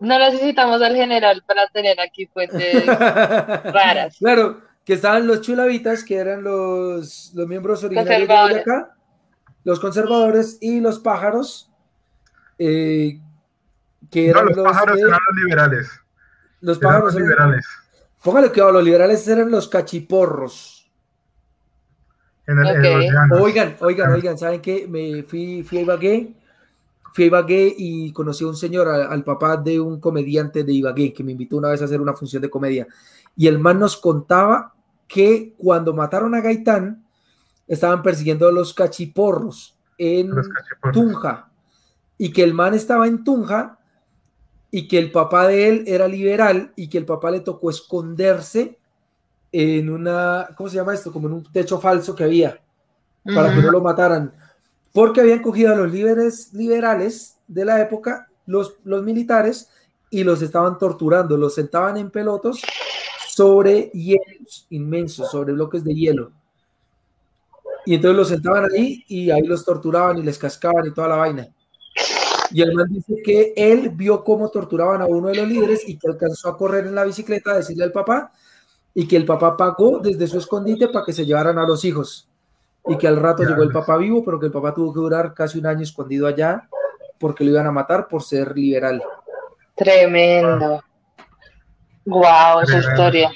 No 0.00 0.18
necesitamos 0.18 0.82
al 0.82 0.96
general 0.96 1.44
para 1.46 1.68
tener 1.68 2.00
aquí 2.00 2.26
fuentes 2.26 2.84
raras. 2.86 4.16
Claro, 4.18 4.60
que 4.84 4.94
estaban 4.94 5.28
los 5.28 5.40
chulavitas, 5.42 6.02
que 6.02 6.16
eran 6.16 6.42
los, 6.42 7.30
los 7.34 7.46
miembros 7.46 7.84
originarios 7.84 8.20
de 8.22 8.26
Conservadores. 8.26 8.64
Los 9.64 9.78
conservadores 9.80 10.58
y 10.60 10.80
los 10.80 10.98
pájaros, 10.98 11.70
eh, 12.58 13.20
que 14.10 14.24
no, 14.26 14.30
eran 14.32 14.46
los 14.46 14.56
los, 14.56 14.66
pájaros 14.66 14.96
de- 14.96 15.02
eran 15.02 15.20
los 15.28 15.42
liberales. 15.44 15.90
los 16.60 16.78
Eran 16.78 16.88
pájaros 16.88 17.14
los 17.14 17.22
eran- 17.22 17.28
liberales. 17.30 17.66
Póngale 18.22 18.50
cuidado, 18.50 18.72
los 18.72 18.84
liberales 18.84 19.26
eran 19.28 19.50
los 19.50 19.68
cachiporros. 19.68 20.90
En 22.46 22.58
el, 22.58 22.66
en 22.66 22.78
Ok. 22.78 22.84
los 22.84 23.04
llanos. 23.12 23.40
Oigan, 23.40 23.76
oigan, 23.80 24.12
oigan, 24.12 24.38
¿saben 24.38 24.60
qué? 24.60 24.86
Me 24.88 25.22
fui, 25.22 25.62
fui 25.62 25.78
a 25.78 25.80
Ibagué, 25.82 26.34
fui 27.14 27.24
a 27.24 27.26
Ibagué 27.28 27.74
y 27.76 28.12
conocí 28.12 28.44
a 28.44 28.48
un 28.48 28.56
señor, 28.56 28.88
a- 28.88 29.06
al, 29.08 29.22
papá 29.24 29.56
de 29.56 29.78
un 29.80 30.00
comediante 30.00 30.64
de 30.64 30.72
Ibagué, 30.72 31.12
que 31.12 31.22
me 31.24 31.32
invitó 31.32 31.56
una 31.56 31.68
vez 31.70 31.82
a 31.82 31.84
hacer 31.86 32.00
una 32.00 32.14
función 32.14 32.42
de 32.42 32.50
comedia. 32.50 32.86
Y 33.36 33.46
el 33.46 33.58
man 33.58 33.78
nos 33.78 33.96
contaba 33.96 34.74
que 35.08 35.54
cuando 35.56 35.92
mataron 35.94 36.34
a 36.34 36.40
Gaitán, 36.40 37.01
estaban 37.74 38.02
persiguiendo 38.02 38.46
a 38.46 38.52
los 38.52 38.74
cachiporros 38.74 39.74
en 39.96 40.28
Los 40.28 40.48
cachiporros. 40.48 40.94
Tunja. 40.94 41.48
Y 42.18 42.32
que 42.32 42.42
el 42.42 42.52
man 42.52 42.74
estaba 42.74 43.06
en 43.06 43.24
Tunja 43.24 43.78
y 44.70 44.88
que 44.88 44.98
el 44.98 45.10
papá 45.10 45.48
de 45.48 45.68
él 45.68 45.84
era 45.86 46.06
liberal 46.06 46.72
y 46.76 46.88
que 46.88 46.98
el 46.98 47.06
papá 47.06 47.30
le 47.30 47.40
tocó 47.40 47.70
esconderse 47.70 48.78
en 49.50 49.88
una, 49.88 50.48
¿cómo 50.56 50.68
se 50.68 50.76
llama 50.76 50.94
esto? 50.94 51.12
Como 51.12 51.28
en 51.28 51.34
un 51.34 51.52
techo 51.52 51.80
falso 51.80 52.14
que 52.14 52.24
había 52.24 52.60
para 53.24 53.54
que 53.54 53.62
no 53.62 53.70
lo 53.70 53.80
mataran, 53.80 54.34
porque 54.92 55.20
habían 55.20 55.42
cogido 55.42 55.72
a 55.72 55.76
los 55.76 55.92
líderes 55.92 56.52
liberales 56.52 57.38
de 57.46 57.64
la 57.64 57.80
época, 57.80 58.28
los, 58.46 58.74
los 58.84 59.02
militares, 59.02 59.68
y 60.10 60.24
los 60.24 60.42
estaban 60.42 60.76
torturando, 60.76 61.36
los 61.36 61.54
sentaban 61.54 61.96
en 61.96 62.10
pelotos 62.10 62.60
sobre 63.28 63.90
hielos 63.94 64.66
inmensos, 64.70 65.30
sobre 65.30 65.52
bloques 65.52 65.84
de 65.84 65.94
hielo. 65.94 66.32
Y 67.84 67.94
entonces 67.94 68.16
los 68.16 68.28
sentaban 68.28 68.68
ahí 68.72 69.04
y 69.08 69.30
ahí 69.30 69.42
los 69.42 69.64
torturaban 69.64 70.18
y 70.18 70.22
les 70.22 70.38
cascaban 70.38 70.86
y 70.86 70.92
toda 70.92 71.08
la 71.08 71.16
vaina. 71.16 71.48
Y 72.52 72.62
el 72.62 72.74
man 72.74 72.86
dice 72.90 73.14
que 73.24 73.52
él 73.56 73.90
vio 73.90 74.22
cómo 74.22 74.50
torturaban 74.50 75.00
a 75.00 75.06
uno 75.06 75.28
de 75.28 75.36
los 75.36 75.48
líderes 75.48 75.88
y 75.88 75.98
que 75.98 76.08
alcanzó 76.08 76.48
a 76.48 76.56
correr 76.56 76.86
en 76.86 76.94
la 76.94 77.04
bicicleta 77.04 77.52
a 77.52 77.56
decirle 77.56 77.84
al 77.84 77.92
papá 77.92 78.30
y 78.94 79.08
que 79.08 79.16
el 79.16 79.24
papá 79.24 79.56
pagó 79.56 79.98
desde 80.00 80.26
su 80.26 80.38
escondite 80.38 80.88
para 80.88 81.04
que 81.04 81.12
se 81.12 81.24
llevaran 81.24 81.58
a 81.58 81.66
los 81.66 81.84
hijos 81.84 82.28
y 82.86 82.98
que 82.98 83.08
al 83.08 83.16
rato 83.16 83.42
llegó 83.42 83.62
el 83.62 83.72
papá 83.72 83.96
vivo, 83.96 84.24
pero 84.24 84.38
que 84.38 84.46
el 84.46 84.52
papá 84.52 84.74
tuvo 84.74 84.92
que 84.92 85.00
durar 85.00 85.34
casi 85.34 85.58
un 85.58 85.66
año 85.66 85.82
escondido 85.82 86.26
allá 86.26 86.68
porque 87.18 87.44
lo 87.44 87.50
iban 87.50 87.66
a 87.66 87.72
matar 87.72 88.08
por 88.08 88.22
ser 88.22 88.54
liberal. 88.56 89.02
Tremendo. 89.74 90.82
Wow, 92.04 92.60
esa 92.60 92.64
Tremendo. 92.64 92.90
historia. 92.90 93.30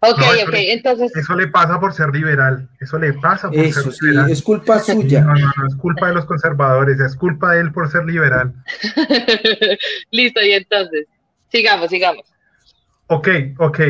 Ok, 0.00 0.18
No, 0.18 0.26
ok, 0.44 0.52
le- 0.52 0.72
entonces, 0.74 1.14
Eso 1.16 1.34
le 1.34 1.48
pasa 1.48 1.80
por 1.80 1.92
ser 1.92 2.10
liberal. 2.14 2.68
Eso 2.80 2.98
le 2.98 3.12
pasa 3.14 3.48
por 3.48 3.58
Eso 3.58 3.82
ser 3.82 3.92
sí, 3.92 4.06
liberal. 4.06 4.30
es 4.30 4.42
culpa 4.42 4.78
suya. 4.78 5.22
No, 5.22 5.34
no, 5.34 5.52
no 5.56 5.66
es 5.66 5.74
culpa 5.76 6.06
de 6.08 6.14
los 6.14 6.24
conservadores, 6.24 7.00
es 7.00 7.16
culpa 7.16 7.52
de 7.52 7.60
él 7.62 7.72
por 7.72 7.90
ser 7.90 8.04
liberal. 8.04 8.52
listo, 10.10 10.40
y 10.42 10.52
entonces, 10.52 11.06
sigamos, 11.50 11.90
sigamos. 11.90 12.24
Ok, 13.08 13.28
ok. 13.58 13.80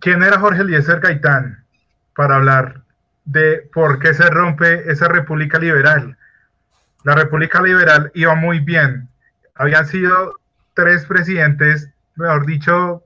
¿Quién 0.00 0.22
era 0.22 0.38
Jorge 0.38 0.62
Eliezer 0.62 1.00
Gaitán 1.00 1.64
para 2.14 2.36
hablar 2.36 2.82
de 3.24 3.68
por 3.72 3.98
qué 3.98 4.12
se 4.14 4.28
rompe 4.28 4.90
esa 4.90 5.08
república 5.08 5.58
liberal? 5.58 6.16
La 7.04 7.14
república 7.14 7.62
liberal 7.62 8.10
iba 8.14 8.34
muy 8.34 8.60
bien. 8.60 9.08
Habían 9.54 9.86
sido 9.86 10.34
tres 10.74 11.06
presidentes, 11.06 11.88
mejor 12.16 12.44
dicho, 12.44 13.04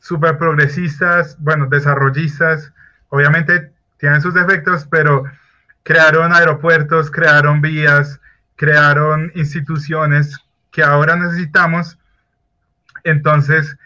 super 0.00 0.38
progresistas, 0.38 1.36
bueno, 1.40 1.66
desarrollistas. 1.66 2.72
Obviamente 3.08 3.72
tienen 3.98 4.20
sus 4.20 4.34
defectos, 4.34 4.86
pero 4.90 5.24
crearon 5.82 6.32
aeropuertos, 6.32 7.10
crearon 7.10 7.60
vías, 7.60 8.20
crearon 8.56 9.32
instituciones 9.34 10.36
que 10.70 10.82
ahora 10.82 11.16
necesitamos. 11.16 11.98
Entonces, 13.04 13.76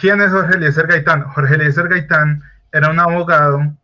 ¿quién 0.00 0.20
es 0.20 0.32
Jorge 0.32 0.56
Eliezer 0.56 0.86
Gaitán? 0.86 1.22
Jorge 1.24 1.54
Eliezer 1.54 1.88
Gaitán 1.88 2.42
era 2.72 2.90
un 2.90 2.98
abogado 2.98 3.76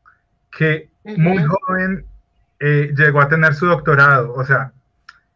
que 0.51 0.90
muy 1.05 1.43
joven 1.45 2.05
eh, 2.61 2.93
llegó 2.97 3.20
a 3.20 3.28
tener 3.28 3.55
su 3.55 3.66
doctorado. 3.66 4.34
O 4.34 4.45
sea, 4.45 4.72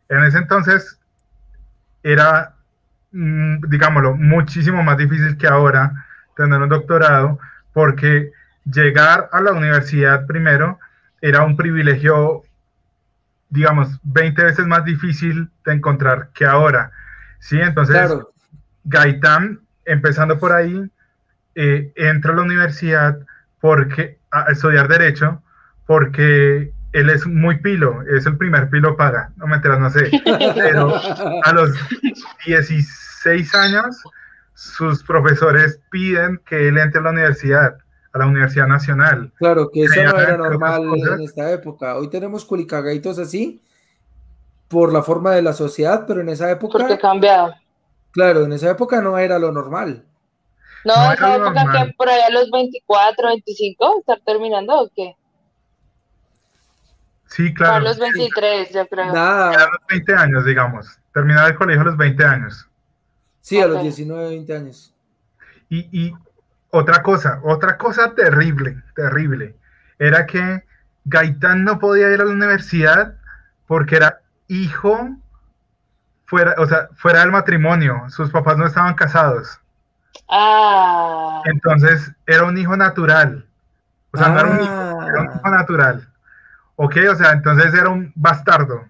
en 0.09 0.25
ese 0.25 0.39
entonces 0.39 0.99
era, 2.03 2.56
digámoslo, 3.17 4.15
muchísimo 4.15 4.83
más 4.83 4.99
difícil 4.99 5.37
que 5.37 5.47
ahora 5.47 6.07
tener 6.37 6.61
un 6.61 6.69
doctorado, 6.69 7.39
porque 7.73 8.31
llegar 8.71 9.29
a 9.33 9.41
la 9.41 9.53
universidad 9.53 10.27
primero 10.27 10.79
era 11.21 11.43
un 11.43 11.57
privilegio, 11.57 12.43
digamos, 13.49 13.99
20 14.03 14.45
veces 14.45 14.67
más 14.67 14.85
difícil 14.85 15.49
de 15.65 15.73
encontrar 15.73 16.29
que 16.35 16.45
ahora. 16.45 16.91
Sí, 17.39 17.59
entonces 17.59 17.97
Claro, 17.97 18.33
Gaitán, 18.85 19.61
empezando 19.85 20.39
por 20.39 20.53
ahí, 20.53 20.91
eh, 21.55 21.93
entra 21.97 22.33
a 22.33 22.37
la 22.37 22.43
universidad 22.43 23.19
porque 23.61 24.19
a 24.31 24.53
estudiar 24.53 24.89
derecho, 24.89 25.43
porque 25.87 26.73
él 26.93 27.11
es 27.11 27.27
muy 27.27 27.59
pilo, 27.59 28.03
es 28.03 28.27
el 28.27 28.37
primer 28.37 28.69
pilo 28.69 28.97
para, 28.97 29.31
no 29.37 29.47
me 29.47 29.57
enteras, 29.57 29.79
no 29.79 29.91
sé, 29.91 30.11
pero 30.55 30.95
a 31.45 31.53
los 31.53 31.71
16 32.47 33.06
años 33.55 34.03
sus 34.55 35.03
profesores 35.05 35.81
piden 35.91 36.41
que 36.47 36.69
él 36.69 36.79
entre 36.79 37.01
a 37.01 37.05
la 37.05 37.11
universidad, 37.11 37.77
a 38.13 38.19
la 38.19 38.27
Universidad 38.27 38.67
Nacional. 38.67 39.33
claro, 39.37 39.71
que 39.71 39.85
eso 39.85 40.03
no 40.03 40.19
era 40.19 40.37
normal 40.37 40.83
en 41.15 41.21
esta 41.21 41.51
época. 41.51 41.97
Hoy 41.97 42.09
tenemos 42.09 42.45
culicagaitos 42.45 43.19
así 43.19 43.61
por 44.69 44.93
la 44.93 45.03
forma 45.03 45.33
de 45.33 45.43
la 45.43 45.53
sociedad, 45.53 46.05
pero 46.07 46.21
en 46.23 46.29
esa 46.31 46.51
época, 46.51 46.79
Porque 46.79 46.99
cambiado. 46.99 47.55
claro, 48.13 48.45
en 48.45 48.53
esa 48.53 48.71
época 48.71 49.01
no 49.01 49.19
era 49.19 49.39
lo 49.39 49.53
normal. 49.53 50.05
No, 50.85 50.95
No 50.97 51.13
esa 51.13 51.35
época 51.37 51.65
normal. 51.65 51.87
que 51.89 51.95
por 51.95 52.09
ahí 52.09 52.21
a 52.23 52.31
los 52.31 52.51
24, 52.51 53.29
25, 53.29 53.99
estar 54.01 54.21
terminando 54.25 54.75
o 54.81 54.91
qué? 54.95 55.15
Sí, 57.29 57.49
A 57.49 57.55
claro. 57.55 57.85
los 57.85 57.99
23, 57.99 58.71
yo 58.73 58.87
creo. 58.87 59.11
A 59.11 59.13
Nada, 59.13 59.53
los 59.53 59.81
20 59.91 60.15
años, 60.15 60.45
digamos. 60.45 60.99
Terminar 61.13 61.51
el 61.51 61.57
colegio 61.57 61.83
a 61.83 61.87
los 61.87 61.97
20 61.97 62.25
años. 62.25 62.66
Sí, 63.47 63.61
a 63.61 63.67
los 63.69 63.77
Ok. 63.77 63.83
19, 63.83 64.29
20 64.31 64.57
años. 64.57 64.93
Y, 65.69 65.89
y 66.07 66.13
otra 66.71 67.03
cosa, 67.03 67.41
otra 67.45 67.77
cosa 67.79 68.13
terrible, 68.15 68.83
terrible, 68.97 69.55
era 69.99 70.27
que 70.27 70.65
Gaitán 71.05 71.63
no 71.65 71.79
podía 71.79 72.11
ir 72.13 72.21
a 72.21 72.25
la 72.25 72.33
universidad 72.33 73.15
porque 73.67 73.97
era 73.97 74.21
hijo 74.49 75.11
fuera, 76.27 76.55
o 76.59 76.67
sea, 76.67 76.89
fuera 76.97 77.21
del 77.21 77.31
matrimonio. 77.31 78.03
Sus 78.09 78.31
papás 78.31 78.57
no 78.59 78.67
estaban 78.67 78.95
casados. 78.95 79.61
Ah, 80.29 81.41
Entonces 81.45 82.11
era 82.27 82.45
un 82.45 82.59
hijo 82.59 82.77
natural. 82.77 83.47
O 84.13 84.19
sea, 84.19 84.29
no 84.31 84.41
era 84.41 84.49
un 84.49 84.61
hijo, 84.63 84.73
Ah. 84.73 85.07
era 85.09 85.21
un 85.23 85.27
hijo 85.37 85.51
natural. 85.51 86.09
Ok, 86.77 86.97
o 87.11 87.15
sea, 87.15 87.33
entonces 87.33 87.73
era 87.75 87.89
un 87.91 88.13
bastardo, 88.17 88.85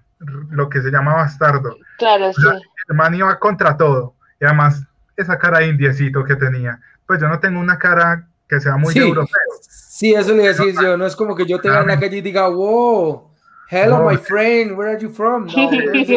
lo 0.51 0.69
que 0.69 0.81
se 0.83 0.91
llama 0.91 1.15
bastardo. 1.15 1.77
claro, 1.99 2.31
O 2.31 2.33
sea, 2.33 2.53
sí. 2.59 2.65
el 2.89 2.97
man 2.97 3.15
iba 3.15 3.39
contra 3.39 3.77
todo. 3.77 4.16
Y 4.41 4.45
además, 4.45 4.83
esa 5.17 5.39
cara 5.39 5.59
de 5.61 5.69
indiecito 5.69 6.25
que 6.25 6.37
tenía. 6.37 6.81
Pues 7.07 7.21
yo 7.21 7.29
no 7.29 7.39
tengo 7.41 7.61
una 7.61 7.79
cara 7.79 8.27
que 8.49 8.61
sea 8.61 8.77
muy 8.77 8.93
Sí. 8.93 8.99
europeo. 9.01 9.35
Sí, 9.61 10.13
eso 10.15 10.35
le 10.35 10.45
a 10.45 10.49
decir 10.49 10.75
yo. 10.81 10.97
No 10.97 11.07
es 11.07 11.17
como 11.17 11.35
que 11.35 11.47
yo 11.47 11.59
te 11.61 11.69
vea 11.71 11.81
en 11.81 11.87
la 11.89 11.99
calle 11.99 12.19
y 12.19 12.21
diga, 12.21 12.49
wow, 12.49 13.31
hello, 13.71 13.99
No. 14.01 14.11
my 14.11 14.17
friend, 14.19 14.73
where 14.77 14.91
are 14.93 15.01
you 15.01 15.09
from? 15.11 15.47
No, 15.47 15.71
no 15.71 15.93
es- 15.95 16.11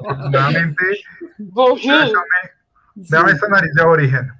Afortunadamente, 0.00 0.84
déjame, 1.36 2.10
déjame 2.94 3.32
esa 3.32 3.48
nariz 3.48 3.74
de 3.74 3.82
origen. 3.82 4.32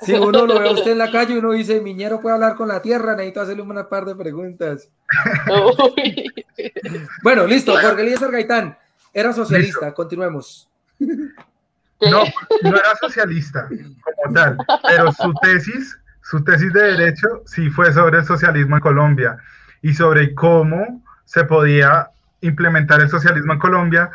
Si 0.00 0.12
uno 0.12 0.46
lo 0.46 0.60
ve 0.60 0.68
a 0.68 0.72
usted 0.72 0.90
en 0.92 0.98
la 0.98 1.10
calle, 1.10 1.38
uno 1.38 1.52
dice, 1.52 1.80
Miñero 1.80 2.20
puede 2.20 2.34
hablar 2.34 2.54
con 2.54 2.68
la 2.68 2.82
tierra, 2.82 3.12
necesito 3.16 3.40
hacerle 3.40 3.62
una 3.62 3.88
par 3.88 4.04
de 4.04 4.14
preguntas. 4.14 4.90
Bueno, 7.22 7.46
listo, 7.46 7.72
Jorge 7.72 8.02
Eliezer 8.02 8.30
Gaitán, 8.30 8.76
era 9.14 9.32
socialista, 9.32 9.94
continuemos. 9.94 10.68
No, 12.00 12.24
no 12.62 12.76
era 12.76 12.94
socialista 13.00 13.68
como 13.68 14.34
tal, 14.34 14.58
pero 14.86 15.12
su 15.12 15.32
tesis, 15.40 15.98
su 16.22 16.44
tesis 16.44 16.72
de 16.72 16.82
derecho 16.82 17.42
sí 17.46 17.70
fue 17.70 17.92
sobre 17.92 18.18
el 18.18 18.24
socialismo 18.26 18.76
en 18.76 18.82
Colombia 18.82 19.38
y 19.82 19.94
sobre 19.94 20.34
cómo 20.34 21.02
se 21.24 21.44
podía 21.44 22.10
implementar 22.42 23.00
el 23.00 23.08
socialismo 23.08 23.54
en 23.54 23.58
Colombia 23.58 24.10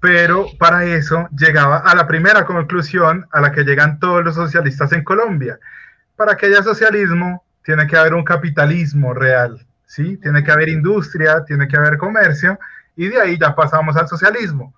pero 0.00 0.46
para 0.58 0.84
eso 0.84 1.28
llegaba 1.36 1.78
a 1.78 1.94
la 1.94 2.06
primera 2.06 2.44
conclusión 2.44 3.26
a 3.32 3.40
la 3.40 3.52
que 3.52 3.64
llegan 3.64 3.98
todos 3.98 4.24
los 4.24 4.34
socialistas 4.34 4.92
en 4.92 5.02
Colombia. 5.02 5.58
Para 6.16 6.36
que 6.36 6.46
haya 6.46 6.62
socialismo, 6.62 7.44
tiene 7.64 7.86
que 7.86 7.96
haber 7.96 8.14
un 8.14 8.24
capitalismo 8.24 9.12
real, 9.12 9.66
¿sí? 9.86 10.16
Tiene 10.18 10.42
que 10.44 10.52
haber 10.52 10.68
industria, 10.68 11.44
tiene 11.44 11.66
que 11.66 11.76
haber 11.76 11.98
comercio, 11.98 12.58
y 12.96 13.08
de 13.08 13.20
ahí 13.20 13.38
ya 13.38 13.54
pasamos 13.54 13.96
al 13.96 14.08
socialismo. 14.08 14.74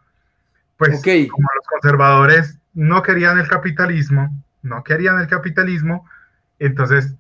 Pues 0.81 1.03
como 1.03 1.49
los 1.55 1.67
conservadores 1.69 2.57
no 2.73 3.03
querían 3.03 3.39
el 3.39 3.47
capitalismo, 3.47 4.35
no 4.63 4.83
querían 4.83 5.21
el 5.21 5.29
capitalismo, 5.29 6.09
entonces, 6.59 7.13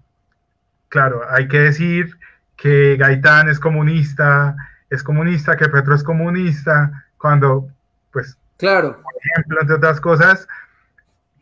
claro, 0.88 1.20
hay 1.28 1.46
que 1.46 1.60
decir 1.60 2.16
que 2.56 2.96
Gaitán 2.96 3.50
es 3.50 3.60
comunista, 3.60 4.56
es 4.88 5.02
comunista, 5.02 5.58
que 5.58 5.68
Petro 5.68 5.94
es 5.94 6.02
comunista, 6.02 7.04
cuando, 7.18 7.68
pues, 8.10 8.38
claro. 8.56 8.98
por 9.02 9.12
ejemplo, 9.22 9.60
entre 9.60 9.76
otras 9.76 10.00
cosas, 10.00 10.48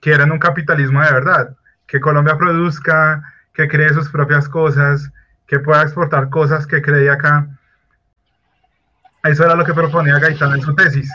quieren 0.01 0.33
un 0.33 0.41
capitalismo 0.41 1.01
de 1.01 1.13
verdad, 1.13 1.57
que 1.87 2.01
Colombia 2.01 2.37
produzca, 2.37 3.33
que 3.53 3.69
cree 3.69 3.91
sus 3.91 4.09
propias 4.09 4.49
cosas, 4.49 5.13
que 5.47 5.61
pueda 5.61 5.83
exportar 5.83 6.31
cosas 6.31 6.67
que 6.67 6.83
cree 6.83 7.11
acá. 7.11 7.47
Eso 9.23 9.45
era 9.45 9.55
lo 9.55 9.65
que 9.65 9.73
proponía 9.73 10.19
Gaitán 10.19 10.55
en 10.55 10.63
su 10.63 10.75
tesis. 10.75 11.09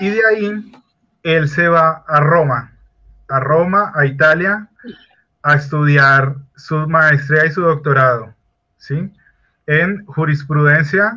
Y 0.00 0.10
de 0.10 0.20
ahí 0.26 0.72
él 1.22 1.48
se 1.48 1.68
va 1.68 2.04
a 2.06 2.20
Roma, 2.20 2.72
a 3.28 3.40
Roma, 3.40 3.92
a 3.94 4.06
Italia, 4.06 4.68
a 5.42 5.54
estudiar 5.54 6.36
su 6.56 6.86
maestría 6.88 7.46
y 7.46 7.50
su 7.50 7.62
doctorado, 7.62 8.34
¿sí? 8.78 9.12
En 9.66 10.04
jurisprudencia 10.06 11.16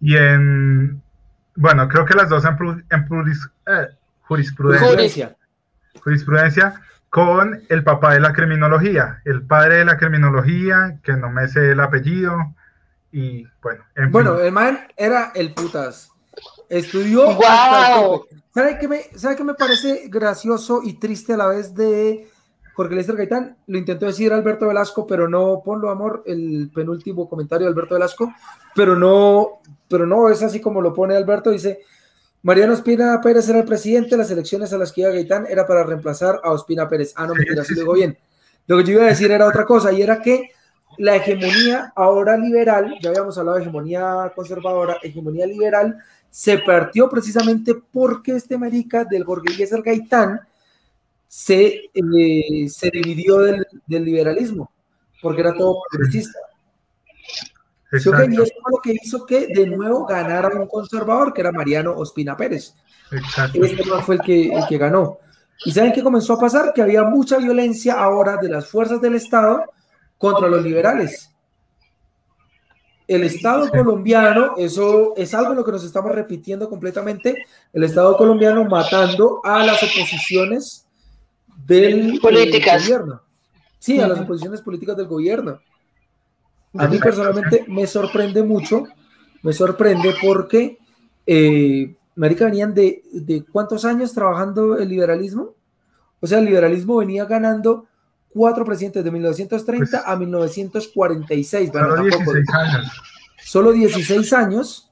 y 0.00 0.16
en, 0.16 1.02
bueno, 1.54 1.88
creo 1.88 2.04
que 2.04 2.14
las 2.14 2.28
dos 2.28 2.44
en, 2.44 2.56
eh, 3.66 3.88
jurisprudencia. 4.22 5.36
Jurisprudencia 6.02 6.80
con 7.08 7.62
el 7.68 7.82
papá 7.82 8.14
de 8.14 8.20
la 8.20 8.32
criminología, 8.32 9.22
el 9.24 9.42
padre 9.42 9.78
de 9.78 9.84
la 9.86 9.96
criminología, 9.96 10.98
que 11.02 11.14
no 11.14 11.30
me 11.30 11.48
sé 11.48 11.70
el 11.70 11.80
apellido, 11.80 12.54
y 13.10 13.46
bueno. 13.62 13.84
bueno, 14.10 14.38
el 14.40 14.52
man 14.52 14.80
era 14.96 15.32
el 15.34 15.54
putas. 15.54 16.10
Estudió. 16.68 17.26
Wow. 17.34 18.26
¿Sabe 18.54 18.78
qué, 18.78 18.88
me, 18.88 19.02
¿Sabe 19.16 19.36
qué 19.36 19.44
me 19.44 19.54
parece 19.54 20.08
gracioso 20.08 20.80
y 20.82 20.94
triste 20.94 21.34
a 21.34 21.36
la 21.36 21.46
vez 21.46 21.74
de 21.74 22.28
Jorge 22.74 22.94
Lester 22.94 23.16
Gaitán? 23.16 23.56
Lo 23.66 23.78
intentó 23.78 24.06
decir 24.06 24.32
Alberto 24.32 24.66
Velasco, 24.66 25.06
pero 25.06 25.28
no, 25.28 25.62
ponlo 25.64 25.90
amor, 25.90 26.22
el 26.26 26.70
penúltimo 26.74 27.28
comentario 27.28 27.66
de 27.66 27.72
Alberto 27.72 27.94
Velasco, 27.94 28.32
pero 28.74 28.96
no, 28.96 29.60
pero 29.88 30.06
no 30.06 30.28
es 30.30 30.42
así 30.42 30.60
como 30.60 30.80
lo 30.80 30.94
pone 30.94 31.14
Alberto, 31.16 31.50
dice. 31.50 31.80
Mariano 32.42 32.74
Ospina 32.74 33.20
Pérez 33.20 33.48
era 33.48 33.58
el 33.58 33.64
presidente, 33.64 34.16
las 34.16 34.30
elecciones 34.30 34.72
a 34.72 34.78
las 34.78 34.92
que 34.92 35.00
iba 35.00 35.10
Gaitán 35.10 35.46
era 35.48 35.66
para 35.66 35.82
reemplazar 35.82 36.40
a 36.44 36.52
Ospina 36.52 36.88
Pérez. 36.88 37.12
Ah, 37.16 37.26
no, 37.26 37.34
mentira, 37.34 37.64
sí 37.64 37.74
lo 37.74 37.80
digo 37.80 37.94
bien. 37.94 38.16
Lo 38.68 38.78
que 38.78 38.84
yo 38.84 38.92
iba 38.92 39.02
a 39.02 39.08
decir 39.08 39.30
era 39.30 39.46
otra 39.46 39.64
cosa, 39.64 39.92
y 39.92 40.00
era 40.00 40.22
que 40.22 40.50
la 40.98 41.16
hegemonía 41.16 41.92
ahora 41.94 42.36
liberal, 42.36 42.94
ya 43.02 43.10
habíamos 43.10 43.36
hablado 43.36 43.56
de 43.56 43.64
hegemonía 43.64 44.32
conservadora, 44.34 44.96
hegemonía 45.02 45.46
liberal, 45.46 45.98
se 46.36 46.58
partió 46.58 47.08
precisamente 47.08 47.74
porque 47.74 48.32
este 48.32 48.58
marica 48.58 49.06
del 49.06 49.24
Eliezer 49.46 49.80
Gaitán 49.80 50.38
se, 51.26 51.90
eh, 51.94 52.68
se 52.68 52.90
dividió 52.90 53.38
del, 53.38 53.64
liberalismo, 53.86 54.70
porque 55.22 55.40
era 55.40 55.54
todo 55.54 55.78
progresista. 55.90 56.38
y 57.90 57.96
eso 57.96 58.12
fue 58.12 58.28
lo 58.28 58.82
que 58.82 58.96
hizo 59.02 59.24
que 59.24 59.46
de 59.46 59.66
nuevo 59.66 60.04
ganara 60.04 60.50
un 60.60 60.66
conservador, 60.66 61.32
que 61.32 61.40
era 61.40 61.52
Mariano 61.52 61.94
Ospina 61.96 62.36
Pérez. 62.36 62.74
Exacto. 63.12 63.64
Este 63.64 63.82
fue 64.02 64.16
el 64.16 64.20
que, 64.20 64.54
el 64.54 64.66
que 64.68 64.76
ganó. 64.76 65.18
¿Y 65.64 65.72
saben 65.72 65.94
qué 65.94 66.02
comenzó 66.02 66.34
a 66.34 66.38
pasar? 66.38 66.74
Que 66.74 66.82
había 66.82 67.02
mucha 67.02 67.38
violencia 67.38 67.94
ahora 67.94 68.36
de 68.36 68.50
las 68.50 68.68
fuerzas 68.68 69.00
del 69.00 69.14
Estado 69.14 69.64
contra 70.18 70.48
los 70.48 70.62
liberales 70.62 71.34
el 73.08 73.22
Estado 73.22 73.70
colombiano, 73.70 74.54
eso 74.56 75.14
es 75.16 75.32
algo 75.34 75.52
en 75.52 75.58
lo 75.58 75.64
que 75.64 75.72
nos 75.72 75.84
estamos 75.84 76.12
repitiendo 76.12 76.68
completamente, 76.68 77.44
el 77.72 77.84
Estado 77.84 78.16
colombiano 78.16 78.64
matando 78.64 79.40
a 79.44 79.64
las 79.64 79.82
oposiciones 79.82 80.86
del, 81.64 82.18
gobierno. 82.18 83.22
Sí, 83.78 84.00
a 84.00 84.08
las 84.08 84.20
oposiciones 84.20 84.60
políticas 84.60 84.96
del 84.96 85.06
gobierno. 85.06 85.60
A 86.74 86.88
mí 86.88 86.98
personalmente 86.98 87.64
me 87.68 87.86
sorprende 87.86 88.42
mucho, 88.42 88.84
me 89.42 89.52
sorprende 89.52 90.14
porque, 90.20 90.78
eh, 91.26 91.94
Marica, 92.16 92.46
venían 92.46 92.74
de, 92.74 93.02
de 93.12 93.44
cuántos 93.44 93.84
años 93.84 94.12
trabajando 94.12 94.76
el 94.76 94.88
liberalismo. 94.88 95.54
O 96.20 96.26
sea, 96.26 96.38
el 96.38 96.46
liberalismo 96.46 96.96
venía 96.96 97.24
ganando 97.24 97.86
cuatro 98.36 98.66
presidentes 98.66 99.02
de 99.02 99.10
1930 99.10 99.90
pues, 99.90 100.02
a 100.06 100.14
1946. 100.14 101.70
Solo 101.72 102.02
16 102.02 102.52
años. 102.52 102.92
Solo 103.42 103.72
16 103.72 104.32
años, 104.34 104.90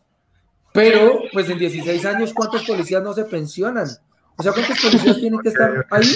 pero 0.73 1.21
pues 1.33 1.51
en 1.51 1.59
16 1.59 2.05
años, 2.07 2.33
¿cuántos 2.33 2.65
policías 2.65 3.03
no 3.03 3.13
se 3.13 3.25
pensionan? 3.25 3.87
O 4.37 4.43
sea, 4.43 4.53
¿cuántos 4.53 4.81
policías 4.81 5.17
tienen 5.19 5.41
que 5.41 5.51
estar 5.51 5.87
ahí 5.91 6.11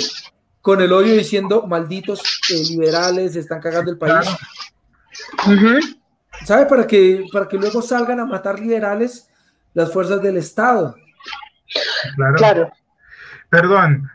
con 0.62 0.80
el 0.80 0.92
odio 0.92 1.14
diciendo, 1.14 1.66
malditos 1.66 2.22
eh, 2.50 2.62
liberales, 2.70 3.36
están 3.36 3.60
cagando 3.60 3.90
el 3.90 3.98
país? 3.98 4.26
¿Sabe? 6.44 6.66
Para 6.66 6.86
que, 6.86 7.26
para 7.30 7.46
que 7.46 7.58
luego 7.58 7.82
salgan 7.82 8.20
a 8.20 8.24
matar 8.24 8.58
liberales 8.58 9.28
las 9.74 9.92
fuerzas 9.92 10.22
del 10.22 10.38
Estado. 10.38 10.96
Claro. 12.16 12.34
claro. 12.36 12.72
Perdón, 13.50 14.08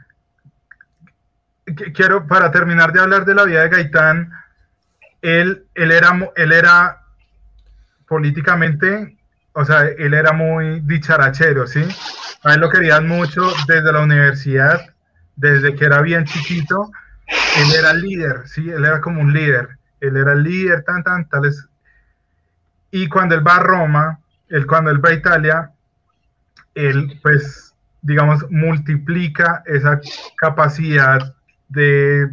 quiero, 1.76 2.28
para 2.28 2.52
terminar 2.52 2.92
de 2.94 3.02
hablar 3.02 3.26
de 3.26 3.36
la 3.36 3.46
vida 3.46 3.62
de 3.62 3.70
Gaitán, 3.70 4.32
él, 5.22 5.66
él, 5.76 5.92
era, 5.92 6.32
él 6.36 6.52
era 6.52 7.02
políticamente, 8.08 9.18
o 9.54 9.66
sea, 9.66 9.88
él 9.88 10.14
era 10.14 10.34
muy 10.34 10.82
dicharachero, 10.82 11.66
¿sí? 11.68 11.84
A 12.44 12.54
él 12.54 12.60
lo 12.60 12.70
querían 12.70 13.08
mucho 13.08 13.42
desde 13.68 13.92
la 13.92 14.02
universidad, 14.02 14.94
desde 15.36 15.76
que 15.76 15.86
era 15.86 16.02
bien 16.02 16.26
chiquito, 16.26 16.92
él 17.58 17.74
era 17.78 17.94
líder, 17.94 18.48
¿sí? 18.48 18.70
Él 18.70 18.86
era 18.86 19.00
como 19.02 19.22
un 19.22 19.34
líder, 19.34 19.78
él 20.02 20.18
era 20.18 20.36
líder, 20.36 20.84
tan, 20.84 21.04
tan, 21.04 21.28
tales. 21.30 21.68
Y 22.92 23.08
cuando 23.08 23.36
él 23.36 23.48
va 23.48 23.56
a 23.56 23.64
Roma, 23.64 24.20
él 24.50 24.68
cuando 24.68 24.92
él 24.92 25.04
va 25.04 25.10
a 25.10 25.14
Italia, 25.14 25.72
él 26.76 27.20
pues, 27.22 27.74
digamos, 28.02 28.46
multiplica 28.52 29.64
esa 29.66 30.00
capacidad 30.38 31.34
de 31.74 32.30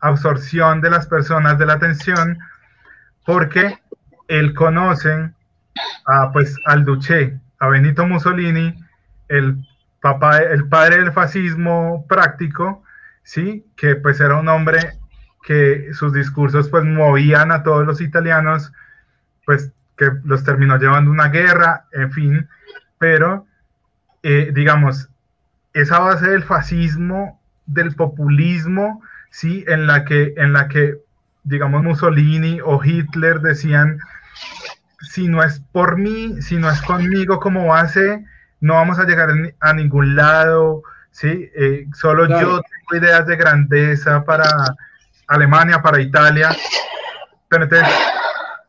absorción 0.00 0.80
de 0.80 0.90
las 0.90 1.06
personas 1.06 1.58
de 1.58 1.66
la 1.66 1.74
atención, 1.74 2.38
porque 3.26 3.78
él 4.28 4.54
conoce 4.54 5.30
a, 6.06 6.32
pues, 6.32 6.56
al 6.66 6.84
Duce, 6.84 7.38
a 7.58 7.68
Benito 7.68 8.06
Mussolini, 8.06 8.74
el, 9.28 9.66
papá, 10.00 10.38
el 10.38 10.68
padre 10.68 10.98
del 10.98 11.12
fascismo 11.12 12.06
práctico, 12.06 12.82
¿sí? 13.22 13.64
que 13.76 13.96
pues 13.96 14.20
era 14.20 14.36
un 14.36 14.48
hombre 14.48 14.98
que 15.42 15.94
sus 15.94 16.12
discursos 16.12 16.68
pues 16.68 16.84
movían 16.84 17.52
a 17.52 17.62
todos 17.62 17.86
los 17.86 18.02
italianos, 18.02 18.70
pues 19.46 19.72
que 19.96 20.10
los 20.24 20.44
terminó 20.44 20.76
llevando 20.76 21.10
una 21.10 21.28
guerra, 21.28 21.86
en 21.92 22.12
fin, 22.12 22.48
pero 22.98 23.46
eh, 24.22 24.50
digamos, 24.54 25.08
esa 25.72 25.98
base 26.00 26.28
del 26.28 26.44
fascismo 26.44 27.40
del 27.66 27.94
populismo, 27.94 29.02
¿sí? 29.30 29.64
En 29.68 29.86
la 29.86 30.04
que, 30.04 30.34
en 30.36 30.52
la 30.52 30.68
que 30.68 30.98
digamos, 31.44 31.82
Mussolini 31.82 32.60
o 32.64 32.82
Hitler 32.82 33.40
decían, 33.40 33.98
si 35.00 35.28
no 35.28 35.42
es 35.42 35.60
por 35.72 35.98
mí, 35.98 36.40
si 36.40 36.56
no 36.56 36.70
es 36.70 36.80
conmigo 36.82 37.38
como 37.38 37.66
base, 37.66 38.24
no 38.60 38.74
vamos 38.74 38.98
a 38.98 39.04
llegar 39.04 39.30
a 39.60 39.72
ningún 39.74 40.16
lado, 40.16 40.82
¿sí? 41.10 41.50
Eh, 41.54 41.86
solo 41.94 42.26
yo 42.26 42.60
tengo 42.62 43.04
ideas 43.04 43.26
de 43.26 43.36
grandeza 43.36 44.24
para 44.24 44.48
Alemania, 45.26 45.82
para 45.82 46.00
Italia. 46.00 46.56
Pero 47.48 47.64
entonces, 47.64 47.88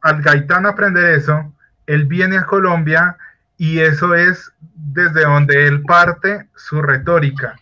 al 0.01 0.21
Gaitán 0.21 0.65
aprender 0.65 1.05
eso, 1.05 1.53
él 1.87 2.05
viene 2.05 2.37
a 2.37 2.45
Colombia 2.45 3.17
y 3.57 3.79
eso 3.79 4.13
es 4.13 4.51
desde 4.59 5.23
donde 5.23 5.67
él 5.67 5.81
parte 5.83 6.49
su 6.55 6.81
retórica 6.81 7.55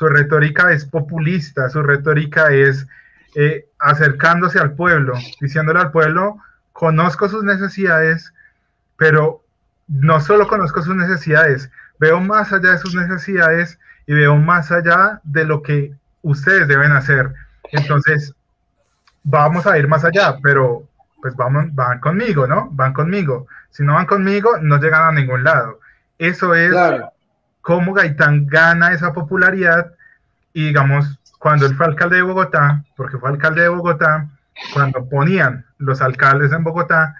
su 0.00 0.08
retórica 0.08 0.72
es 0.72 0.86
populista, 0.86 1.68
su 1.68 1.82
retórica 1.82 2.50
es 2.52 2.86
eh, 3.34 3.66
acercándose 3.78 4.58
al 4.58 4.72
pueblo, 4.72 5.12
diciéndole 5.42 5.78
al 5.78 5.90
pueblo, 5.90 6.38
conozco 6.72 7.28
sus 7.28 7.44
necesidades, 7.44 8.32
pero 8.96 9.44
no 9.88 10.18
solo 10.22 10.48
conozco 10.48 10.80
sus 10.80 10.96
necesidades, 10.96 11.70
veo 11.98 12.18
más 12.18 12.50
allá 12.50 12.70
de 12.70 12.78
sus 12.78 12.94
necesidades 12.94 13.78
y 14.06 14.14
veo 14.14 14.36
más 14.36 14.72
allá 14.72 15.20
de 15.22 15.44
lo 15.44 15.62
que 15.62 15.92
ustedes 16.22 16.66
deben 16.66 16.92
hacer. 16.92 17.34
Entonces, 17.70 18.32
vamos 19.22 19.66
a 19.66 19.76
ir 19.76 19.86
más 19.86 20.02
allá, 20.06 20.38
pero 20.42 20.88
pues 21.20 21.36
vamos, 21.36 21.66
van 21.74 22.00
conmigo, 22.00 22.46
¿no? 22.46 22.70
Van 22.72 22.94
conmigo. 22.94 23.48
Si 23.68 23.82
no 23.82 23.92
van 23.96 24.06
conmigo, 24.06 24.56
no 24.62 24.78
llegan 24.78 25.02
a 25.02 25.12
ningún 25.12 25.44
lado. 25.44 25.78
Eso 26.16 26.54
es 26.54 26.72
cómo 27.60 27.92
Gaitán 27.92 28.46
gana 28.46 28.92
esa 28.92 29.12
popularidad 29.12 29.92
y 30.52 30.66
digamos, 30.66 31.18
cuando 31.38 31.66
él 31.66 31.74
fue 31.74 31.86
alcalde 31.86 32.16
de 32.16 32.22
Bogotá, 32.22 32.84
porque 32.96 33.18
fue 33.18 33.30
alcalde 33.30 33.62
de 33.62 33.68
Bogotá, 33.68 34.28
cuando 34.74 35.08
ponían 35.08 35.64
los 35.78 36.02
alcaldes 36.02 36.52
en 36.52 36.64
Bogotá, 36.64 37.16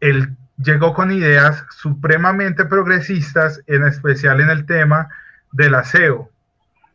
él 0.00 0.36
llegó 0.62 0.94
con 0.94 1.10
ideas 1.10 1.64
supremamente 1.70 2.64
progresistas, 2.64 3.60
en 3.66 3.86
especial 3.86 4.40
en 4.40 4.50
el 4.50 4.66
tema 4.66 5.08
del 5.52 5.74
aseo. 5.74 6.30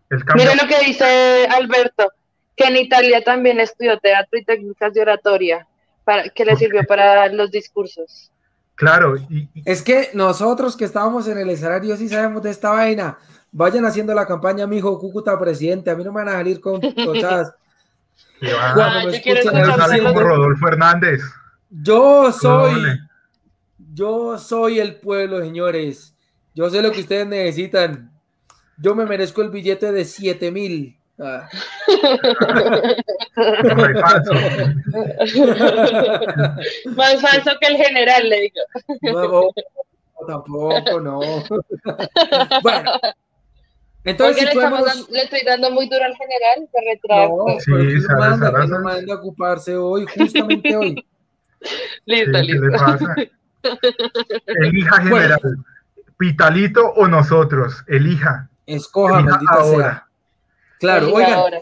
El 0.10 0.24
Mira 0.36 0.56
lo 0.56 0.68
que 0.68 0.86
dice 0.86 1.48
Alberto, 1.50 2.12
que 2.56 2.66
en 2.66 2.78
Italia 2.78 3.24
también 3.24 3.60
estudió 3.60 3.98
teatro 3.98 4.38
y 4.38 4.44
técnicas 4.44 4.94
de 4.94 5.02
oratoria, 5.02 5.68
para, 6.04 6.30
que 6.30 6.46
le 6.46 6.56
sirvió 6.56 6.84
para 6.84 7.28
los 7.30 7.50
discursos. 7.52 8.31
Claro. 8.82 9.14
Es 9.64 9.84
que 9.84 10.10
nosotros 10.16 10.76
que 10.76 10.86
estábamos 10.86 11.28
en 11.28 11.38
el 11.38 11.52
escenario 11.52 11.96
sí 11.96 12.10
sabemos 12.10 12.42
de 12.42 12.50
esta 12.50 12.72
vaina. 12.72 13.16
Vayan 13.52 13.86
haciendo 13.86 14.12
la 14.16 14.26
campaña, 14.26 14.66
mi 14.66 14.78
hijo 14.78 14.98
Cúcuta 14.98 15.38
presidente. 15.38 15.92
A 15.92 15.96
mí 15.96 16.04
no 16.04 16.12
me 16.12 16.24
van 16.24 16.30
a 16.30 16.38
salir 16.40 16.60
con 16.60 16.82
tochadas. 16.82 17.54
Me 18.42 20.04
como 20.04 20.20
Rodolfo 20.20 20.68
Hernández. 20.68 21.22
Yo 21.70 22.32
soy, 22.32 23.00
yo 23.94 24.40
soy 24.40 24.80
el 24.80 24.96
pueblo, 24.96 25.42
señores. 25.42 26.16
Yo 26.56 26.68
sé 26.72 26.82
lo 26.82 26.92
que 26.92 27.02
ustedes 27.02 27.28
necesitan. 27.28 28.12
Yo 28.80 28.96
me 28.96 29.06
merezco 29.06 29.44
el 29.44 29.52
billete 29.52 29.92
de 29.92 30.06
7 30.06 30.50
mil. 30.50 30.98
Ah. 31.24 31.48
Más 36.96 37.22
falso 37.22 37.52
que 37.60 37.68
el 37.68 37.78
general, 37.78 38.28
le 38.28 38.42
digo. 38.42 38.62
No, 39.04 40.28
tampoco, 40.28 41.00
no. 41.00 41.20
bueno. 42.64 42.92
Entonces, 44.04 44.50
si 44.50 44.58
le, 44.58 44.64
le, 45.12 45.24
estoy 45.24 45.42
dando 45.46 45.70
muy 45.70 45.88
duro 45.88 46.04
al 46.04 46.16
general 46.16 46.68
de 46.74 46.92
retraso. 46.92 47.46
No, 47.48 47.60
sí, 47.60 47.72
no 48.10 48.18
manda, 48.18 48.52
no 48.66 48.80
manda 48.80 49.14
a 49.14 49.18
ocuparse 49.18 49.76
hoy, 49.76 50.08
justamente 50.08 50.76
hoy. 50.76 51.06
listo, 52.06 52.32
listo. 52.40 52.62
¿Qué 52.62 52.68
le 52.68 52.72
pasa? 52.72 53.16
Elija 54.48 55.02
general. 55.04 55.40
Pitalito 56.18 56.94
o 56.94 57.08
nosotros, 57.08 57.84
elija. 57.88 58.50
Escoja, 58.66 59.22
maldita 59.22 59.54
ahora. 59.54 59.78
sea. 59.78 60.11
Claro, 60.82 61.14
oigan, 61.14 61.62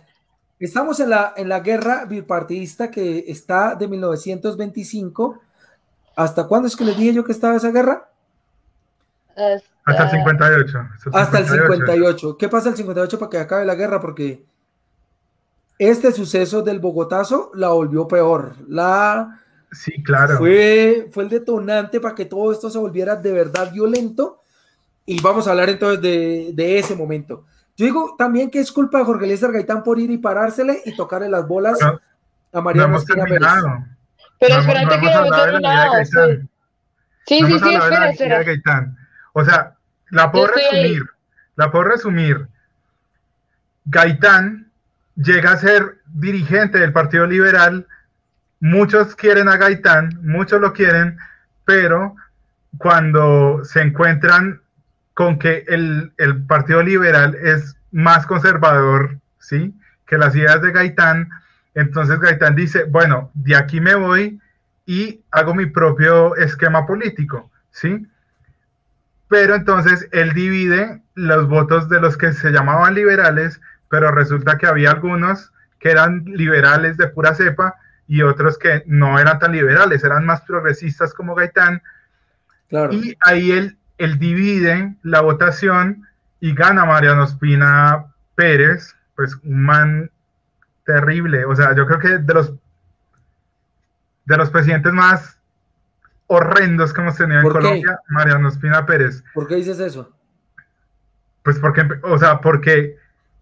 estamos 0.60 0.98
en 1.02 1.10
la, 1.10 1.34
en 1.36 1.50
la 1.50 1.60
guerra 1.60 2.06
bipartidista 2.06 2.90
que 2.90 3.26
está 3.28 3.76
de 3.76 3.86
1925. 3.86 5.42
¿Hasta 6.16 6.48
cuándo 6.48 6.70
es 6.70 6.76
que 6.78 6.86
les 6.86 6.98
dije 6.98 7.14
yo 7.14 7.26
que 7.26 7.34
estaba 7.34 7.58
esa 7.58 7.70
guerra? 7.70 8.10
Hasta, 9.84 10.04
el 10.06 10.10
58. 10.12 10.80
Hasta 11.12 11.40
el 11.40 11.48
58. 11.48 12.38
¿Qué 12.38 12.48
pasa 12.48 12.70
el 12.70 12.78
58 12.78 13.20
para 13.20 13.30
que 13.30 13.38
acabe 13.40 13.66
la 13.66 13.76
guerra? 13.76 14.00
Porque 14.00 14.46
este 15.78 16.14
suceso 16.14 16.62
del 16.62 16.80
Bogotazo 16.80 17.52
la 17.56 17.70
volvió 17.70 18.08
peor. 18.08 18.56
La 18.70 19.42
sí, 19.70 20.02
claro. 20.02 20.38
Fue, 20.38 21.10
fue 21.12 21.24
el 21.24 21.30
detonante 21.30 22.00
para 22.00 22.16
que 22.16 22.24
todo 22.24 22.54
esto 22.54 22.70
se 22.70 22.78
volviera 22.78 23.18
de 23.18 23.34
verdad 23.34 23.70
violento. 23.70 24.44
Y 25.06 25.22
vamos 25.22 25.46
a 25.46 25.52
hablar 25.52 25.70
entonces 25.70 26.02
de, 26.02 26.52
de 26.54 26.80
ese 26.80 26.96
momento. 26.96 27.44
Yo 27.80 27.86
digo 27.86 28.16
también 28.18 28.52
que 28.52 28.60
es 28.60 28.74
culpa 28.74 28.98
de 28.98 29.06
Jorge 29.06 29.24
Eliezer 29.24 29.54
Gaitán 29.54 29.84
por 29.84 30.00
ir 30.00 30.12
y 30.12 30.18
parársele 30.18 30.82
y 30.84 30.98
tocarle 30.98 31.30
las 31.30 31.48
bolas 31.48 31.80
a 31.82 32.62
Mariano 32.62 32.98
no 32.98 33.06
Pérez. 33.06 33.40
Pero 34.38 34.56
espérate 34.60 35.00
que 35.00 35.06
no 35.06 35.26
hemos 35.26 35.46
terminado. 35.46 35.94
Sí, 37.26 37.40
sí, 37.40 37.60
sí, 37.60 37.74
espera, 37.74 38.10
espera. 38.10 38.44
Gaitán. 38.44 38.98
O 39.32 39.46
sea, 39.46 39.78
la 40.10 40.30
puedo 40.30 40.48
resumir. 40.48 41.06
La 41.56 41.72
puedo 41.72 41.86
resumir. 41.86 42.50
Gaitán 43.86 44.70
llega 45.16 45.54
a 45.54 45.58
ser 45.58 46.00
dirigente 46.08 46.80
del 46.80 46.92
Partido 46.92 47.28
Liberal. 47.28 47.88
Muchos 48.60 49.16
quieren 49.16 49.48
a 49.48 49.56
Gaitán, 49.56 50.20
muchos 50.22 50.60
lo 50.60 50.74
quieren, 50.74 51.18
pero 51.64 52.14
cuando 52.78 53.64
se 53.64 53.80
encuentran 53.80 54.62
con 55.20 55.38
que 55.38 55.66
el, 55.68 56.14
Partido 56.48 56.82
Liberal 56.82 57.36
es 57.36 57.76
más 57.92 58.26
conservador, 58.26 59.20
¿sí? 59.38 59.76
Que 60.06 60.18
las 60.18 60.34
ideas 60.34 60.62
de 60.62 60.72
Gaitán. 60.72 61.30
Entonces 61.76 62.22
Gaitán 62.22 62.56
dice, 62.56 62.86
bueno, 62.86 63.30
de 63.34 63.58
aquí 63.58 63.82
me 63.82 63.96
voy 63.96 64.40
y 64.86 65.20
hago 65.32 65.54
mi 65.54 65.66
propio 65.66 66.38
esquema 66.38 66.88
político, 66.88 67.52
¿sí? 67.70 68.08
Pero 69.28 69.56
entonces 69.56 70.08
él 70.14 70.32
divide 70.32 71.02
los 71.16 71.50
votos 71.50 71.90
de 71.90 72.00
los 72.00 72.16
que 72.16 72.32
se 72.32 72.52
llamaban 72.52 72.96
liberales, 72.96 73.60
pero 73.90 74.12
resulta 74.12 74.58
que 74.58 74.68
había 74.68 74.92
algunos 74.92 75.52
que 75.80 75.92
eran 75.92 76.24
liberales 76.28 76.96
de 76.96 77.10
pura 77.10 77.36
cepa 77.36 77.76
y 78.08 78.22
otros 78.22 78.58
que 78.58 78.84
no 78.86 79.20
eran 79.20 79.38
tan 79.38 79.52
liberales, 79.52 80.02
eran 80.06 80.26
más 80.26 80.40
progresistas 80.44 81.14
como 81.14 81.36
Gaitán. 81.36 81.82
Y 82.92 83.18
ahí 83.20 83.52
él 83.52 83.79
él 84.00 84.18
divide 84.18 84.96
la 85.04 85.22
votación 85.22 86.08
y 86.40 86.56
gana 86.56 86.86
Mariano 86.86 87.26
Espina 87.26 88.06
Pérez, 88.34 88.96
pues 89.16 89.36
un 89.44 89.66
man 89.66 90.10
terrible. 90.86 91.46
O 91.46 91.56
sea, 91.56 91.76
yo 91.76 91.86
creo 91.86 92.00
que 92.00 92.18
de 92.18 92.34
los 92.34 92.54
de 94.26 94.38
los 94.38 94.50
presidentes 94.50 94.94
más 94.94 95.38
horrendos 96.28 96.94
que 96.94 97.02
hemos 97.02 97.18
tenido 97.18 97.42
en 97.42 97.50
Colombia, 97.50 98.00
Mariano 98.08 98.48
Espina 98.48 98.86
Pérez. 98.86 99.24
¿Por 99.34 99.48
qué 99.48 99.56
dices 99.56 99.80
eso? 99.80 100.12
Pues 101.44 101.60
porque, 101.60 101.86
o 102.04 102.18
sea, 102.18 102.40
porque 102.40 102.98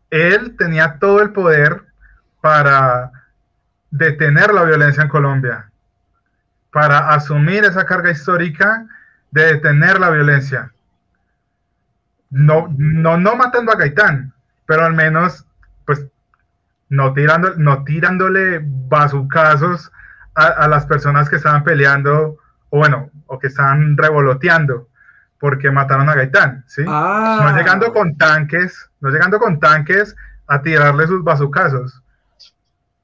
él 0.09 0.55
tenía 0.57 0.97
todo 0.97 1.21
el 1.21 1.31
poder 1.31 1.83
para 2.41 3.11
detener 3.91 4.53
la 4.53 4.63
violencia 4.63 5.03
en 5.03 5.09
Colombia, 5.09 5.69
para 6.71 7.09
asumir 7.09 7.65
esa 7.65 7.85
carga 7.85 8.09
histórica 8.09 8.87
de 9.32 9.53
detener 9.53 9.99
la 9.99 10.09
violencia. 10.09 10.71
No, 12.30 12.73
no, 12.78 13.17
no 13.17 13.36
matando 13.36 13.71
a 13.71 13.78
Gaitán, 13.78 14.34
pero 14.65 14.86
al 14.86 14.93
menos, 14.93 15.45
pues, 15.86 16.05
no, 16.89 17.13
tirando, 17.13 17.55
no 17.55 17.84
tirándole 17.84 18.61
bazucazos 18.63 19.91
a, 20.36 20.45
a 20.45 20.67
las 20.67 20.86
personas 20.86 21.30
que 21.30 21.38
estaban 21.38 21.63
peleando, 21.63 22.38
o 22.69 22.78
bueno, 22.80 23.09
o 23.28 23.39
que 23.39 23.47
estaban 23.47 23.95
revoloteando, 23.97 24.88
porque 25.39 25.71
mataron 25.71 26.09
a 26.09 26.15
Gaitán, 26.15 26.63
¿sí? 26.67 26.84
Ah. 26.88 27.39
No 27.43 27.57
llegando 27.57 27.93
con 27.93 28.17
tanques, 28.17 28.89
no 28.99 29.09
llegando 29.09 29.39
con 29.39 29.59
tanques 29.59 30.15
a 30.47 30.61
tirarle 30.61 31.07
sus 31.07 31.23
bazucazos. 31.23 32.01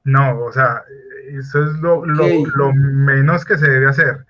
No, 0.04 0.38
o 0.40 0.52
sea, 0.52 0.82
eso 1.30 1.64
es 1.64 1.78
lo, 1.80 2.04
lo, 2.04 2.26
lo 2.54 2.72
menos 2.74 3.44
que 3.44 3.56
se 3.56 3.70
debe 3.70 3.86
hacer. 3.86 4.26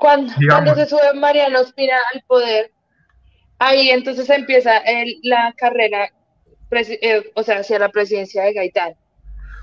Cuando, 0.00 0.32
se 0.74 0.86
sube 0.86 1.12
Mariano 1.14 1.60
Espina 1.60 1.94
al 2.14 2.22
poder, 2.26 2.72
ahí 3.58 3.90
entonces 3.90 4.30
empieza 4.30 4.80
la 5.22 5.52
carrera, 5.58 6.08
eh, 6.70 7.30
o 7.34 7.42
sea, 7.42 7.58
hacia 7.58 7.78
la 7.78 7.90
presidencia 7.90 8.44
de 8.44 8.54
Gaitán. 8.54 8.94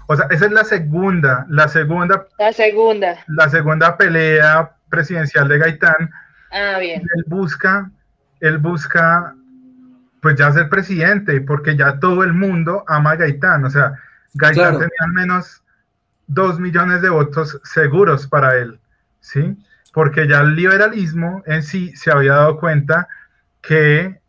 O 0.06 0.16
sea, 0.16 0.28
esa 0.30 0.46
es 0.46 0.52
la 0.52 0.64
segunda, 0.64 1.48
la 1.50 1.68
segunda. 1.68 2.28
La 2.38 2.54
segunda. 2.54 3.18
La 3.28 3.50
segunda 3.50 3.98
pelea 3.98 4.76
presidencial 4.90 5.48
de 5.48 5.58
Gaitán. 5.58 6.12
Ah, 6.52 6.78
bien. 6.80 7.02
Él 7.02 7.24
busca, 7.26 7.90
él 8.40 8.60
busca, 8.60 9.34
pues 10.22 10.36
ya 10.36 10.52
ser 10.52 10.70
presidente, 10.70 11.42
porque 11.42 11.76
ya 11.76 12.00
todo 12.00 12.24
el 12.24 12.34
mundo 12.34 12.84
ama 12.88 13.12
a 13.12 13.16
Gaitán. 13.16 13.66
O 13.66 13.72
sea, 13.72 13.94
Gaitán 14.36 14.74
tenía 14.74 15.00
al 15.00 15.14
menos 15.14 15.64
dos 16.28 16.60
millones 16.60 17.02
de 17.02 17.10
votos 17.10 17.60
seguros 17.64 18.28
para 18.28 18.56
él, 18.56 18.80
¿sí? 19.20 19.58
Porque 19.98 20.28
ya 20.28 20.42
el 20.42 20.56
liberalismo 20.56 21.42
en 21.48 21.64
sí 21.64 21.92
se 21.96 22.12
había 22.12 22.34
dado 22.34 22.60
cuenta 22.60 23.08
que 23.64 24.20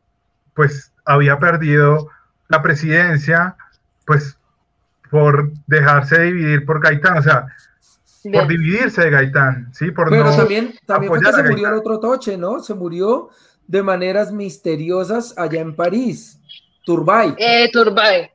pues 0.54 0.94
había 1.04 1.38
perdido 1.38 2.08
la 2.48 2.62
presidencia 2.62 3.54
pues 4.06 4.38
por 5.10 5.52
dejarse 5.66 6.22
dividir 6.22 6.64
por 6.64 6.80
Gaitán, 6.80 7.18
o 7.18 7.22
sea, 7.22 7.48
por 8.32 8.48
dividirse 8.48 9.02
de 9.02 9.10
Gaitán, 9.10 9.68
¿sí? 9.74 9.90
Por 9.90 10.08
Pero 10.08 10.34
también, 10.34 10.74
también 10.86 11.12
fue 11.12 11.20
que 11.20 11.32
se 11.34 11.42
murió 11.42 11.68
el 11.68 11.74
otro 11.74 12.00
toche, 12.00 12.38
¿no? 12.38 12.60
Se 12.60 12.72
murió 12.72 13.28
de 13.66 13.82
maneras 13.82 14.32
misteriosas 14.32 15.34
allá 15.36 15.60
en 15.60 15.76
París, 15.76 16.40
Turbay. 16.86 17.34
Eh, 17.36 17.68
Turbay. 17.70 18.30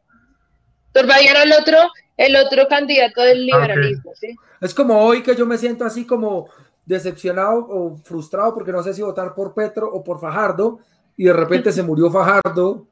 Turbay 0.91 1.25
era 1.25 1.41
el 1.41 1.53
otro, 1.53 1.79
el 2.15 2.35
otro 2.35 2.67
candidato 2.67 3.23
del 3.23 3.39
ah, 3.39 3.57
liberalismo, 3.57 4.11
¿sí? 4.13 4.35
Es 4.61 4.75
como 4.75 5.03
hoy 5.03 5.23
que 5.23 5.35
yo 5.35 5.47
me 5.47 5.57
siento 5.57 5.83
así 5.83 6.05
como 6.05 6.47
decepcionado 6.85 7.65
o 7.69 7.97
frustrado 7.97 8.53
porque 8.53 8.71
no 8.71 8.83
sé 8.83 8.93
si 8.93 9.01
votar 9.01 9.33
por 9.33 9.53
Petro 9.53 9.89
o 9.91 10.03
por 10.03 10.19
Fajardo 10.19 10.79
y 11.15 11.25
de 11.25 11.33
repente 11.33 11.71
se 11.71 11.83
murió 11.83 12.11
Fajardo 12.11 12.85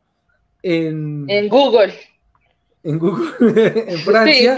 en, 0.61 1.25
en 1.27 1.49
Google. 1.49 1.93
En 2.83 2.97
Google, 2.97 3.31
en 3.87 3.99
Francia. 3.99 4.57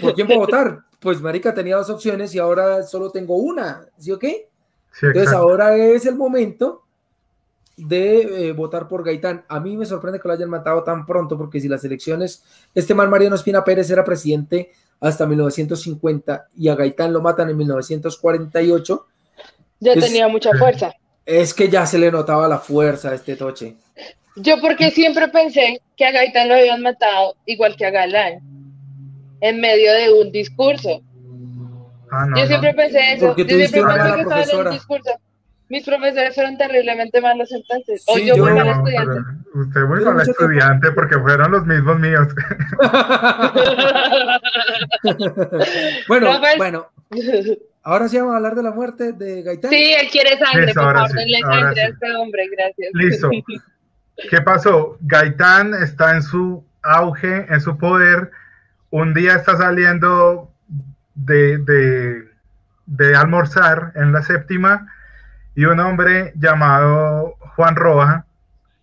¿Por 0.00 0.14
quién 0.14 0.26
puedo 0.26 0.40
votar? 0.40 0.80
Pues 1.00 1.20
Marica 1.20 1.52
tenía 1.52 1.76
dos 1.76 1.90
opciones 1.90 2.34
y 2.34 2.38
ahora 2.38 2.82
solo 2.84 3.10
tengo 3.10 3.36
una, 3.36 3.86
¿sí 3.98 4.12
o 4.12 4.18
qué? 4.18 4.48
Entonces 5.00 5.32
ahora 5.32 5.76
es 5.76 6.06
el 6.06 6.16
momento 6.16 6.84
de 7.76 8.48
eh, 8.48 8.52
votar 8.52 8.86
por 8.86 9.04
Gaitán. 9.04 9.44
A 9.48 9.58
mí 9.58 9.76
me 9.76 9.86
sorprende 9.86 10.20
que 10.20 10.28
lo 10.28 10.34
hayan 10.34 10.50
matado 10.50 10.82
tan 10.84 11.06
pronto, 11.06 11.36
porque 11.36 11.60
si 11.60 11.68
las 11.68 11.84
elecciones, 11.84 12.44
este 12.74 12.94
man 12.94 13.10
Mariano 13.10 13.34
Espina 13.34 13.64
Pérez 13.64 13.90
era 13.90 14.04
presidente 14.04 14.70
hasta 15.02 15.26
1950 15.26 16.46
y 16.56 16.68
a 16.68 16.76
Gaitán 16.76 17.12
lo 17.12 17.20
matan 17.20 17.50
en 17.50 17.56
1948. 17.56 19.06
Ya 19.80 19.94
tenía 19.94 20.28
mucha 20.28 20.50
fuerza. 20.56 20.94
Es 21.26 21.52
que 21.52 21.68
ya 21.68 21.84
se 21.86 21.98
le 21.98 22.10
notaba 22.10 22.46
la 22.46 22.58
fuerza 22.58 23.10
a 23.10 23.14
este 23.14 23.36
toche. 23.36 23.76
Yo 24.36 24.60
porque 24.60 24.90
siempre 24.92 25.28
pensé 25.28 25.82
que 25.96 26.06
a 26.06 26.12
Gaitán 26.12 26.48
lo 26.48 26.54
habían 26.54 26.82
matado 26.82 27.34
igual 27.46 27.76
que 27.76 27.84
a 27.84 27.90
Galán, 27.90 28.40
en 29.40 29.60
medio 29.60 29.92
de 29.92 30.12
un 30.12 30.30
discurso. 30.30 31.02
Ah, 32.10 32.26
yo 32.36 32.46
siempre 32.46 32.72
pensé 32.72 33.14
eso. 33.14 33.34
Yo 33.36 33.44
siempre 33.44 33.82
pensé 33.82 34.14
que 34.14 34.20
estaba 34.20 34.42
en 34.42 34.66
un 34.66 34.72
discurso. 34.72 35.10
Mis 35.72 35.84
profesores 35.86 36.34
fueron 36.34 36.58
terriblemente 36.58 37.22
malos 37.22 37.50
entonces. 37.50 38.04
o 38.06 38.18
yo, 38.18 38.36
fui 38.36 38.52
mal 38.52 38.68
estudiante. 38.68 39.20
Usted 39.54 39.80
fue 39.86 40.04
mal 40.04 40.20
estudiante 40.20 40.92
porque 40.92 41.18
fueron 41.18 41.50
los 41.50 41.66
mismos 41.66 41.98
míos. 41.98 42.28
bueno, 46.08 46.38
pues. 46.40 46.58
bueno. 46.58 46.88
Ahora 47.84 48.06
sí 48.06 48.18
vamos 48.18 48.34
a 48.34 48.36
hablar 48.36 48.54
de 48.54 48.64
la 48.64 48.72
muerte 48.72 49.14
de 49.14 49.40
Gaitán. 49.40 49.70
Sí, 49.70 49.94
él 49.98 50.10
quiere 50.10 50.36
sangre, 50.36 50.74
por 50.74 50.94
favor, 50.94 51.10
denle 51.14 51.40
sangre 51.40 51.80
a 51.80 51.88
este 51.88 52.16
hombre, 52.16 52.50
gracias. 52.54 52.90
Listo. 52.92 53.30
¿Qué 54.28 54.42
pasó? 54.42 54.98
Gaitán 55.00 55.72
está 55.72 56.14
en 56.14 56.22
su 56.22 56.66
auge, 56.82 57.46
en 57.48 57.62
su 57.62 57.78
poder. 57.78 58.30
Un 58.90 59.14
día 59.14 59.36
está 59.36 59.56
saliendo 59.56 60.50
de, 61.14 61.56
de, 61.56 62.28
de 62.84 63.16
almorzar 63.16 63.92
en 63.94 64.12
la 64.12 64.20
séptima 64.20 64.86
y 65.54 65.64
un 65.64 65.80
hombre 65.80 66.32
llamado 66.36 67.34
Juan 67.56 67.76
Roja 67.76 68.26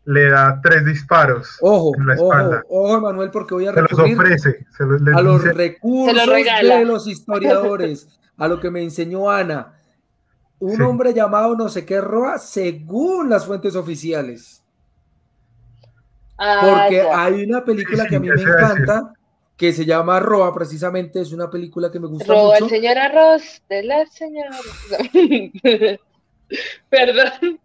le 0.05 0.29
da 0.29 0.59
tres 0.63 0.85
disparos 0.85 1.57
ojo, 1.61 1.91
en 1.97 2.07
la 2.07 2.15
espalda. 2.15 2.63
Ojo, 2.67 2.93
ojo, 2.93 3.01
Manuel, 3.01 3.29
porque 3.31 3.53
voy 3.53 3.67
a 3.67 3.71
recurrir 3.71 4.15
ofrece, 4.15 4.65
a 5.13 5.21
los 5.21 5.43
recursos 5.43 6.35
de 6.61 6.85
los 6.85 7.07
historiadores, 7.07 8.07
a 8.37 8.47
lo 8.47 8.59
que 8.59 8.71
me 8.71 8.81
enseñó 8.81 9.29
Ana. 9.29 9.73
Un 10.59 10.81
hombre 10.81 11.13
llamado 11.13 11.55
no 11.55 11.69
sé 11.69 11.85
qué 11.85 12.01
Roa, 12.01 12.37
según 12.37 13.29
las 13.29 13.45
fuentes 13.45 13.75
oficiales. 13.75 14.63
Ah, 16.37 16.61
porque 16.63 17.01
hay 17.01 17.43
una 17.43 17.63
película 17.63 18.07
que 18.07 18.15
a 18.15 18.19
mí 18.19 18.29
me 18.29 18.41
encanta, 18.41 19.13
que 19.55 19.73
se 19.73 19.85
llama 19.85 20.19
Roa, 20.19 20.53
precisamente, 20.53 21.21
es 21.21 21.31
una 21.33 21.49
película 21.49 21.91
que 21.91 21.99
me 21.99 22.07
gusta 22.07 22.33
Roa, 22.33 22.53
mucho. 22.53 22.65
el 22.65 22.69
señor 22.69 22.97
Arroz 22.97 23.61
de 23.69 23.83
la 23.83 24.05
señora. 24.07 24.57
Perdón. 26.89 27.59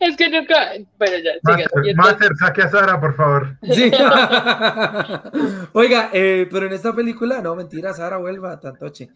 Es 0.00 0.16
que 0.16 0.28
nunca. 0.28 0.72
Bueno, 0.98 1.16
ya, 1.18 1.32
Master, 1.42 1.96
Master, 1.96 2.30
saque 2.38 2.62
a 2.62 2.70
Sara, 2.70 3.00
por 3.00 3.14
favor. 3.14 3.56
Sí. 3.62 3.90
Oiga, 5.72 6.10
eh, 6.12 6.48
pero 6.50 6.66
en 6.66 6.72
esta 6.72 6.94
película, 6.94 7.40
no, 7.40 7.54
mentira, 7.54 7.94
Sara, 7.94 8.16
vuelva, 8.16 8.58
tantoche. 8.58 9.10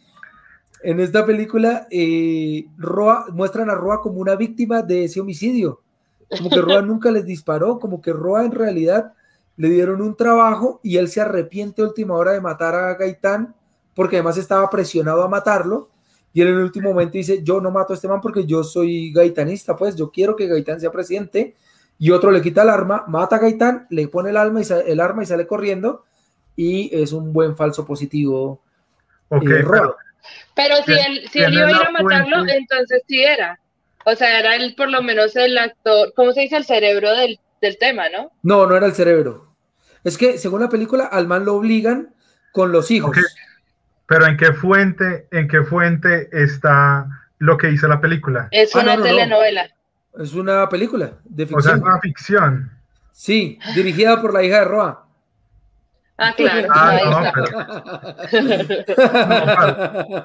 En 0.83 1.01
esta 1.01 1.27
película, 1.27 1.89
eh, 1.91 2.67
Roa, 2.77 3.27
muestran 3.33 3.71
a 3.71 3.75
Roa 3.75 4.01
como 4.01 4.21
una 4.21 4.37
víctima 4.37 4.83
de 4.83 5.05
ese 5.05 5.21
homicidio. 5.21 5.83
Como 6.29 6.51
que 6.51 6.61
Roa 6.61 6.83
nunca 6.83 7.11
les 7.11 7.25
disparó, 7.25 7.79
como 7.79 8.01
que 8.01 8.13
Roa 8.13 8.45
en 8.45 8.53
realidad 8.53 9.15
le 9.57 9.69
dieron 9.71 10.03
un 10.03 10.17
trabajo 10.17 10.81
y 10.83 10.99
él 10.99 11.09
se 11.09 11.21
arrepiente 11.21 11.83
a 11.83 11.87
última 11.87 12.15
hora 12.15 12.33
de 12.33 12.41
matar 12.41 12.75
a 12.75 12.95
Gaitán, 12.95 13.55
porque 13.95 14.17
además 14.17 14.37
estaba 14.37 14.69
presionado 14.69 15.23
a 15.23 15.29
matarlo 15.29 15.91
y 16.37 16.43
él 16.43 16.49
en 16.49 16.57
el 16.57 16.64
último 16.64 16.91
momento 16.91 17.12
dice, 17.12 17.43
yo 17.43 17.62
no 17.62 17.70
mato 17.70 17.95
a 17.95 17.97
este 17.97 18.09
man 18.09 18.20
porque 18.20 18.45
yo 18.45 18.62
soy 18.62 19.11
gaitanista, 19.11 19.74
pues 19.74 19.97
yo 19.97 20.11
quiero 20.11 20.37
que 20.37 20.47
Gaitán 20.47 20.78
sea 20.78 20.93
presidente. 20.93 21.57
Y 21.99 22.11
otro 22.11 22.30
le 22.30 22.43
quita 22.43 22.61
el 22.61 22.68
arma, 22.68 23.05
mata 23.09 23.37
a 23.37 23.39
Gaitán, 23.39 23.87
le 23.89 24.07
pone 24.09 24.28
el, 24.28 24.37
alma 24.37 24.61
y 24.61 24.64
el 24.87 25.01
arma 25.01 25.22
y 25.22 25.26
sale 25.26 25.47
corriendo. 25.47 26.05
Y 26.55 26.95
es 26.95 27.12
un 27.12 27.32
buen 27.32 27.57
falso 27.57 27.87
positivo. 27.87 28.61
Okay, 29.30 29.49
eh, 29.51 29.64
pero, 30.55 30.76
si 30.84 30.93
él, 30.93 31.26
si 31.32 31.39
él 31.39 31.55
iba 31.55 31.68
a 31.68 31.70
ir 31.70 31.76
a 31.76 31.91
matarlo, 31.91 32.47
entonces 32.47 33.03
sí 33.09 33.22
era. 33.24 33.59
O 34.05 34.14
sea, 34.14 34.39
era 34.39 34.57
él 34.57 34.74
por 34.76 34.91
lo 34.91 35.03
menos 35.03 35.34
el 35.37 35.57
actor, 35.57 36.12
¿cómo 36.14 36.32
se 36.32 36.43
dice? 36.43 36.59
El 36.59 36.66
cerebro 36.66 37.12
del, 37.16 37.39
tema, 37.80 38.11
¿no? 38.11 38.30
No, 38.43 38.66
no 38.66 38.76
era 38.76 38.84
el 38.84 38.93
cerebro. 38.93 39.55
Es 40.05 40.18
que 40.18 40.37
según 40.37 40.61
la 40.61 40.68
película, 40.68 41.07
al 41.07 41.26
man 41.26 41.47
lo 41.47 41.55
obligan 41.55 42.14
con 42.53 42.72
los 42.72 42.91
hijos. 42.91 43.16
Pero 44.07 44.27
¿en 44.27 44.37
qué 44.37 44.53
fuente, 44.53 45.27
en 45.31 45.49
qué 45.49 45.63
fuente 45.63 46.29
está 46.33 47.07
lo 47.39 47.57
que 47.57 47.71
hizo 47.71 47.89
la 47.89 48.01
película? 48.01 48.49
Es 48.51 48.75
ah, 48.77 48.81
una 48.81 49.03
telenovela. 49.03 49.69
Es 50.19 50.33
una 50.33 50.69
película 50.69 51.13
de 51.25 51.47
ficción. 51.47 51.59
O 51.59 51.63
sea, 51.63 51.75
es 51.75 51.83
una 51.83 52.01
ficción. 52.01 52.71
Sí, 53.13 53.59
dirigida 53.75 54.21
por 54.21 54.33
la 54.33 54.43
hija 54.43 54.61
de 54.61 54.65
Roa. 54.65 55.07
Ah, 56.19 56.33
claro. 56.35 56.69
Ah, 56.71 56.99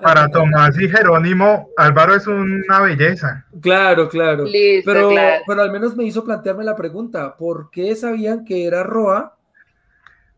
para, 0.01 0.29
Tomás 0.29 0.79
y 0.79 0.87
Jerónimo, 0.87 1.69
Álvaro 1.75 2.15
es 2.15 2.27
una 2.27 2.79
belleza. 2.79 3.45
Claro, 3.61 4.07
claro. 4.07 4.45
pero, 4.85 5.09
pero 5.45 5.61
al 5.61 5.71
menos 5.71 5.97
me 5.97 6.05
hizo 6.05 6.23
plantearme 6.23 6.63
la 6.63 6.77
pregunta, 6.77 7.35
¿por 7.35 7.69
qué 7.71 7.93
sabían 7.95 8.45
que 8.45 8.65
era 8.65 8.83
Roa? 8.83 9.35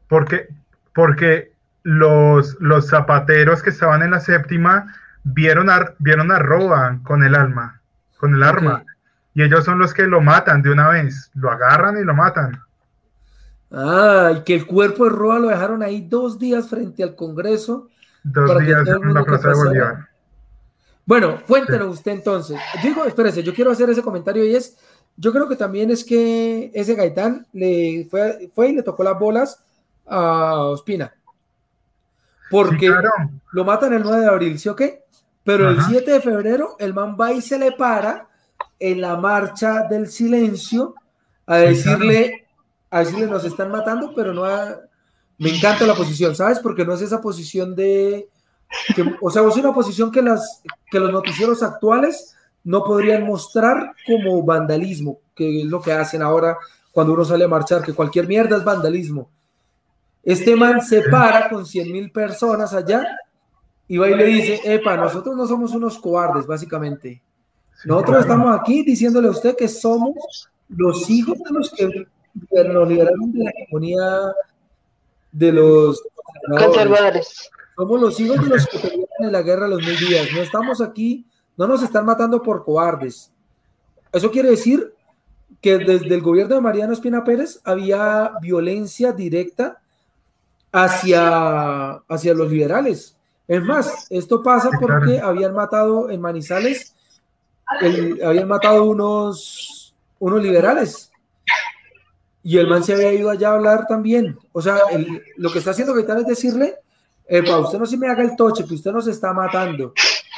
Porque, 0.07 0.47
porque 0.95 1.52
los, 1.83 2.55
los 2.59 2.87
zapateros 2.87 3.61
que 3.61 3.69
estaban 3.69 4.01
en 4.01 4.11
la 4.11 4.19
séptima 4.19 4.95
vieron 5.23 5.69
a, 5.69 5.93
vieron 5.99 6.31
a 6.31 6.39
Roa 6.39 6.99
con 7.03 7.23
el 7.23 7.35
alma, 7.35 7.81
con 8.17 8.33
el 8.33 8.43
arma. 8.43 8.85
Y 9.35 9.43
ellos 9.43 9.65
son 9.65 9.79
los 9.79 9.93
que 9.93 10.03
lo 10.03 10.21
matan 10.21 10.61
de 10.61 10.71
una 10.71 10.89
vez. 10.89 11.31
Lo 11.33 11.51
agarran 11.51 11.97
y 11.97 12.03
lo 12.03 12.13
matan. 12.13 12.61
Ah, 13.71 14.31
y 14.37 14.43
que 14.43 14.55
el 14.55 14.65
cuerpo 14.65 15.05
de 15.05 15.09
Roa 15.09 15.39
lo 15.39 15.47
dejaron 15.47 15.81
ahí 15.81 16.01
dos 16.01 16.37
días 16.37 16.69
frente 16.69 17.03
al 17.03 17.15
Congreso. 17.15 17.89
Dos 18.23 18.59
días 18.59 18.87
en 18.87 19.13
la 19.13 19.23
Plaza 19.23 19.49
de 19.49 19.55
Bolívar. 19.55 20.09
Bueno, 21.05 21.41
cuéntenos 21.47 21.97
usted 21.97 22.11
entonces. 22.11 22.57
Digo, 22.81 23.03
espérese, 23.05 23.43
yo 23.43 23.53
quiero 23.53 23.71
hacer 23.71 23.89
ese 23.89 24.03
comentario 24.03 24.45
y 24.45 24.55
es, 24.55 24.77
yo 25.17 25.33
creo 25.33 25.49
que 25.49 25.57
también 25.57 25.89
es 25.91 26.03
que 26.03 26.71
ese 26.73 26.95
Gaitán 26.95 27.45
le 27.51 28.07
fue, 28.09 28.51
fue 28.53 28.69
y 28.69 28.75
le 28.75 28.83
tocó 28.83 29.03
las 29.03 29.19
bolas 29.19 29.65
a 30.05 30.59
Ospina 30.59 31.11
porque 32.49 32.93
lo 33.51 33.65
matan 33.65 33.93
el 33.93 34.03
9 34.03 34.21
de 34.21 34.27
abril, 34.27 34.59
¿sí 34.59 34.69
o 34.69 34.75
qué? 34.75 35.03
Pero 35.43 35.69
el 35.69 35.81
7 35.81 36.09
de 36.09 36.21
febrero 36.21 36.75
el 36.79 36.93
man 36.93 37.17
va 37.19 37.33
y 37.33 37.41
se 37.41 37.57
le 37.57 37.73
para 37.73 38.27
en 38.79 39.01
la 39.01 39.17
marcha 39.17 39.83
del 39.89 40.07
silencio 40.07 40.95
a 41.45 41.57
decirle, 41.57 42.47
a 42.89 42.99
decirle 42.99 43.27
nos 43.27 43.43
están 43.43 43.71
matando, 43.71 44.13
pero 44.15 44.33
no 44.33 44.43
me 45.37 45.49
encanta 45.49 45.85
la 45.85 45.95
posición, 45.95 46.35
¿sabes? 46.35 46.59
Porque 46.59 46.85
no 46.85 46.93
es 46.93 47.01
esa 47.01 47.19
posición 47.19 47.75
de 47.75 48.29
o 49.21 49.29
sea, 49.29 49.47
es 49.47 49.55
una 49.57 49.73
posición 49.73 50.11
que 50.11 50.21
las 50.21 50.61
que 50.89 50.99
los 50.99 51.11
noticieros 51.11 51.61
actuales 51.63 52.35
no 52.63 52.83
podrían 52.83 53.25
mostrar 53.25 53.93
como 54.05 54.43
vandalismo, 54.43 55.19
que 55.35 55.61
es 55.61 55.65
lo 55.65 55.81
que 55.81 55.91
hacen 55.91 56.21
ahora 56.21 56.57
cuando 56.91 57.13
uno 57.13 57.25
sale 57.25 57.43
a 57.43 57.49
marchar, 57.49 57.83
que 57.83 57.93
cualquier 57.93 58.27
mierda 58.27 58.57
es 58.57 58.63
vandalismo. 58.63 59.29
Este 60.23 60.55
man 60.55 60.81
se 60.81 61.01
para 61.09 61.49
con 61.49 61.65
100 61.65 61.91
mil 61.91 62.11
personas 62.11 62.73
allá 62.73 63.05
y 63.87 63.97
va 63.97 64.09
y 64.09 64.15
le 64.15 64.25
dice, 64.25 64.61
epa, 64.63 64.95
nosotros 64.95 65.35
no 65.35 65.45
somos 65.45 65.73
unos 65.73 65.99
cobardes, 65.99 66.47
básicamente. 66.47 67.21
Nosotros 67.85 68.21
estamos 68.21 68.57
aquí 68.57 68.83
diciéndole 68.83 69.27
a 69.27 69.31
usted 69.31 69.55
que 69.57 69.67
somos 69.67 70.49
los 70.69 71.09
hijos 71.09 71.37
de 71.39 71.51
los 71.51 71.69
que 71.71 72.07
nos 72.63 72.87
liberaron 72.87 73.33
de 73.33 73.43
la 73.43 73.51
hegemonía 73.51 74.33
de 75.31 75.51
los 75.51 76.01
conservadores. 76.47 77.49
Somos 77.75 77.99
los 78.01 78.19
hijos 78.19 78.41
de 78.41 78.47
los 78.47 78.65
que 78.67 78.79
pelearon 78.79 79.07
en 79.19 79.31
la 79.31 79.41
guerra 79.41 79.67
los 79.67 79.81
mil 79.85 79.97
días. 79.97 80.27
No 80.33 80.41
estamos 80.41 80.79
aquí, 80.79 81.25
no 81.57 81.67
nos 81.67 81.83
están 81.83 82.05
matando 82.05 82.41
por 82.41 82.63
cobardes. 82.63 83.31
Eso 84.13 84.31
quiere 84.31 84.51
decir 84.51 84.93
que 85.59 85.77
desde 85.77 86.15
el 86.15 86.21
gobierno 86.21 86.55
de 86.55 86.61
Mariano 86.61 86.93
Espina 86.93 87.23
Pérez 87.23 87.59
había 87.65 88.31
violencia 88.41 89.11
directa 89.11 89.82
hacia, 90.73 91.91
hacia 92.09 92.33
los 92.33 92.51
liberales. 92.51 93.15
Es 93.47 93.63
más, 93.63 94.07
esto 94.09 94.41
pasa 94.41 94.69
porque 94.81 95.19
habían 95.19 95.53
matado 95.53 96.09
en 96.09 96.19
Manizales, 96.19 96.95
habían 98.25 98.47
matado 98.47 98.83
unos, 98.85 99.93
unos 100.19 100.41
liberales. 100.41 101.11
Y 102.41 102.57
el 102.57 102.67
man 102.67 102.83
se 102.83 102.93
había 102.93 103.13
ido 103.13 103.29
allá 103.29 103.51
a 103.51 103.53
hablar 103.53 103.85
también. 103.87 104.37
O 104.51 104.61
sea, 104.61 104.79
lo 105.37 105.51
que 105.51 105.59
está 105.59 105.71
haciendo 105.71 105.93
Gaitán 105.93 106.19
es 106.19 106.27
decirle, 106.27 106.75
para 107.45 107.59
usted 107.59 107.79
no 107.79 107.85
se 107.85 107.97
me 107.97 108.09
haga 108.09 108.23
el 108.23 108.35
toche, 108.35 108.65
que 108.65 108.73
usted 108.73 108.91
nos 108.91 109.07
está 109.07 109.31
matando. 109.33 109.93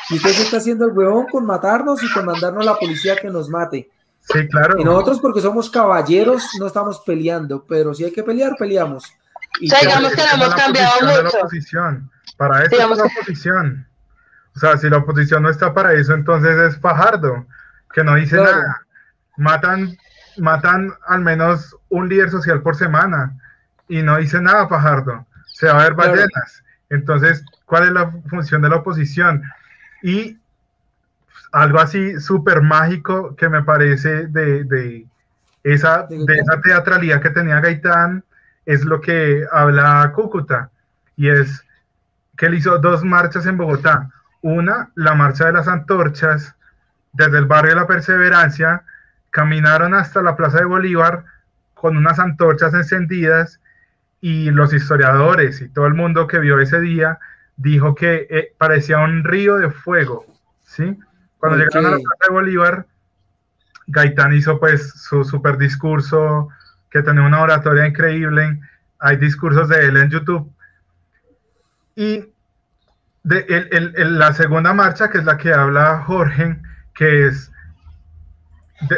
Y 0.10 0.16
usted 0.16 0.32
se 0.32 0.44
está 0.44 0.58
haciendo 0.58 0.86
el 0.86 0.92
huevón 0.92 1.26
con 1.32 1.46
matarnos 1.46 2.04
y 2.04 2.12
con 2.12 2.26
mandarnos 2.26 2.68
a 2.68 2.72
la 2.72 2.78
policía 2.78 3.16
que 3.16 3.30
nos 3.30 3.50
mate. 3.50 3.90
Sí, 4.22 4.48
claro. 4.48 4.80
Y 4.80 4.84
nosotros 4.84 5.20
porque 5.20 5.42
somos 5.42 5.70
caballeros 5.70 6.44
no 6.60 6.68
estamos 6.68 7.00
peleando, 7.00 7.64
pero 7.68 7.94
si 7.94 8.04
hay 8.04 8.12
que 8.12 8.24
pelear, 8.24 8.56
peleamos. 8.58 9.06
Y 9.60 9.68
o 9.68 9.70
sea, 9.70 9.80
digamos 9.88 10.14
que 10.14 10.22
hemos 10.34 10.56
cambiado 10.56 10.94
mucho. 11.02 11.38
Para 12.38 12.64
eso 12.64 12.76
es 12.76 12.98
la 12.98 13.06
oposición. 13.06 13.88
O 14.56 14.60
sea, 14.60 14.78
si 14.78 14.90
la 14.90 14.98
oposición 14.98 15.44
no 15.44 15.50
está 15.50 15.74
para 15.74 15.94
eso, 15.94 16.14
entonces 16.14 16.58
es 16.58 16.80
Fajardo, 16.80 17.46
que 17.94 18.04
no 18.04 18.16
dice 18.16 18.38
nada. 18.38 18.86
Matan 19.38 19.98
matan 20.38 20.94
al 21.08 21.22
menos 21.22 21.76
un 21.90 22.10
líder 22.10 22.30
social 22.30 22.62
por 22.62 22.76
semana 22.76 23.34
y 23.88 24.02
no 24.02 24.18
dice 24.18 24.42
nada 24.42 24.68
Fajardo. 24.68 25.26
Se 25.46 25.68
va 25.68 25.80
a 25.80 25.84
ver 25.84 25.94
ballenas. 25.94 26.64
Entonces, 26.90 27.44
¿cuál 27.66 27.86
es 27.86 27.92
la 27.92 28.12
función 28.30 28.62
de 28.62 28.70
la 28.70 28.78
oposición? 28.78 29.44
Y 30.04 30.38
algo 31.52 31.80
así 31.80 32.20
súper 32.20 32.62
mágico 32.62 33.36
que 33.36 33.50
me 33.50 33.64
parece 33.64 34.28
de, 34.28 35.08
esa, 35.64 36.08
de 36.10 36.36
esa 36.36 36.62
teatralidad 36.62 37.22
que 37.22 37.30
tenía 37.30 37.62
Gaitán 37.62 38.24
es 38.66 38.86
lo 38.86 39.02
que 39.02 39.46
habla 39.52 40.12
Cúcuta 40.14 40.70
y 41.16 41.30
es 41.30 41.66
que 42.38 42.48
él 42.48 42.56
hizo 42.56 42.78
dos 42.80 43.04
marchas 43.04 43.46
en 43.46 43.58
Bogotá. 43.58 44.12
Una, 44.42 44.90
la 44.96 45.16
marcha 45.16 45.46
de 45.46 45.54
las 45.54 45.68
antorchas, 45.68 46.56
desde 47.14 47.38
el 47.38 47.46
barrio 47.46 47.72
de 47.72 47.82
la 47.82 47.88
Perseverancia, 47.88 48.84
caminaron 49.30 49.94
hasta 49.94 50.22
la 50.22 50.36
Plaza 50.36 50.60
de 50.60 50.66
Bolívar 50.66 51.26
con 51.74 51.98
unas 51.98 52.20
antorchas 52.20 52.74
encendidas 52.74 53.60
y 54.22 54.50
los 54.52 54.74
historiadores 54.74 55.62
y 55.62 55.70
todo 55.70 55.88
el 55.88 55.94
mundo 55.94 56.28
que 56.28 56.40
vio 56.40 56.60
ese 56.60 56.80
día 56.80 57.20
dijo 57.58 57.96
que 57.96 58.28
eh, 58.30 58.54
parecía 58.58 59.00
un 59.00 59.24
río 59.24 59.58
de 59.58 59.70
fuego, 59.70 60.26
¿sí? 60.64 60.98
Cuando 61.38 61.58
llegaron 61.58 61.86
a 61.86 61.92
la 61.92 61.98
Plaza 61.98 62.26
de 62.28 62.34
Bolívar, 62.34 62.86
Gaitán 63.88 64.34
hizo 64.34 64.60
pues 64.60 64.90
su 64.90 65.24
super 65.24 65.58
discurso 65.58 66.50
que 66.96 67.04
tenía 67.04 67.24
una 67.24 67.42
oratoria 67.42 67.86
increíble, 67.86 68.58
hay 69.00 69.18
discursos 69.18 69.68
de 69.68 69.86
él 69.86 69.98
en 69.98 70.10
YouTube. 70.10 70.50
Y 71.94 72.24
de, 73.22 73.92
la 73.98 74.32
segunda 74.32 74.74
marcha, 74.74 75.10
que 75.10 75.18
es 75.18 75.26
la 75.26 75.38
que 75.38 75.54
habla 75.54 76.04
Jorge, 76.08 76.58
que 76.94 77.28
es 77.28 77.52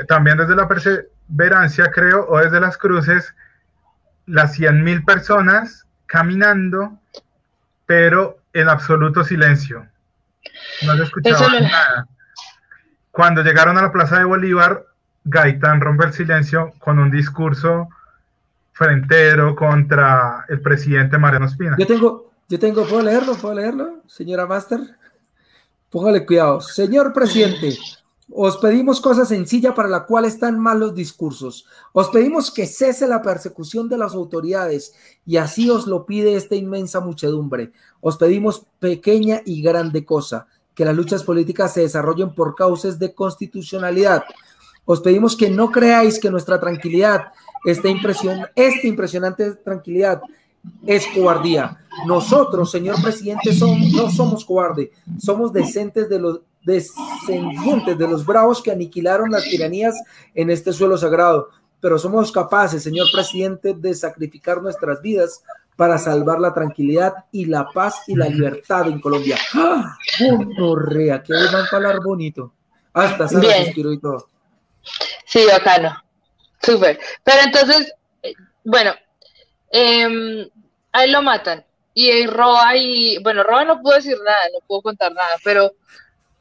también 0.08 0.38
desde 0.38 0.56
la 0.56 0.68
perseverancia, 0.68 1.90
creo, 1.90 2.28
o 2.30 2.38
desde 2.38 2.60
las 2.60 2.78
cruces, 2.78 3.34
las 4.28 4.60
100.000 4.60 5.04
personas 5.04 5.88
caminando, 6.06 7.00
pero 7.88 8.38
en 8.54 8.70
absoluto 8.70 9.24
silencio. 9.24 9.88
No 10.84 10.96
se 10.98 11.02
escuchaba 11.02 11.60
nada. 11.62 12.08
Cuando 13.10 13.42
llegaron 13.42 13.76
a 13.80 13.82
la 13.82 13.92
Plaza 13.92 14.20
de 14.20 14.26
Bolívar, 14.26 14.86
Gaitán 15.30 15.82
rompe 15.82 16.06
el 16.06 16.14
silencio 16.14 16.74
con 16.80 17.00
un 17.00 17.12
discurso 17.12 17.90
frentero 18.72 19.56
contra 19.56 20.46
el 20.48 20.62
presidente 20.62 21.18
Mariano 21.18 21.48
Espina. 21.48 21.76
Yo 21.78 21.88
tengo, 21.88 22.32
yo 22.48 22.60
tengo, 22.60 22.86
¿puedo 22.86 23.04
leerlo? 23.04 23.36
¿Puedo 23.36 23.56
leerlo, 23.56 24.04
señora 24.08 24.46
Master? 24.46 24.80
Póngale 25.90 26.26
cuidado. 26.26 26.62
Señor 26.62 27.12
presidente, 27.12 27.78
os 28.30 28.58
pedimos 28.58 29.02
cosa 29.02 29.26
sencilla 29.26 29.74
para 29.74 29.88
la 29.88 30.06
cual 30.06 30.26
están 30.26 30.60
mal 30.60 30.80
los 30.80 30.94
discursos. 30.94 31.66
Os 31.94 32.10
pedimos 32.10 32.52
que 32.52 32.68
cese 32.68 33.08
la 33.08 33.22
persecución 33.22 33.90
de 33.90 33.98
las 33.98 34.14
autoridades 34.14 34.94
y 35.26 35.38
así 35.38 35.70
os 35.70 35.88
lo 35.88 36.06
pide 36.06 36.36
esta 36.36 36.56
inmensa 36.56 37.00
muchedumbre. 37.00 37.72
Os 38.00 38.18
pedimos 38.18 38.66
pequeña 38.80 39.42
y 39.46 39.62
grande 39.62 40.06
cosa, 40.06 40.48
que 40.76 40.86
las 40.86 40.96
luchas 40.96 41.24
políticas 41.24 41.74
se 41.74 41.82
desarrollen 41.82 42.36
por 42.36 42.54
causas 42.54 43.00
de 43.00 43.16
constitucionalidad. 43.16 44.24
Os 44.90 45.02
pedimos 45.02 45.36
que 45.36 45.50
no 45.50 45.70
creáis 45.70 46.18
que 46.18 46.32
nuestra 46.32 46.62
tranquilidad, 46.62 47.34
esta, 47.66 47.90
impresión, 47.90 48.48
esta 48.56 48.88
impresionante 48.88 49.52
tranquilidad, 49.56 50.22
es 50.86 51.06
cobardía. 51.08 51.78
Nosotros, 52.06 52.72
señor 52.72 53.02
presidente, 53.02 53.52
no 53.92 54.10
somos 54.10 54.46
cobardes, 54.46 54.92
somos 55.20 55.52
decentes 55.52 56.08
de 56.08 56.20
los 56.20 56.40
descendientes 56.64 57.98
de 57.98 58.08
los 58.08 58.26
bravos 58.26 58.62
que 58.62 58.72
aniquilaron 58.72 59.30
las 59.30 59.44
tiranías 59.44 59.94
en 60.34 60.50
este 60.50 60.72
suelo 60.72 60.98
sagrado, 60.98 61.50
pero 61.82 62.00
somos 62.00 62.32
capaces, 62.32 62.82
señor 62.82 63.08
presidente, 63.12 63.74
de 63.74 63.94
sacrificar 63.94 64.62
nuestras 64.62 65.02
vidas 65.02 65.44
para 65.76 65.98
salvar 65.98 66.40
la 66.40 66.54
tranquilidad 66.54 67.14
y 67.34 67.46
la 67.46 67.68
paz 67.74 68.04
y 68.08 68.16
la 68.16 68.30
libertad 68.30 68.88
en 68.88 69.02
Colombia. 69.02 69.38
¡Ah! 69.54 69.98
¡Qué 70.18 70.30
¡Qué 71.26 71.34
van 71.34 71.56
a 71.56 71.76
hablar 71.76 72.02
bonito! 72.02 72.54
Hasta 72.94 73.28
se 73.28 73.74
y 73.76 74.00
todo. 74.00 74.37
Sí, 75.26 75.46
bacano. 75.46 76.04
Súper. 76.62 77.00
Pero 77.24 77.38
entonces, 77.44 77.94
eh, 78.24 78.34
bueno, 78.64 78.94
eh, 79.72 80.50
ahí 80.92 81.12
lo 81.12 81.22
matan. 81.22 81.64
Y 81.94 82.28
Roa 82.28 82.76
y, 82.76 83.18
bueno, 83.24 83.44
Roa 83.44 83.66
no 83.66 83.82
pudo 83.82 83.96
decir 83.96 84.18
nada, 84.24 84.38
no 84.54 84.60
pudo 84.68 84.84
contar 84.84 85.12
nada, 85.14 85.36
pero 85.44 85.72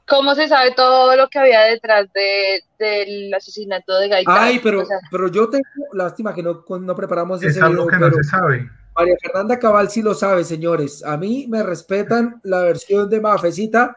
¿cómo 0.07 0.35
se 0.35 0.49
sabe 0.49 0.73
todo 0.73 1.17
lo 1.17 1.29
que 1.29 1.39
había 1.39 1.63
detrás 1.63 2.13
de, 2.13 2.63
del 2.79 3.33
asesinato 3.33 3.99
de 3.99 4.09
Gaitán? 4.09 4.37
Ay, 4.39 4.61
pero, 4.63 4.85
pero 5.11 5.29
yo 5.29 5.49
tengo 5.49 5.65
lástima 5.95 6.35
que 6.35 6.43
no, 6.43 6.63
no 6.69 6.95
preparamos 6.95 7.43
es 7.43 7.61
algo 7.61 7.87
que 7.87 7.97
no 7.97 8.11
se 8.11 8.25
sabe. 8.25 8.71
María 8.95 9.17
Fernanda 9.21 9.59
Cabal 9.59 9.91
sí 9.91 10.03
lo 10.03 10.15
sabe, 10.15 10.45
señores. 10.45 11.05
A 11.05 11.17
mí 11.17 11.47
me 11.49 11.63
respetan 11.63 12.41
la 12.45 12.63
versión 12.63 13.09
de 13.11 13.21
Mafecita. 13.21 13.97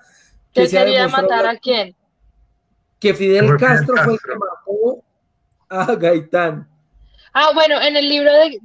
Que 0.53 0.63
¿Qué 0.63 0.69
quería 0.69 1.07
matar 1.07 1.45
a 1.45 1.57
quién? 1.57 1.95
Que 2.99 3.13
Fidel 3.13 3.57
Castro 3.57 3.95
fue 4.03 4.13
el 4.13 4.19
que 4.19 4.35
mató 4.35 5.03
a 5.69 5.95
Gaitán. 5.95 6.67
Ah, 7.33 7.51
bueno, 7.53 7.79
en 7.81 7.95
el 7.95 8.09
libro 8.09 8.31
de, 8.31 8.59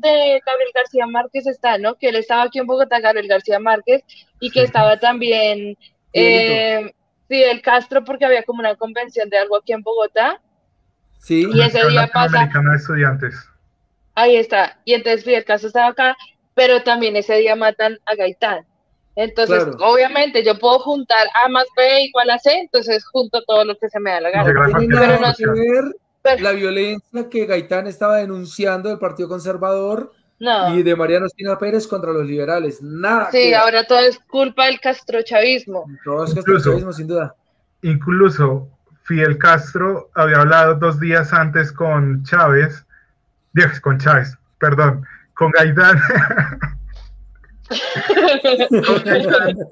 Gabriel 0.45 0.71
García 0.75 1.07
Márquez 1.07 1.47
está, 1.47 1.79
¿no? 1.79 1.97
Que 1.97 2.09
él 2.09 2.17
estaba 2.17 2.45
aquí 2.45 2.59
en 2.59 2.67
Bogotá, 2.67 2.99
Gabriel 2.99 3.29
García 3.29 3.59
Márquez, 3.59 4.03
y 4.41 4.51
que 4.51 4.63
estaba 4.63 4.99
también 4.99 5.77
eh, 6.13 6.93
Fidel 7.29 7.61
Castro, 7.61 8.05
porque 8.05 8.25
había 8.25 8.43
como 8.43 8.61
una 8.61 8.75
convención 8.75 9.29
de 9.29 9.39
algo 9.39 9.57
aquí 9.57 9.73
en 9.73 9.83
Bogotá. 9.83 10.41
Sí. 11.19 11.47
Y 11.53 11.61
ese 11.61 11.87
día 11.89 12.09
pasa. 12.13 12.47
de 12.47 12.77
estudiantes. 12.77 13.35
Ahí 14.15 14.37
está. 14.37 14.79
Y 14.85 14.95
entonces 14.95 15.25
Fidel 15.25 15.45
Castro 15.45 15.69
estaba 15.69 15.89
acá, 15.89 16.17
pero 16.55 16.83
también 16.83 17.17
ese 17.17 17.37
día 17.37 17.57
matan 17.57 17.99
a 18.07 18.15
Gaitán. 18.15 18.65
Entonces, 19.17 19.65
obviamente, 19.81 20.45
yo 20.45 20.59
puedo 20.59 20.81
juntar 20.81 21.27
A 21.45 21.49
más 21.49 21.67
B 21.77 22.03
igual 22.03 22.31
a 22.31 22.39
C, 22.39 22.53
entonces 22.59 23.05
junto 23.07 23.43
todo 23.45 23.65
lo 23.65 23.77
que 23.77 23.89
se 23.89 24.01
me 24.01 24.11
da 24.11 24.21
la 24.21 24.31
gana. 24.31 24.45
Pero 24.45 25.21
no, 25.21 25.93
la 26.41 26.53
violencia 26.53 27.29
que 27.29 27.47
Gaitán 27.47 27.87
estaba 27.87 28.17
denunciando 28.17 28.89
del 28.89 28.99
Partido 28.99 29.29
Conservador 29.29 30.13
y 30.73 30.83
de 30.83 30.97
Mariano 30.97 31.27
Espina 31.27 31.59
Pérez 31.59 31.87
contra 31.87 32.13
los 32.13 32.27
liberales. 32.27 32.83
Nada. 32.83 33.31
Sí, 33.31 33.55
ahora 33.55 33.85
todo 33.85 34.01
es 34.01 34.19
culpa 34.19 34.67
del 34.67 34.81
castrochavismo. 34.81 35.85
Todo 36.05 36.25
es 36.25 36.35
castrochavismo, 36.35 36.93
sin 36.93 37.07
duda. 37.07 37.35
Incluso 37.83 38.69
Fidel 39.05 39.39
Castro 39.39 40.11
había 40.15 40.39
hablado 40.39 40.75
dos 40.75 40.99
días 40.99 41.33
antes 41.33 41.71
con 41.71 42.25
Chávez, 42.25 42.85
Dios, 43.53 43.79
con 43.81 43.99
Chávez, 43.99 44.37
perdón, 44.59 45.07
con 45.35 45.51
Gaitán. 45.53 45.99
Gaitán. 47.69 49.57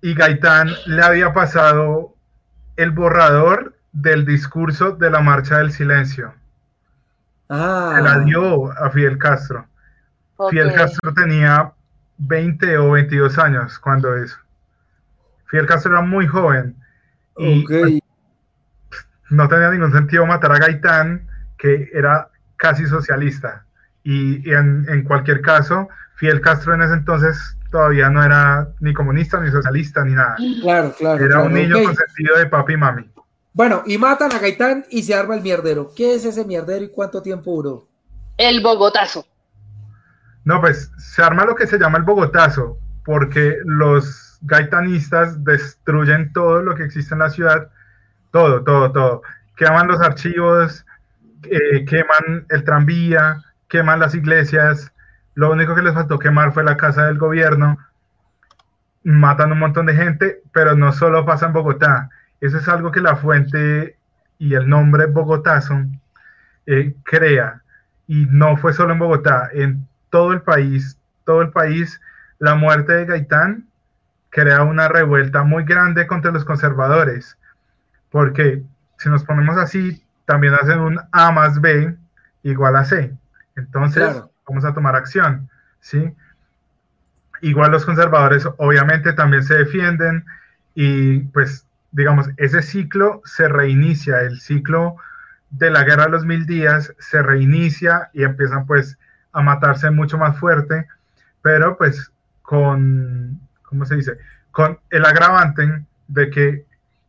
Y 0.00 0.14
Gaitán 0.14 0.70
le 0.86 1.02
había 1.02 1.32
pasado 1.32 2.14
el 2.76 2.92
borrador 2.92 3.74
del 3.92 4.24
discurso 4.24 4.92
de 4.92 5.10
la 5.10 5.20
Marcha 5.20 5.58
del 5.58 5.72
Silencio. 5.72 6.34
Ah. 7.48 7.94
Se 7.96 8.02
la 8.02 8.20
dio 8.20 8.70
a 8.70 8.90
Fidel 8.90 9.18
Castro. 9.18 9.66
Fidel 10.50 10.72
Castro 10.72 11.12
tenía 11.14 11.72
20 12.18 12.78
o 12.78 12.92
22 12.92 13.38
años 13.38 13.78
cuando 13.80 14.14
eso. 14.16 14.36
Fidel 15.46 15.66
Castro 15.66 15.92
era 15.92 16.02
muy 16.02 16.28
joven. 16.28 16.76
Y 17.36 17.64
pues, 17.66 17.98
no 19.30 19.48
tenía 19.48 19.70
ningún 19.70 19.92
sentido 19.92 20.26
matar 20.26 20.52
a 20.52 20.58
Gaitán, 20.58 21.26
que 21.56 21.90
era 21.92 22.28
casi 22.56 22.86
socialista. 22.86 23.64
Y, 24.04 24.50
en, 24.50 24.86
en, 24.88 25.04
cualquier 25.04 25.42
caso, 25.42 25.88
Fidel 26.14 26.40
Castro 26.40 26.74
en 26.74 26.82
ese 26.82 26.94
entonces 26.94 27.56
todavía 27.70 28.08
no 28.08 28.24
era 28.24 28.68
ni 28.80 28.94
comunista, 28.94 29.40
ni 29.40 29.50
socialista, 29.50 30.04
ni 30.04 30.14
nada. 30.14 30.36
Claro, 30.62 30.94
claro. 30.96 31.24
Era 31.24 31.42
un 31.42 31.52
niño 31.52 31.82
con 31.82 31.94
sentido 31.94 32.38
de 32.38 32.46
papi 32.46 32.74
y 32.74 32.76
mami. 32.76 33.10
Bueno, 33.52 33.82
y 33.86 33.98
matan 33.98 34.32
a 34.32 34.38
Gaitán 34.38 34.84
y 34.90 35.02
se 35.02 35.14
arma 35.14 35.34
el 35.34 35.42
mierdero. 35.42 35.90
¿Qué 35.94 36.14
es 36.14 36.24
ese 36.24 36.44
mierdero 36.44 36.84
y 36.84 36.90
cuánto 36.90 37.22
tiempo 37.22 37.52
duró? 37.56 37.88
El 38.36 38.62
Bogotazo. 38.62 39.26
No, 40.44 40.60
pues 40.60 40.92
se 40.96 41.22
arma 41.22 41.44
lo 41.44 41.56
que 41.56 41.66
se 41.66 41.78
llama 41.78 41.98
el 41.98 42.04
Bogotazo, 42.04 42.78
porque 43.04 43.58
los 43.64 44.38
gaitanistas 44.42 45.44
destruyen 45.44 46.32
todo 46.32 46.62
lo 46.62 46.74
que 46.74 46.84
existe 46.84 47.14
en 47.14 47.20
la 47.20 47.30
ciudad, 47.30 47.68
todo, 48.30 48.62
todo, 48.62 48.92
todo. 48.92 49.22
Queman 49.56 49.88
los 49.88 50.00
archivos, 50.00 50.86
eh, 51.42 51.84
queman 51.84 52.46
el 52.48 52.64
tranvía, 52.64 53.42
queman 53.68 54.00
las 54.00 54.14
iglesias. 54.14 54.92
Lo 55.34 55.50
único 55.52 55.74
que 55.74 55.82
les 55.82 55.94
faltó 55.94 56.18
quemar 56.18 56.52
fue 56.52 56.64
la 56.64 56.76
casa 56.76 57.06
del 57.06 57.18
gobierno. 57.18 57.78
Matan 59.04 59.52
un 59.52 59.58
montón 59.58 59.86
de 59.86 59.94
gente, 59.94 60.42
pero 60.52 60.74
no 60.74 60.92
solo 60.92 61.24
pasa 61.24 61.46
en 61.46 61.52
Bogotá 61.52 62.10
eso 62.40 62.58
es 62.58 62.68
algo 62.68 62.92
que 62.92 63.00
la 63.00 63.16
fuente 63.16 63.96
y 64.38 64.54
el 64.54 64.68
nombre 64.68 65.06
Bogotazo 65.06 65.84
eh, 66.66 66.94
crea. 67.02 67.62
Y 68.06 68.26
no 68.30 68.56
fue 68.56 68.72
solo 68.72 68.92
en 68.92 69.00
Bogotá, 69.00 69.50
en 69.52 69.86
todo 70.10 70.32
el 70.32 70.42
país, 70.42 70.98
todo 71.24 71.42
el 71.42 71.50
país, 71.50 72.00
la 72.38 72.54
muerte 72.54 72.94
de 72.94 73.04
Gaitán 73.04 73.66
crea 74.30 74.62
una 74.62 74.88
revuelta 74.88 75.42
muy 75.42 75.64
grande 75.64 76.06
contra 76.06 76.30
los 76.30 76.44
conservadores. 76.44 77.36
Porque 78.10 78.62
si 78.98 79.08
nos 79.08 79.24
ponemos 79.24 79.56
así, 79.58 80.02
también 80.24 80.54
hacen 80.54 80.78
un 80.78 81.00
A 81.12 81.32
más 81.32 81.60
B 81.60 81.96
igual 82.44 82.76
a 82.76 82.84
C. 82.84 83.12
Entonces, 83.58 84.04
Claro. 84.04 84.30
vamos 84.48 84.64
a 84.64 84.72
tomar 84.72 84.96
acción, 84.96 85.48
¿sí? 85.80 86.14
Igual 87.40 87.70
los 87.70 87.84
conservadores 87.84 88.46
obviamente 88.56 89.12
también 89.12 89.44
se 89.44 89.54
defienden 89.54 90.24
y 90.74 91.20
pues 91.20 91.66
digamos, 91.92 92.28
ese 92.36 92.62
ciclo 92.62 93.22
se 93.24 93.48
reinicia, 93.48 94.20
el 94.20 94.40
ciclo 94.40 94.96
de 95.50 95.70
la 95.70 95.84
guerra 95.84 96.04
de 96.04 96.10
los 96.10 96.24
mil 96.24 96.46
días 96.46 96.94
se 96.98 97.22
reinicia 97.22 98.10
y 98.12 98.24
empiezan 98.24 98.66
pues 98.66 98.98
a 99.32 99.40
matarse 99.42 99.90
mucho 99.90 100.18
más 100.18 100.36
fuerte, 100.38 100.86
pero 101.42 101.76
pues 101.78 102.12
con, 102.42 103.40
¿cómo 103.62 103.84
se 103.84 103.96
dice? 103.96 104.18
Con 104.50 104.78
el 104.90 105.04
agravante 105.04 105.84
de 106.08 106.30
que 106.30 106.66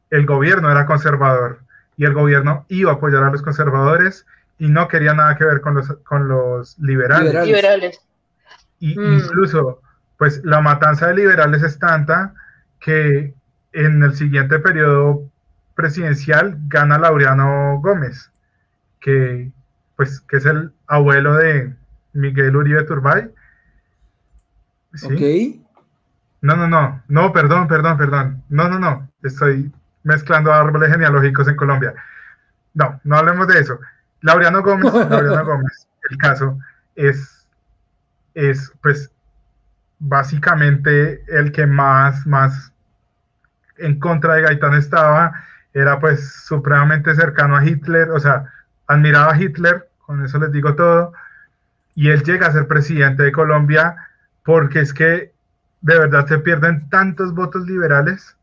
el 0.09 0.25
gobierno 0.25 0.71
era 0.71 0.85
conservador 0.85 1.59
y 1.97 2.05
el 2.05 2.13
gobierno 2.13 2.65
iba 2.69 2.91
a 2.91 2.95
apoyar 2.95 3.23
a 3.23 3.31
los 3.31 3.41
conservadores 3.41 4.25
y 4.59 4.67
no 4.69 4.87
quería 4.87 5.13
nada 5.13 5.35
que 5.35 5.45
ver 5.45 5.61
con 5.61 5.73
los, 5.75 5.87
con 6.03 6.27
los 6.27 6.77
liberales. 6.79 7.33
Liberales. 7.45 7.99
Y 8.79 8.97
Mm. 8.99 9.13
incluso, 9.13 9.81
pues 10.17 10.41
la 10.43 10.61
matanza 10.61 11.07
de 11.07 11.15
liberales 11.15 11.63
es 11.63 11.79
tanta 11.79 12.33
que 12.79 13.33
en 13.73 14.03
el 14.03 14.15
siguiente 14.15 14.59
periodo 14.59 15.29
presidencial 15.75 16.57
gana 16.67 16.97
Laureano 16.97 17.79
Gómez, 17.81 18.31
que 18.99 19.51
pues 19.95 20.21
que 20.21 20.37
es 20.37 20.45
el 20.45 20.71
abuelo 20.87 21.35
de 21.35 21.73
Miguel 22.13 22.55
Uribe 22.55 22.83
Turbay. 22.83 23.29
¿Sí? 24.93 25.05
Ok. 25.61 25.65
No, 26.41 26.55
no, 26.55 26.67
no, 26.67 27.03
no, 27.09 27.33
perdón, 27.33 27.67
perdón, 27.67 27.97
perdón. 27.97 28.43
No, 28.49 28.69
no, 28.69 28.79
no, 28.79 29.09
estoy 29.23 29.71
mezclando 30.03 30.53
árboles 30.53 30.91
genealógicos 30.91 31.47
en 31.49 31.55
Colombia. 31.57 31.93
No, 32.73 32.99
no 33.03 33.17
hablemos 33.17 33.47
de 33.47 33.59
eso. 33.59 33.79
Laureano 34.21 34.61
Gómez, 34.61 34.93
Laureano 35.09 35.45
Gómez, 35.45 35.87
el 36.09 36.17
caso 36.17 36.59
es, 36.95 37.47
es 38.33 38.71
pues 38.81 39.11
básicamente 39.99 41.23
el 41.27 41.51
que 41.51 41.65
más, 41.65 42.25
más 42.25 42.71
en 43.77 43.99
contra 43.99 44.35
de 44.35 44.41
Gaitán 44.43 44.73
estaba, 44.73 45.33
era 45.73 45.99
pues 45.99 46.31
supremamente 46.45 47.15
cercano 47.15 47.55
a 47.55 47.65
Hitler, 47.65 48.09
o 48.09 48.19
sea, 48.19 48.51
admiraba 48.87 49.33
a 49.33 49.37
Hitler, 49.37 49.89
con 50.05 50.23
eso 50.25 50.39
les 50.39 50.51
digo 50.51 50.75
todo, 50.75 51.13
y 51.95 52.09
él 52.09 52.23
llega 52.23 52.47
a 52.47 52.51
ser 52.51 52.67
presidente 52.67 53.23
de 53.23 53.31
Colombia 53.31 53.95
porque 54.43 54.79
es 54.79 54.93
que 54.93 55.33
de 55.81 55.99
verdad 55.99 56.27
se 56.27 56.39
pierden 56.39 56.89
tantos 56.89 57.33
votos 57.33 57.65
liberales 57.67 58.35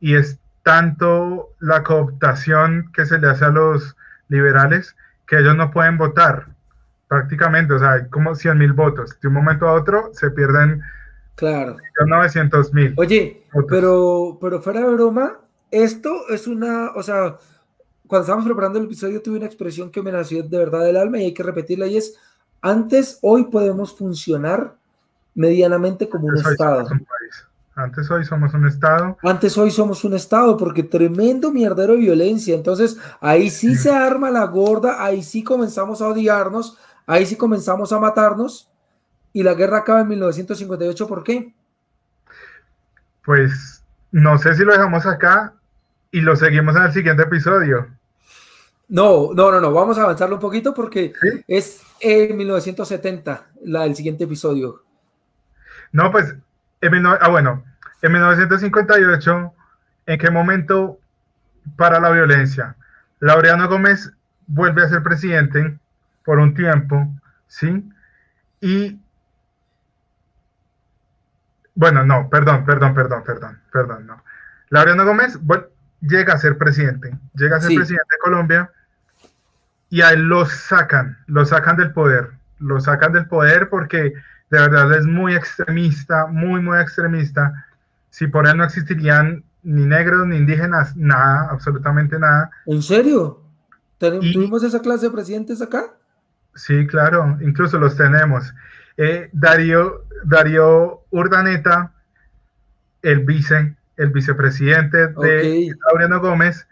y 0.00 0.14
es 0.14 0.38
tanto 0.62 1.50
la 1.58 1.82
cooptación 1.82 2.90
que 2.92 3.06
se 3.06 3.18
le 3.18 3.28
hace 3.28 3.46
a 3.46 3.50
los 3.50 3.96
liberales 4.28 4.94
que 5.28 5.38
ellos 5.38 5.56
no 5.56 5.70
pueden 5.70 5.98
votar 5.98 6.46
prácticamente, 7.06 7.74
o 7.74 7.78
sea, 7.78 7.92
hay 7.92 8.08
como 8.08 8.34
100 8.34 8.58
mil 8.58 8.72
votos. 8.72 9.18
De 9.20 9.28
un 9.28 9.34
momento 9.34 9.68
a 9.68 9.72
otro 9.72 10.10
se 10.12 10.30
pierden 10.30 10.82
Claro. 11.38 11.76
900 12.04 12.74
mil. 12.74 12.94
Oye, 12.96 13.44
pero, 13.68 14.38
pero 14.40 14.60
fuera 14.60 14.80
de 14.80 14.92
broma, 14.92 15.38
esto 15.70 16.28
es 16.30 16.48
una, 16.48 16.90
o 16.96 17.02
sea, 17.04 17.36
cuando 18.08 18.22
estábamos 18.22 18.44
preparando 18.44 18.80
el 18.80 18.86
episodio 18.86 19.22
tuve 19.22 19.36
una 19.36 19.46
expresión 19.46 19.92
que 19.92 20.02
me 20.02 20.10
nació 20.10 20.42
de 20.42 20.58
verdad 20.58 20.84
del 20.84 20.96
alma 20.96 21.18
y 21.18 21.26
hay 21.26 21.34
que 21.34 21.44
repetirla 21.44 21.86
y 21.86 21.96
es, 21.96 22.16
antes 22.60 23.20
hoy 23.22 23.44
podemos 23.44 23.96
funcionar 23.96 24.74
medianamente 25.36 26.08
como 26.08 26.26
un 26.26 26.38
Estado. 26.38 26.86
somos 26.86 26.90
un 26.90 27.06
país. 27.06 27.47
Antes 27.78 28.10
hoy 28.10 28.24
somos 28.24 28.52
un 28.54 28.66
Estado. 28.66 29.16
Antes 29.22 29.56
hoy 29.56 29.70
somos 29.70 30.02
un 30.02 30.12
Estado 30.14 30.56
porque 30.56 30.82
tremendo 30.82 31.52
mierdero 31.52 31.92
de 31.92 32.00
violencia. 32.00 32.56
Entonces 32.56 32.98
ahí 33.20 33.50
sí 33.50 33.76
se 33.76 33.92
arma 33.92 34.30
la 34.32 34.44
gorda, 34.46 35.04
ahí 35.04 35.22
sí 35.22 35.44
comenzamos 35.44 36.02
a 36.02 36.08
odiarnos, 36.08 36.76
ahí 37.06 37.24
sí 37.24 37.36
comenzamos 37.36 37.92
a 37.92 38.00
matarnos 38.00 38.68
y 39.32 39.44
la 39.44 39.54
guerra 39.54 39.78
acaba 39.78 40.00
en 40.00 40.08
1958. 40.08 41.06
¿Por 41.06 41.22
qué? 41.22 41.54
Pues 43.24 43.84
no 44.10 44.38
sé 44.38 44.54
si 44.54 44.64
lo 44.64 44.72
dejamos 44.72 45.06
acá 45.06 45.54
y 46.10 46.20
lo 46.20 46.34
seguimos 46.34 46.74
en 46.74 46.82
el 46.82 46.92
siguiente 46.92 47.22
episodio. 47.22 47.86
No, 48.88 49.34
no, 49.34 49.52
no, 49.52 49.60
no, 49.60 49.72
vamos 49.72 49.98
a 49.98 50.02
avanzarlo 50.02 50.34
un 50.34 50.40
poquito 50.40 50.74
porque 50.74 51.12
¿Sí? 51.20 51.44
es 51.46 51.82
en 52.00 52.36
1970 52.36 53.50
la, 53.66 53.84
el 53.84 53.94
siguiente 53.94 54.24
episodio. 54.24 54.82
No, 55.92 56.10
pues, 56.10 56.34
en, 56.80 57.02
no- 57.02 57.16
ah, 57.20 57.28
bueno, 57.28 57.62
en 58.02 58.12
1958, 58.12 59.52
¿en 60.06 60.18
qué 60.18 60.30
momento 60.30 60.98
para 61.76 62.00
la 62.00 62.10
violencia? 62.10 62.76
Laureano 63.20 63.68
Gómez 63.68 64.12
vuelve 64.46 64.82
a 64.82 64.88
ser 64.88 65.02
presidente 65.02 65.78
por 66.24 66.38
un 66.38 66.54
tiempo, 66.54 67.08
¿sí? 67.48 67.90
Y, 68.60 69.00
bueno, 71.74 72.04
no, 72.04 72.28
perdón, 72.28 72.64
perdón, 72.64 72.94
perdón, 72.94 73.22
perdón, 73.24 73.60
perdón, 73.72 74.06
no. 74.06 74.22
Laureano 74.70 75.04
Gómez 75.04 75.38
llega 76.00 76.34
a 76.34 76.38
ser 76.38 76.58
presidente, 76.58 77.16
llega 77.34 77.56
a 77.56 77.60
ser 77.60 77.70
Sí. 77.70 77.76
presidente 77.76 78.14
de 78.14 78.18
Colombia 78.18 78.70
y 79.90 80.02
a 80.02 80.10
él 80.10 80.22
lo 80.28 80.44
sacan, 80.46 81.18
lo 81.26 81.44
sacan 81.44 81.76
del 81.76 81.92
poder, 81.92 82.30
lo 82.58 82.80
sacan 82.80 83.12
del 83.12 83.26
poder 83.26 83.68
porque 83.68 84.12
de 84.50 84.58
verdad 84.58 84.92
es 84.94 85.06
muy 85.06 85.34
extremista, 85.34 86.26
muy, 86.26 86.60
muy 86.60 86.78
extremista. 86.78 87.66
Si 88.18 88.26
por 88.26 88.48
él 88.48 88.56
no 88.56 88.64
existirían 88.64 89.44
ni 89.62 89.86
negros, 89.86 90.26
ni 90.26 90.38
indígenas, 90.38 90.96
nada, 90.96 91.50
absolutamente 91.52 92.18
nada. 92.18 92.50
¿En 92.66 92.82
serio? 92.82 93.44
¿Ten- 93.96 94.18
Y- 94.20 94.32
¿Tuvimos 94.32 94.64
esa 94.64 94.80
clase 94.80 95.06
de 95.06 95.12
presidentes 95.12 95.62
acá? 95.62 95.84
Sí, 96.56 96.84
claro, 96.88 97.38
incluso 97.40 97.78
los 97.78 97.96
tenemos. 97.96 98.52
Eh, 98.96 99.30
Darío, 99.32 100.02
Darío 100.24 101.02
Urdaneta, 101.10 101.92
el 103.02 103.20
vice, 103.24 103.76
el 103.96 104.10
vicepresidente 104.10 104.98
de 105.06 105.70
Ok. 105.70 105.78
Laureano 105.86 106.18
Gómez, 106.18 106.66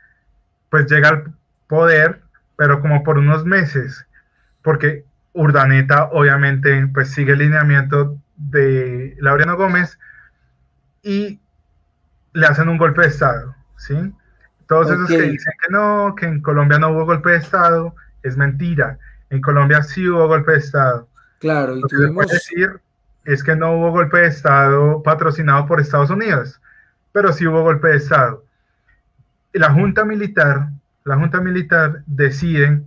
pues 0.69 0.91
llega 0.91 1.11
al 1.11 1.33
poder, 1.69 2.23
pero 2.57 2.81
como 2.81 3.05
por 3.05 3.19
unos 3.19 3.45
meses, 3.45 4.05
porque 4.63 5.05
Urdaneta 5.33 6.07
obviamente 6.07 6.89
pues 6.93 7.13
sigue 7.13 7.35
el 7.35 7.39
lineamiento 7.39 8.19
de 8.37 9.15
Laureano 9.21 9.57
Gómez 9.57 9.97
y 11.07 11.41
le 12.33 12.47
hacen 12.47 12.69
un 12.69 12.79
golpe 12.79 13.03
de 13.03 13.07
Estado, 13.07 13.55
¿sí? 13.77 13.95
Todos 14.67 14.91
esos 14.91 15.07
que 15.07 15.23
dicen 15.23 15.53
que 15.63 15.73
no, 15.73 16.17
que 16.17 16.27
en 16.27 16.43
Colombia 16.43 16.81
no 16.81 16.91
hubo 16.91 17.07
golpe 17.07 17.31
de 17.31 17.37
Estado, 17.37 17.95
es 18.25 18.37
mentira. 18.37 18.99
En 19.31 19.41
Colombia 19.41 19.85
sí 19.85 20.09
hubo 20.09 20.27
golpe 20.27 20.51
de 20.51 20.59
Estado. 20.59 21.09
Claro, 21.39 21.77
y 21.77 21.81
Lo 21.81 21.87
que 21.87 21.95
tuvimos... 21.97 22.27
decir 22.27 22.81
es 23.25 23.45
que 23.45 23.55
no 23.55 23.77
hubo 23.77 23.93
golpe 23.93 24.19
de 24.19 24.27
Estado 24.27 25.01
patrocinado 25.05 25.67
por 25.67 25.81
Estados 25.81 26.11
Unidos, 26.11 26.61
pero 27.13 27.33
sí 27.33 27.47
hubo 27.47 27.63
golpe 27.63 27.87
de 27.87 27.99
Estado. 27.99 28.45
La 29.53 29.73
Junta 29.73 30.05
Militar, 30.05 30.71
la 31.05 31.17
Junta 31.17 31.41
Militar 31.41 32.03
decide 32.07 32.83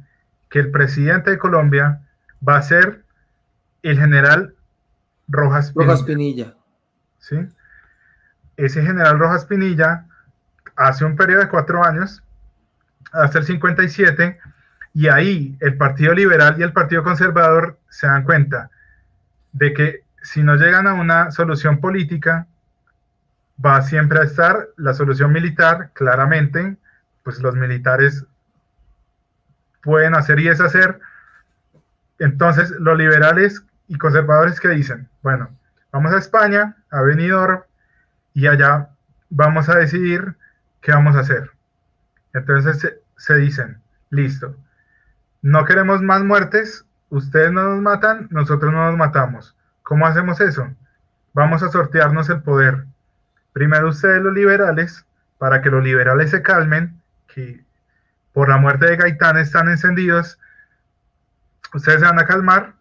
que 0.49 0.59
el 0.59 0.71
presidente 0.71 1.31
de 1.31 1.37
Colombia 1.37 2.01
va 2.45 2.57
a 2.57 2.61
ser 2.63 3.05
el 3.81 3.97
general 3.97 4.55
Rojas 5.29 5.71
Pinilla. 5.71 5.85
Rojas 5.85 6.03
Pinilla. 6.03 6.53
¿sí? 7.19 7.47
Ese 8.59 8.81
general 8.81 9.17
Rojas 9.17 9.45
Pinilla 9.45 10.05
hace 10.75 11.05
un 11.05 11.15
periodo 11.15 11.43
de 11.43 11.47
cuatro 11.47 11.85
años, 11.85 12.21
hasta 13.13 13.39
el 13.39 13.45
57, 13.45 14.37
y 14.93 15.07
ahí 15.07 15.57
el 15.61 15.77
Partido 15.77 16.13
Liberal 16.13 16.55
y 16.59 16.63
el 16.63 16.73
Partido 16.73 17.01
Conservador 17.01 17.77
se 17.87 18.07
dan 18.07 18.25
cuenta 18.25 18.69
de 19.53 19.73
que 19.73 20.03
si 20.21 20.43
no 20.43 20.57
llegan 20.57 20.87
a 20.87 20.93
una 20.93 21.31
solución 21.31 21.79
política, 21.79 22.47
va 23.65 23.81
siempre 23.81 24.19
a 24.19 24.23
estar 24.23 24.67
la 24.75 24.93
solución 24.93 25.31
militar, 25.31 25.91
claramente, 25.93 26.75
pues 27.23 27.39
los 27.39 27.55
militares 27.55 28.25
pueden 29.81 30.15
hacer 30.15 30.37
y 30.37 30.49
deshacer. 30.49 30.99
Entonces, 32.19 32.71
los 32.71 32.97
liberales 32.97 33.63
y 33.87 33.97
conservadores 33.97 34.59
que 34.59 34.67
dicen, 34.67 35.07
bueno, 35.21 35.49
vamos 35.93 36.11
a 36.11 36.17
España, 36.17 36.75
a 36.91 37.01
Benidorm, 37.01 37.61
y 38.33 38.47
allá 38.47 38.89
vamos 39.29 39.69
a 39.69 39.75
decidir 39.75 40.35
qué 40.81 40.91
vamos 40.91 41.15
a 41.15 41.21
hacer. 41.21 41.51
Entonces 42.33 42.95
se, 43.17 43.35
dicen, 43.35 43.81
listo, 44.09 44.55
no 45.41 45.65
queremos 45.65 46.01
más 46.01 46.21
muertes, 46.23 46.85
ustedes 47.09 47.51
no 47.51 47.63
nos 47.63 47.81
matan, 47.81 48.27
nosotros 48.31 48.71
no 48.71 48.85
nos 48.85 48.97
matamos. 48.97 49.55
¿Cómo 49.83 50.05
hacemos 50.05 50.39
eso? 50.41 50.69
Vamos 51.33 51.63
a 51.63 51.69
sortearnos 51.69 52.29
el 52.29 52.41
poder. 52.41 52.85
Primero 53.53 53.89
ustedes 53.89 54.21
los 54.21 54.33
liberales, 54.33 55.05
para 55.37 55.61
que 55.61 55.69
los 55.69 55.83
liberales 55.83 56.31
se 56.31 56.41
calmen, 56.41 57.01
que 57.27 57.63
por 58.33 58.49
la 58.49 58.57
muerte 58.57 58.85
de 58.85 58.97
Gaitán 58.97 59.37
están 59.37 59.69
encendidos, 59.69 60.39
ustedes 61.73 61.99
se 61.99 62.05
van 62.05 62.19
a 62.19 62.25
calmar, 62.25 62.73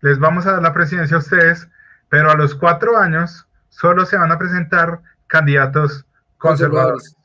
les 0.00 0.18
vamos 0.18 0.46
a 0.46 0.52
dar 0.52 0.62
la 0.62 0.72
presidencia 0.72 1.16
a 1.16 1.20
ustedes, 1.20 1.68
pero 2.08 2.30
a 2.30 2.36
los 2.36 2.54
cuatro 2.54 2.96
años 2.96 3.47
solo 3.68 4.06
se 4.06 4.16
van 4.16 4.32
a 4.32 4.38
presentar 4.38 5.00
candidatos 5.26 6.04
conservadores. 6.38 7.14
Conservadores. 7.14 7.16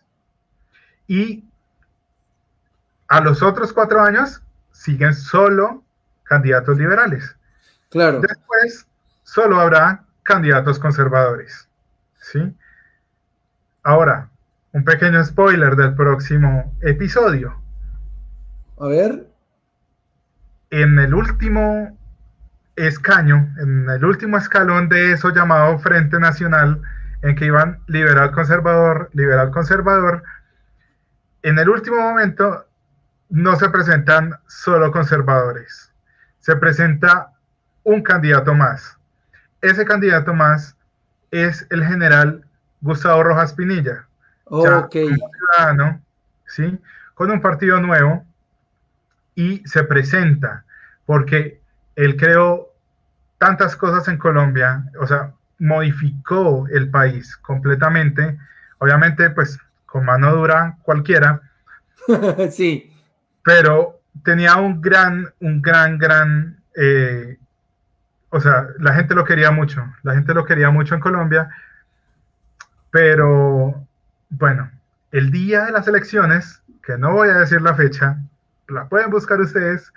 Y 1.08 1.46
a 3.08 3.22
los 3.22 3.44
otros 3.44 3.74
cuatro 3.74 4.02
años 4.02 4.42
siguen 4.72 5.14
solo 5.14 5.84
candidatos 6.24 6.78
liberales. 6.78 7.36
Claro. 7.90 8.22
Después 8.22 8.88
solo 9.24 9.60
habrá 9.60 10.04
candidatos 10.24 10.80
conservadores. 10.80 11.70
¿sí? 12.20 12.56
Ahora, 13.84 14.30
un 14.72 14.84
pequeño 14.84 15.24
spoiler 15.24 15.76
del 15.76 15.94
próximo 15.96 16.76
episodio. 16.82 17.62
A 18.80 18.88
ver. 18.88 19.28
En 20.72 20.98
el 20.98 21.14
último 21.14 21.98
escaño, 22.76 23.54
en 23.60 23.90
el 23.90 24.04
último 24.04 24.38
escalón 24.38 24.90
de 24.90 25.14
eso 25.14 25.30
llamado 25.30 25.78
Frente 25.80 26.20
Nacional, 26.20 26.82
en 27.22 27.36
que 27.36 27.46
iban 27.46 27.80
liberal 27.88 28.32
conservador, 28.32 29.10
liberal 29.14 29.52
conservador, 29.52 30.24
en 31.42 31.60
el 31.60 31.70
último 31.70 31.98
momento 31.98 32.66
no 33.30 33.56
se 33.56 33.70
presentan 33.70 34.38
solo 34.48 34.92
conservadores, 34.92 35.92
se 36.40 36.56
presenta 36.56 37.32
un 37.84 38.02
candidato 38.02 38.54
más. 38.54 38.98
Ese 39.62 39.86
candidato 39.86 40.34
más 40.34 40.76
es 41.32 41.66
el 41.70 41.84
general 41.84 42.46
Gustavo 42.82 43.24
Rojas 43.24 43.54
Pinilla, 43.54 44.06
ok. 44.46 44.92
ciudadano, 44.92 46.02
¿sí? 46.46 46.80
con 47.14 47.32
un 47.32 47.42
partido 47.42 47.80
nuevo 47.80 48.26
y 49.36 49.66
se 49.68 49.84
presenta 49.84 50.66
porque 51.06 51.63
él 51.96 52.18
creó 52.18 52.70
tantas 53.38 53.76
cosas 53.76 54.08
en 54.08 54.18
Colombia, 54.18 54.86
o 55.00 55.08
sea, 55.08 55.34
modificó 55.60 56.68
el 56.70 56.90
país 56.90 57.38
completamente, 57.38 58.38
obviamente 58.80 59.30
pues 59.30 59.60
con 59.86 60.06
mano 60.06 60.36
dura 60.36 60.78
cualquiera. 60.84 61.42
sí. 62.52 62.92
Pero 63.44 64.00
tenía 64.24 64.56
un 64.56 64.82
gran, 64.82 65.34
un 65.40 65.62
gran, 65.62 65.98
gran, 65.98 66.58
eh, 66.76 67.38
o 68.30 68.40
sea, 68.40 68.68
la 68.80 68.94
gente 68.94 69.16
lo 69.16 69.26
quería 69.26 69.52
mucho, 69.52 69.86
la 70.04 70.14
gente 70.14 70.34
lo 70.34 70.46
quería 70.46 70.70
mucho 70.70 70.96
en 70.96 71.02
Colombia, 71.02 71.50
pero 72.92 73.86
bueno, 74.30 74.72
el 75.12 75.32
día 75.32 75.66
de 75.66 75.72
las 75.72 75.88
elecciones, 75.88 76.62
que 76.84 76.98
no 76.98 77.12
voy 77.12 77.30
a 77.30 77.40
decir 77.40 77.62
la 77.62 77.76
fecha, 77.76 78.18
la 78.68 78.88
pueden 78.88 79.10
buscar 79.10 79.40
ustedes 79.40 79.94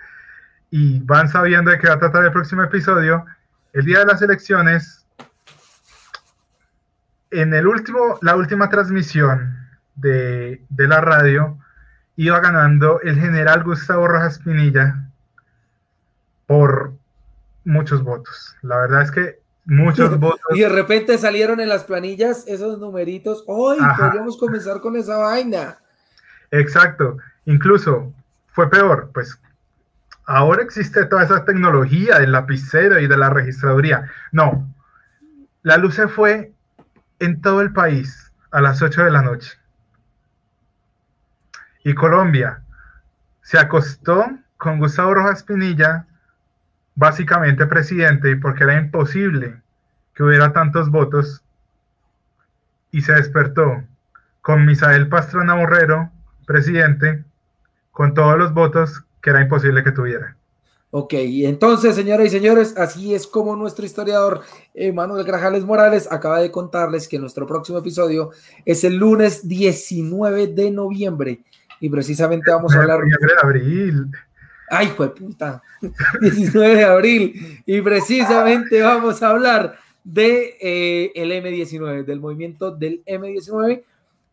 y 0.69 0.99
van 0.99 1.29
sabiendo 1.29 1.71
de 1.71 1.79
qué 1.79 1.87
va 1.87 1.95
a 1.95 1.99
tratar 1.99 2.25
el 2.25 2.31
próximo 2.31 2.63
episodio. 2.63 3.25
El 3.73 3.85
día 3.85 3.99
de 3.99 4.05
las 4.05 4.21
elecciones, 4.21 5.05
en 7.31 7.53
el 7.53 7.67
último, 7.67 8.17
la 8.21 8.35
última 8.35 8.69
transmisión 8.69 9.55
de, 9.95 10.61
de 10.69 10.87
la 10.87 11.01
radio, 11.01 11.57
iba 12.15 12.39
ganando 12.39 12.99
el 13.01 13.19
general 13.19 13.63
Gustavo 13.63 14.07
Rojas 14.07 14.39
Pinilla 14.39 15.07
por 16.47 16.93
muchos 17.63 18.03
votos. 18.03 18.55
La 18.61 18.77
verdad 18.77 19.03
es 19.03 19.11
que 19.11 19.39
muchos 19.65 20.17
votos. 20.19 20.55
Y 20.55 20.61
de 20.61 20.69
repente 20.69 21.17
salieron 21.17 21.59
en 21.59 21.69
las 21.69 21.83
planillas 21.83 22.45
esos 22.47 22.79
numeritos. 22.79 23.43
¡Hoy 23.45 23.77
podríamos 23.97 24.37
comenzar 24.37 24.81
con 24.81 24.95
esa 24.95 25.17
vaina! 25.17 25.77
Exacto. 26.51 27.17
Incluso 27.45 28.11
fue 28.47 28.69
peor, 28.69 29.11
pues 29.13 29.39
ahora 30.27 30.61
existe 30.61 31.05
toda 31.05 31.23
esa 31.23 31.45
tecnología 31.45 32.19
del 32.19 32.33
lapicero 32.33 32.99
y 32.99 33.07
de 33.07 33.17
la 33.17 33.29
registraduría. 33.29 34.11
No, 34.31 34.71
la 35.63 35.77
luz 35.77 35.95
se 35.95 36.07
fue 36.07 36.53
en 37.19 37.41
todo 37.41 37.61
el 37.61 37.73
país 37.73 38.31
a 38.51 38.61
las 38.61 38.81
8 38.81 39.05
de 39.05 39.11
la 39.11 39.21
noche. 39.21 39.57
Y 41.83 41.95
Colombia 41.95 42.61
se 43.41 43.57
acostó 43.57 44.27
con 44.57 44.79
Gustavo 44.79 45.13
Rojas 45.13 45.43
Pinilla, 45.43 46.05
básicamente 46.95 47.65
presidente, 47.65 48.35
porque 48.35 48.65
era 48.65 48.75
imposible 48.75 49.61
que 50.13 50.23
hubiera 50.23 50.51
tantos 50.51 50.89
votos, 50.89 51.43
y 52.91 53.01
se 53.01 53.13
despertó 53.13 53.83
con 54.41 54.65
Misael 54.65 55.07
Pastrana 55.07 55.53
Borrero, 55.53 56.11
presidente, 56.45 57.23
con 57.91 58.13
todos 58.13 58.37
los 58.37 58.53
votos 58.53 59.06
que 59.27 59.31
era 59.31 59.41
imposible 59.41 59.83
que 59.83 59.91
tuviera. 59.91 60.37
Ok, 60.89 61.15
entonces, 61.15 61.95
señoras 61.95 62.27
y 62.27 62.29
señores, 62.29 62.77
así 62.77 63.13
es 63.13 63.27
como 63.27 63.57
nuestro 63.57 63.85
historiador 63.85 64.39
Manuel 64.93 65.25
Grajales 65.25 65.65
Morales 65.65 66.07
acaba 66.09 66.39
de 66.39 66.49
contarles 66.49 67.09
que 67.09 67.19
nuestro 67.19 67.45
próximo 67.45 67.79
episodio 67.79 68.31
es 68.63 68.85
el 68.85 68.95
lunes 68.95 69.45
19 69.45 70.47
de 70.47 70.71
noviembre 70.71 71.41
y 71.81 71.89
precisamente 71.89 72.49
vamos 72.49 72.73
a 72.73 72.79
hablar... 72.79 73.01
de 73.01 73.17
abril. 73.43 74.11
Ay, 74.69 74.93
fue 74.95 75.13
puta. 75.13 75.61
19 76.21 76.75
de 76.75 76.85
abril 76.85 77.61
y 77.65 77.81
precisamente 77.81 78.81
vamos 78.81 79.21
a 79.21 79.31
hablar 79.31 79.77
de 80.05 80.55
eh, 80.61 81.11
el 81.15 81.31
M19, 81.31 82.05
del 82.05 82.21
movimiento 82.21 82.71
del 82.71 83.03
M19, 83.03 83.83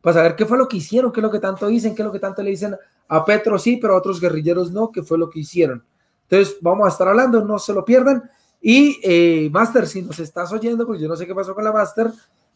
para 0.00 0.14
saber 0.14 0.36
qué 0.36 0.46
fue 0.46 0.56
lo 0.56 0.68
que 0.68 0.76
hicieron, 0.76 1.10
qué 1.10 1.18
es 1.18 1.24
lo 1.24 1.32
que 1.32 1.40
tanto 1.40 1.66
dicen, 1.66 1.96
qué 1.96 2.02
es 2.02 2.06
lo 2.06 2.12
que 2.12 2.20
tanto 2.20 2.44
le 2.44 2.50
dicen 2.50 2.76
a 3.08 3.24
Petro 3.24 3.58
sí, 3.58 3.76
pero 3.76 3.94
a 3.94 3.98
otros 3.98 4.20
guerrilleros 4.20 4.70
no, 4.70 4.90
qué 4.90 5.02
fue 5.02 5.18
lo 5.18 5.30
que 5.30 5.40
hicieron. 5.40 5.84
Entonces, 6.28 6.56
vamos 6.60 6.86
a 6.86 6.90
estar 6.90 7.08
hablando, 7.08 7.44
no 7.44 7.58
se 7.58 7.72
lo 7.72 7.84
pierdan. 7.84 8.30
Y 8.60 8.98
eh, 9.02 9.50
Master, 9.52 9.86
si 9.86 10.02
nos 10.02 10.18
estás 10.18 10.52
oyendo, 10.52 10.86
porque 10.86 11.02
yo 11.02 11.08
no 11.08 11.16
sé 11.16 11.26
qué 11.26 11.34
pasó 11.34 11.54
con 11.54 11.64
la 11.64 11.72
Master, 11.72 12.10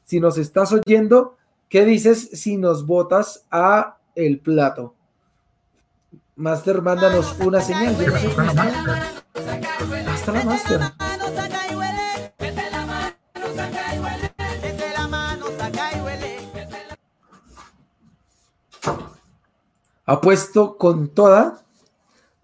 si 0.05 0.21
nos 0.21 0.39
estás 0.39 0.73
oyendo, 0.73 1.37
¿qué 1.69 1.85
dices 1.85 2.31
si 2.33 2.57
nos 2.57 2.87
votas 2.87 3.45
a 3.51 3.99
el 4.15 4.41
plato? 4.41 4.95
Master, 6.37 6.81
mándanos 6.83 7.37
una 7.41 7.61
señal. 7.61 7.97
Hasta 10.07 10.33
la 10.33 10.45
Master. 10.45 11.08
Apuesto 20.09 20.79
con 20.79 21.09
toda 21.09 21.59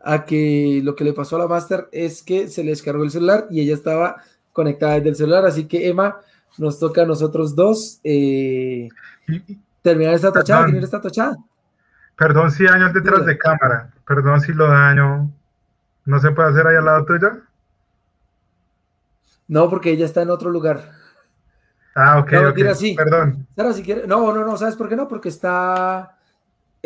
a 0.04 0.26
que 0.26 0.82
lo 0.84 0.94
que 0.94 1.02
le 1.02 1.14
pasó 1.14 1.36
a 1.36 1.38
la 1.38 1.48
Master 1.48 1.88
es 1.92 2.22
que 2.22 2.48
se 2.48 2.62
le 2.62 2.72
descargó 2.72 3.02
el 3.04 3.10
celular 3.10 3.46
y 3.48 3.62
ella 3.62 3.72
estaba 3.72 4.22
conectada 4.52 4.96
desde 4.96 5.08
el 5.08 5.16
celular. 5.16 5.46
Así 5.46 5.66
que, 5.66 5.88
Emma, 5.88 6.20
nos 6.58 6.78
toca 6.78 7.00
a 7.00 7.06
nosotros 7.06 7.56
dos 7.56 8.00
eh, 8.04 8.90
terminar 9.80 10.12
esta 10.12 10.30
tochada, 10.30 10.66
tener 10.66 10.84
esta 10.84 11.00
tochada. 11.00 11.38
Perdón 12.16 12.50
si 12.50 12.66
años 12.66 12.92
detrás 12.92 13.24
de 13.24 13.38
cámara. 13.38 13.90
Perdón 14.06 14.42
si 14.42 14.52
lo 14.52 14.68
daño. 14.68 15.32
¿No 16.04 16.20
se 16.20 16.32
puede 16.32 16.50
hacer 16.50 16.66
ahí 16.66 16.76
al 16.76 16.84
lado 16.84 17.06
tuyo? 17.06 17.30
No, 19.48 19.70
porque 19.70 19.90
ella 19.90 20.04
está 20.04 20.20
en 20.20 20.28
otro 20.28 20.50
lugar. 20.50 20.92
Ah, 21.94 22.18
ok. 22.18 22.32
No, 22.32 22.48
okay. 22.50 22.66
así. 22.66 22.94
Perdón. 22.94 23.46
Sara, 23.56 23.72
si 23.72 23.82
quiere. 23.82 24.06
No, 24.06 24.34
no, 24.34 24.44
no. 24.44 24.54
¿Sabes 24.58 24.76
por 24.76 24.90
qué 24.90 24.96
no? 24.96 25.08
Porque 25.08 25.30
está, 25.30 26.18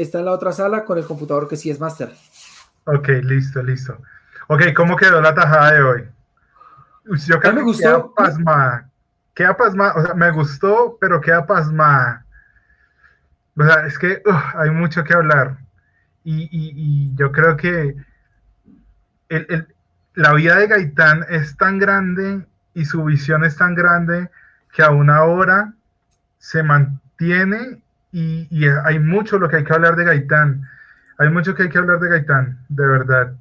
está 0.02 0.18
en 0.20 0.24
la 0.26 0.32
otra 0.32 0.52
sala 0.52 0.84
con 0.84 0.98
el 0.98 1.04
computador 1.04 1.48
que 1.48 1.56
sí 1.56 1.70
es 1.70 1.80
máster. 1.80 2.12
Ok, 2.84 3.08
listo, 3.22 3.62
listo. 3.62 3.98
Ok, 4.48 4.72
¿cómo 4.74 4.96
quedó 4.96 5.20
la 5.20 5.34
tajada 5.34 5.72
de 5.74 5.82
hoy? 5.82 6.08
Yo 7.26 7.38
creo 7.38 7.52
me 7.52 7.58
que 7.60 7.64
gustó. 7.64 7.82
queda 7.82 8.14
pasmada. 8.14 8.90
Queda 9.34 9.56
pasmada. 9.56 9.94
O 9.96 10.02
sea, 10.04 10.14
me 10.14 10.30
gustó, 10.30 10.96
pero 11.00 11.20
queda 11.20 11.46
pasmada. 11.46 12.24
O 13.56 13.64
sea, 13.64 13.86
es 13.86 13.98
que 13.98 14.22
hay 14.54 14.70
mucho 14.70 15.04
que 15.04 15.14
hablar. 15.14 15.58
Y, 16.24 16.44
y, 16.44 16.72
y 17.10 17.14
yo 17.16 17.32
creo 17.32 17.56
que 17.56 17.96
el, 19.28 19.46
el, 19.48 19.74
la 20.14 20.32
vida 20.32 20.56
de 20.56 20.66
Gaitán 20.66 21.24
es 21.28 21.56
tan 21.56 21.78
grande 21.78 22.46
y 22.74 22.84
su 22.84 23.04
visión 23.04 23.44
es 23.44 23.56
tan 23.56 23.74
grande 23.74 24.30
que 24.72 24.82
aún 24.82 25.10
ahora 25.10 25.74
se 26.38 26.62
mantiene 26.62 27.82
y, 28.12 28.46
y, 28.50 28.68
hay 28.84 28.98
mucho 28.98 29.38
lo 29.38 29.48
que 29.48 29.56
hay 29.56 29.64
que 29.64 29.74
hablar 29.74 29.96
de 29.96 30.04
Gaitán. 30.04 30.62
Hay 31.18 31.30
mucho 31.30 31.54
que 31.54 31.64
hay 31.64 31.68
que 31.68 31.78
hablar 31.78 32.00
de 32.00 32.08
Gaitán, 32.08 32.58
de 32.68 32.86
verdad. 32.86 33.32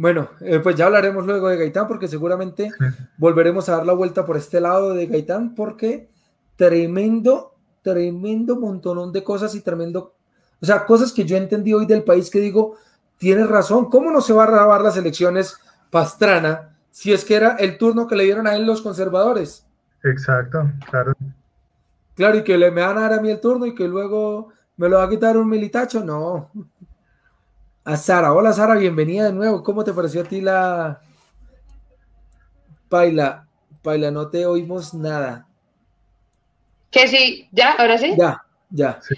Bueno, 0.00 0.30
eh, 0.40 0.60
pues 0.60 0.76
ya 0.76 0.86
hablaremos 0.86 1.26
luego 1.26 1.48
de 1.48 1.58
Gaitán 1.58 1.86
porque 1.86 2.08
seguramente 2.08 2.70
sí. 2.70 2.86
volveremos 3.18 3.68
a 3.68 3.76
dar 3.76 3.84
la 3.84 3.92
vuelta 3.92 4.24
por 4.24 4.38
este 4.38 4.58
lado 4.58 4.94
de 4.94 5.06
Gaitán 5.06 5.54
porque 5.54 6.08
tremendo, 6.56 7.54
tremendo 7.82 8.58
montonón 8.58 9.12
de 9.12 9.22
cosas 9.22 9.54
y 9.54 9.60
tremendo, 9.60 10.14
o 10.58 10.64
sea, 10.64 10.86
cosas 10.86 11.12
que 11.12 11.26
yo 11.26 11.36
entendí 11.36 11.74
hoy 11.74 11.84
del 11.84 12.02
país 12.02 12.30
que 12.30 12.40
digo, 12.40 12.78
tienes 13.18 13.46
razón, 13.46 13.90
¿cómo 13.90 14.10
no 14.10 14.22
se 14.22 14.32
va 14.32 14.44
a 14.44 14.50
grabar 14.50 14.80
las 14.80 14.96
elecciones 14.96 15.58
Pastrana 15.90 16.70
si 16.90 17.12
es 17.12 17.22
que 17.22 17.34
era 17.34 17.56
el 17.56 17.76
turno 17.76 18.06
que 18.06 18.16
le 18.16 18.24
dieron 18.24 18.46
a 18.46 18.56
él 18.56 18.64
los 18.64 18.80
conservadores? 18.80 19.66
Exacto, 20.02 20.70
claro. 20.88 21.12
Claro, 22.20 22.36
y 22.36 22.44
que 22.44 22.58
le 22.58 22.70
me 22.70 22.82
van 22.82 22.98
a 22.98 23.00
dar 23.00 23.14
a 23.14 23.22
mí 23.22 23.30
el 23.30 23.40
turno 23.40 23.64
y 23.64 23.74
que 23.74 23.88
luego 23.88 24.52
me 24.76 24.90
lo 24.90 24.98
va 24.98 25.04
a 25.04 25.08
quitar 25.08 25.38
un 25.38 25.48
militacho, 25.48 26.04
no. 26.04 26.50
A 27.82 27.96
Sara, 27.96 28.34
hola 28.34 28.52
Sara, 28.52 28.74
bienvenida 28.74 29.24
de 29.24 29.32
nuevo. 29.32 29.62
¿Cómo 29.62 29.84
te 29.84 29.94
pareció 29.94 30.20
a 30.20 30.24
ti 30.24 30.42
la 30.42 31.00
Paila? 32.90 33.48
Paila, 33.80 34.10
no 34.10 34.28
te 34.28 34.44
oímos 34.44 34.92
nada. 34.92 35.46
Que 36.90 37.08
sí, 37.08 37.48
ya, 37.52 37.72
ahora 37.78 37.96
sí. 37.96 38.14
Ya, 38.18 38.44
ya. 38.68 39.00
Sí. 39.00 39.14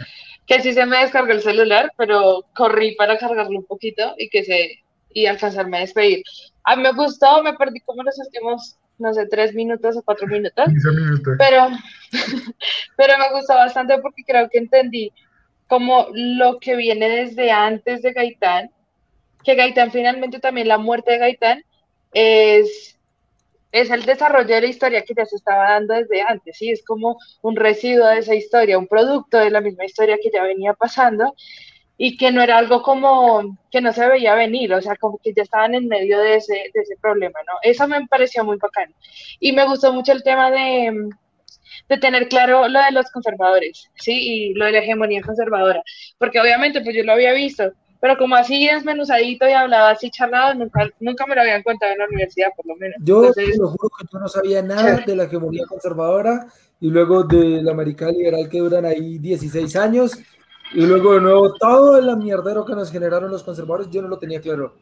que 0.46 0.60
sí 0.60 0.72
se 0.72 0.86
me 0.86 0.98
descargó 0.98 1.32
el 1.32 1.42
celular, 1.42 1.90
pero 1.96 2.44
corrí 2.54 2.94
para 2.94 3.18
cargarlo 3.18 3.58
un 3.58 3.66
poquito 3.66 4.14
y 4.16 4.28
que 4.28 4.44
se 4.44 4.84
y 5.12 5.26
alcanzarme 5.26 5.78
a 5.78 5.80
despedir. 5.80 6.22
A 6.62 6.76
mí 6.76 6.84
me 6.84 6.92
gustó, 6.92 7.42
me 7.42 7.54
perdí 7.54 7.80
como 7.80 8.04
los 8.04 8.16
últimos, 8.20 8.78
no 8.98 9.12
sé, 9.14 9.26
tres 9.26 9.54
minutos 9.54 9.96
o 9.96 10.02
cuatro 10.02 10.26
minutos, 10.26 10.66
minutos. 10.68 11.34
pero, 11.38 11.68
pero 12.96 13.18
me 13.18 13.32
gustó 13.32 13.54
bastante 13.54 13.98
porque 13.98 14.22
creo 14.24 14.48
que 14.48 14.58
entendí 14.58 15.12
como 15.66 16.08
lo 16.12 16.58
que 16.58 16.76
viene 16.76 17.08
desde 17.08 17.50
antes 17.50 18.02
de 18.02 18.12
Gaitán, 18.12 18.70
que 19.42 19.54
Gaitán 19.54 19.90
finalmente 19.90 20.38
también 20.38 20.68
la 20.68 20.78
muerte 20.78 21.12
de 21.12 21.18
Gaitán 21.18 21.64
es, 22.12 22.98
es 23.72 23.90
el 23.90 24.04
desarrollo 24.04 24.54
de 24.54 24.60
la 24.60 24.66
historia 24.66 25.02
que 25.02 25.14
ya 25.14 25.24
se 25.24 25.36
estaba 25.36 25.70
dando 25.70 25.94
desde 25.94 26.22
antes, 26.22 26.58
¿sí? 26.58 26.70
Es 26.70 26.84
como 26.84 27.18
un 27.40 27.56
residuo 27.56 28.06
de 28.06 28.18
esa 28.18 28.34
historia, 28.34 28.78
un 28.78 28.86
producto 28.86 29.38
de 29.38 29.50
la 29.50 29.60
misma 29.60 29.84
historia 29.86 30.18
que 30.22 30.30
ya 30.30 30.42
venía 30.42 30.74
pasando 30.74 31.34
y 32.04 32.16
que 32.16 32.32
no 32.32 32.42
era 32.42 32.58
algo 32.58 32.82
como 32.82 33.56
que 33.70 33.80
no 33.80 33.92
se 33.92 34.04
veía 34.08 34.34
venir, 34.34 34.74
o 34.74 34.82
sea, 34.82 34.96
como 34.96 35.18
que 35.22 35.32
ya 35.32 35.44
estaban 35.44 35.72
en 35.76 35.86
medio 35.86 36.18
de 36.18 36.34
ese, 36.34 36.54
de 36.74 36.80
ese 36.80 36.96
problema, 37.00 37.38
¿no? 37.46 37.52
Eso 37.62 37.86
me 37.86 38.04
pareció 38.08 38.42
muy 38.42 38.56
bacano. 38.56 38.92
Y 39.38 39.52
me 39.52 39.64
gustó 39.64 39.92
mucho 39.92 40.10
el 40.10 40.24
tema 40.24 40.50
de, 40.50 41.10
de 41.88 41.98
tener 41.98 42.26
claro 42.26 42.66
lo 42.66 42.82
de 42.82 42.90
los 42.90 43.08
conservadores, 43.12 43.88
¿sí? 43.94 44.14
Y 44.14 44.54
lo 44.54 44.64
de 44.64 44.72
la 44.72 44.78
hegemonía 44.80 45.22
conservadora, 45.22 45.80
porque 46.18 46.40
obviamente 46.40 46.80
pues 46.80 46.96
yo 46.96 47.04
lo 47.04 47.12
había 47.12 47.34
visto, 47.34 47.70
pero 48.00 48.18
como 48.18 48.34
así 48.34 48.66
desmenuzadito 48.66 49.48
y 49.48 49.52
hablaba 49.52 49.90
así 49.90 50.10
charlado, 50.10 50.54
nunca, 50.54 50.90
nunca 50.98 51.24
me 51.28 51.36
lo 51.36 51.42
habían 51.42 51.62
contado 51.62 51.92
en 51.92 51.98
la 51.98 52.06
universidad, 52.06 52.48
por 52.56 52.66
lo 52.66 52.74
menos. 52.74 52.96
Yo 53.04 53.32
te 53.32 53.46
lo 53.56 53.68
juro 53.68 53.88
que 53.96 54.06
yo 54.12 54.18
no 54.18 54.26
sabía 54.26 54.60
nada 54.60 55.04
de 55.06 55.14
la 55.14 55.22
hegemonía 55.22 55.66
conservadora 55.68 56.48
y 56.80 56.90
luego 56.90 57.22
de 57.22 57.62
la 57.62 57.70
americana 57.70 58.10
liberal 58.10 58.48
que 58.48 58.58
duran 58.58 58.86
ahí 58.86 59.18
16 59.18 59.76
años 59.76 60.18
y 60.74 60.86
luego 60.86 61.14
de 61.14 61.20
nuevo 61.20 61.54
todo 61.54 61.98
el 61.98 62.16
mierdero 62.16 62.64
que 62.64 62.74
nos 62.74 62.90
generaron 62.90 63.30
los 63.30 63.42
conservadores, 63.42 63.90
yo 63.90 64.02
no 64.02 64.08
lo 64.08 64.18
tenía 64.18 64.40
claro. 64.40 64.74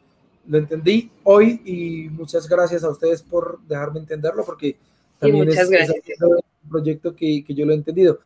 Lo 0.46 0.58
entendí 0.58 1.10
hoy 1.24 1.60
y 1.64 2.08
muchas 2.08 2.48
gracias 2.48 2.82
a 2.84 2.90
ustedes 2.90 3.22
por 3.22 3.60
dejarme 3.66 4.00
entenderlo 4.00 4.44
porque 4.44 4.76
también 5.18 5.48
es, 5.48 5.58
es, 5.58 5.90
un 6.22 6.70
proyecto 6.70 7.14
que, 7.14 7.44
que 7.44 7.54
yo 7.54 7.66
lo 7.66 7.72
he 7.72 7.76
entendido. 7.76 8.20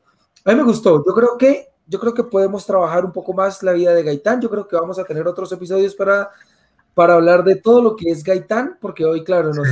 A 0.44 0.50
mí 0.50 0.56
me 0.56 0.64
gustó, 0.64 1.04
yo 1.04 1.14
creo 1.14 1.38
que 1.38 1.68
yo 1.86 2.00
creo 2.00 2.14
que 2.14 2.24
podemos 2.24 2.64
trabajar 2.64 3.04
un 3.04 3.12
poco 3.12 3.32
más 3.32 3.62
la 3.62 3.72
vida 3.72 3.92
de 3.92 4.02
Gaitán. 4.02 4.40
Yo 4.40 4.48
creo 4.48 4.66
que 4.66 4.76
vamos 4.76 4.98
a 4.98 5.04
tener 5.04 5.26
otros 5.26 5.52
episodios 5.52 5.94
para, 5.94 6.30
para 6.94 7.14
hablar 7.14 7.44
de 7.44 7.56
todo 7.56 7.82
lo 7.82 7.96
que 7.96 8.10
es 8.10 8.24
Gaitán, 8.24 8.78
porque 8.80 9.04
hoy, 9.04 9.22
claro, 9.22 9.52
nos, 9.52 9.68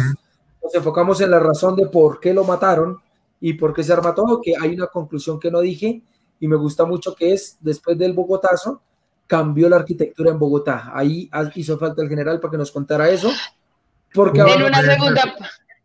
nos 0.62 0.74
enfocamos 0.74 1.20
en 1.20 1.30
la 1.30 1.38
razón 1.38 1.74
de 1.74 1.86
por 1.86 2.20
qué 2.20 2.34
lo 2.34 2.44
mataron 2.44 2.98
y 3.40 3.54
por 3.54 3.72
qué 3.72 3.82
se 3.82 3.92
arma 3.92 4.14
todo, 4.14 4.40
que 4.40 4.54
hay 4.60 4.74
una 4.74 4.88
conclusión 4.88 5.40
que 5.40 5.50
no 5.50 5.60
dije 5.60 6.02
y 6.42 6.48
me 6.48 6.56
gusta 6.56 6.84
mucho 6.84 7.14
que 7.14 7.32
es, 7.32 7.56
después 7.60 7.96
del 7.96 8.14
Bogotazo, 8.14 8.82
cambió 9.28 9.68
la 9.68 9.76
arquitectura 9.76 10.32
en 10.32 10.40
Bogotá. 10.40 10.90
Ahí 10.92 11.30
hizo 11.54 11.78
falta 11.78 12.02
el 12.02 12.08
general 12.08 12.40
para 12.40 12.50
que 12.50 12.58
nos 12.58 12.72
contara 12.72 13.08
eso. 13.08 13.30
Porque 14.12 14.40
en 14.40 14.64
una 14.64 14.82
segunda 14.82 15.22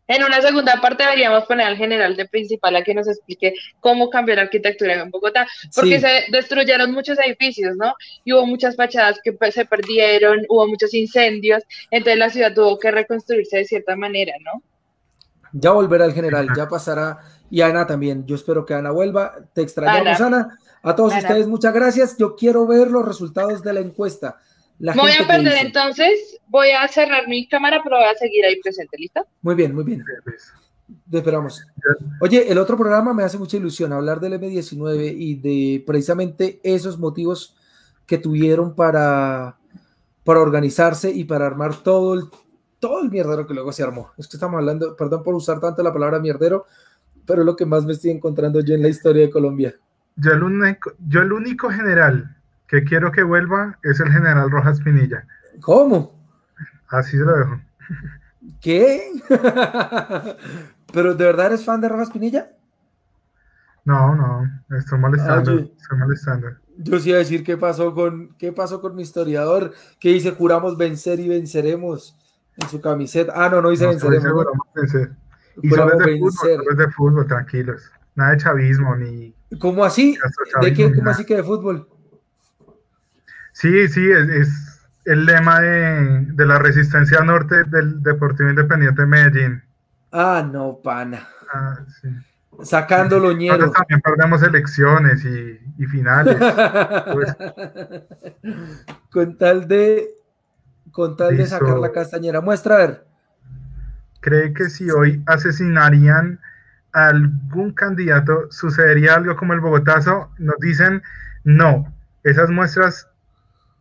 en 0.07 0.23
una 0.23 0.41
segunda 0.41 0.81
parte 0.81 1.03
deberíamos 1.03 1.45
poner 1.45 1.67
al 1.67 1.77
general 1.77 2.15
de 2.15 2.27
principal 2.27 2.75
a 2.75 2.83
que 2.83 2.95
nos 2.95 3.07
explique 3.07 3.53
cómo 3.79 4.09
cambió 4.09 4.35
la 4.35 4.43
arquitectura 4.43 4.95
en 4.95 5.11
Bogotá, 5.11 5.45
porque 5.75 5.99
se 5.99 6.23
destruyeron 6.31 6.91
muchos 6.91 7.19
edificios, 7.19 7.75
¿no? 7.77 7.93
Y 8.25 8.33
hubo 8.33 8.47
muchas 8.47 8.75
fachadas 8.75 9.19
que 9.23 9.37
se 9.51 9.65
perdieron, 9.65 10.43
hubo 10.49 10.67
muchos 10.67 10.91
incendios, 10.95 11.61
entonces 11.91 12.17
la 12.17 12.31
ciudad 12.31 12.53
tuvo 12.55 12.79
que 12.79 12.89
reconstruirse 12.89 13.57
de 13.57 13.65
cierta 13.65 13.95
manera, 13.95 14.33
¿no? 14.43 14.63
Ya 15.53 15.71
volverá 15.71 16.05
el 16.05 16.13
general, 16.13 16.49
ya 16.55 16.67
pasará, 16.67 17.19
y 17.49 17.61
Ana 17.61 17.87
también, 17.87 18.25
yo 18.25 18.35
espero 18.35 18.65
que 18.65 18.73
Ana 18.73 18.91
vuelva, 18.91 19.35
te 19.53 19.61
extrañamos 19.61 20.19
Ana, 20.19 20.59
a 20.83 20.95
todos 20.95 21.15
ustedes 21.15 21.47
muchas 21.47 21.73
gracias, 21.73 22.17
yo 22.17 22.35
quiero 22.35 22.67
ver 22.67 22.91
los 22.91 23.05
resultados 23.05 23.63
de 23.63 23.73
la 23.73 23.79
encuesta. 23.79 24.39
Voy 24.79 25.11
a 25.11 25.25
perder 25.25 25.65
entonces, 25.65 26.39
voy 26.47 26.69
a 26.69 26.87
cerrar 26.87 27.27
mi 27.27 27.47
cámara, 27.47 27.81
pero 27.83 27.97
voy 27.97 28.05
a 28.05 28.15
seguir 28.15 28.45
ahí 28.45 28.59
presente, 28.61 28.95
¿listo? 28.97 29.25
Muy 29.41 29.55
bien, 29.55 29.73
muy 29.73 29.83
bien. 29.83 30.03
Te 31.09 31.17
esperamos. 31.17 31.65
Oye, 32.21 32.49
el 32.51 32.57
otro 32.59 32.77
programa 32.77 33.13
me 33.13 33.23
hace 33.23 33.37
mucha 33.37 33.57
ilusión 33.57 33.91
hablar 33.91 34.19
del 34.19 34.33
M19 34.33 35.15
y 35.17 35.35
de 35.35 35.83
precisamente 35.85 36.59
esos 36.63 36.99
motivos 36.99 37.55
que 38.05 38.17
tuvieron 38.19 38.75
para, 38.75 39.57
para 40.23 40.39
organizarse 40.41 41.11
y 41.11 41.23
para 41.23 41.47
armar 41.47 41.75
todo 41.75 42.13
el, 42.13 42.25
todo 42.79 43.01
el 43.01 43.09
mierdero 43.09 43.47
que 43.47 43.53
luego 43.53 43.71
se 43.71 43.83
armó. 43.83 44.11
Es 44.17 44.27
que 44.27 44.37
estamos 44.37 44.57
hablando, 44.57 44.95
perdón 44.95 45.23
por 45.23 45.35
usar 45.35 45.59
tanto 45.59 45.83
la 45.83 45.93
palabra 45.93 46.19
mierdero, 46.19 46.65
pero 47.25 47.41
es 47.41 47.45
lo 47.45 47.55
que 47.55 47.65
más 47.65 47.85
me 47.85 47.93
estoy 47.93 48.11
encontrando 48.11 48.59
yo 48.61 48.75
en 48.75 48.81
la 48.81 48.89
historia 48.89 49.23
de 49.23 49.31
Colombia. 49.31 49.75
Yo 50.15 50.31
el 50.31 50.43
único, 50.43 50.91
yo 51.07 51.21
el 51.21 51.31
único 51.31 51.69
general 51.69 52.35
que 52.67 52.83
quiero 52.83 53.11
que 53.11 53.23
vuelva 53.23 53.77
es 53.83 53.99
el 53.99 54.11
general 54.11 54.49
Rojas 54.49 54.81
Pinilla. 54.81 55.25
¿Cómo? 55.61 56.13
Así 56.89 57.11
se 57.11 57.23
lo 57.23 57.37
dejo. 57.37 57.61
¿Qué? 58.61 59.11
¿Pero 60.93 61.15
de 61.15 61.25
verdad 61.25 61.47
eres 61.47 61.65
fan 61.65 61.81
de 61.81 61.89
Rojas 61.89 62.09
Pinilla? 62.09 62.51
No, 63.85 64.15
no, 64.15 64.77
estoy 64.77 64.99
molestando, 64.99 65.51
ah, 65.51 65.65
estoy 65.79 65.97
molestando. 65.97 66.47
Yo 66.77 66.99
sí 66.99 67.09
iba 67.09 67.17
a 67.17 67.19
decir 67.19 67.43
qué 67.45 67.55
pasó 67.55 67.93
con 67.93 68.35
qué 68.37 68.51
pasó 68.51 68.81
con 68.81 68.95
mi 68.95 69.01
historiador, 69.01 69.73
que 69.97 70.09
dice 70.09 70.31
juramos 70.31 70.77
vencer 70.77 71.21
y 71.21 71.29
venceremos 71.29 72.17
en 72.57 72.69
su 72.69 72.81
camiseta. 72.81 73.33
Ah, 73.35 73.49
no, 73.49 73.61
no 73.61 73.69
dice 73.69 73.87
venceremos. 73.87 74.31
Juramos 74.31 74.67
vencer. 74.75 75.11
Y 75.61 75.69
solo 75.69 75.97
de 75.97 76.17
fútbol, 76.19 76.77
de 76.77 76.91
fútbol, 76.91 77.27
tranquilos. 77.27 77.91
Nada 78.15 78.31
de 78.31 78.37
chavismo 78.37 78.95
ni. 78.95 79.33
¿Cómo 79.59 79.85
así? 79.85 80.17
¿De 80.61 80.73
qué? 80.73 80.93
¿Cómo 80.93 81.09
así 81.09 81.25
que 81.25 81.35
de 81.37 81.43
fútbol? 81.43 81.87
Sí, 83.53 83.87
sí, 83.87 84.07
es, 84.11 84.87
el 85.05 85.25
lema 85.25 85.59
de, 85.59 86.45
la 86.45 86.59
resistencia 86.59 87.21
norte 87.21 87.63
del 87.63 88.03
Deportivo 88.03 88.49
Independiente 88.49 89.01
de 89.01 89.07
Medellín. 89.07 89.63
Ah, 90.11 90.47
no, 90.47 90.79
pana. 90.83 91.27
Ah, 91.51 91.79
sí. 92.01 92.09
Sacando 92.63 93.19
loñero. 93.19 93.71
También 93.71 94.01
perdemos 94.01 94.43
elecciones 94.43 95.23
y, 95.25 95.85
finales. 95.85 96.37
Pues. 97.13 97.35
Con 99.09 99.37
tal 99.37 99.67
de 99.67 100.16
con 100.91 101.17
tal 101.17 101.37
de 101.37 101.45
sacar 101.45 101.77
la 101.77 101.91
castañera. 101.91 102.41
Muestra 102.41 102.75
a 102.75 102.77
ver. 102.79 103.07
¿Cree 104.21 104.53
que 104.53 104.69
si 104.69 104.89
hoy 104.89 105.23
asesinarían 105.25 106.39
a 106.93 107.07
algún 107.07 107.73
candidato, 107.73 108.51
sucedería 108.51 109.15
algo 109.15 109.35
como 109.35 109.53
el 109.53 109.59
Bogotazo? 109.59 110.31
Nos 110.37 110.57
dicen 110.59 111.01
no. 111.43 111.93
Esas 112.23 112.49
muestras 112.49 113.07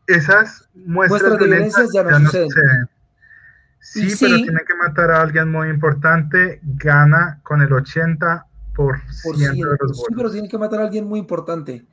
esas 0.07 0.69
muestras, 0.75 1.33
de 1.33 1.39
violencia 1.39 1.85
ya 1.93 2.03
no, 2.05 2.31
suceden. 2.31 2.89
Sí, 3.81 4.15
pero 4.21 4.37
tiene 4.37 4.65
que 4.65 4.75
matar 4.75 5.11
a 5.11 5.21
alguien 5.21 5.51
muy 5.51 5.69
importante, 5.69 6.61
gana 6.63 7.41
con 7.43 7.63
el 7.63 7.69
80% 7.71 8.45
por 8.75 9.01
de 9.07 9.55
los 9.55 9.79
votos. 9.79 10.05
Sí, 10.09 10.15
pero 10.15 10.31
tiene 10.31 10.49
que 10.49 10.59
matar 10.59 10.81
a 10.81 10.85
alguien 10.85 11.07
muy 11.07 11.21
importante. 11.21 11.87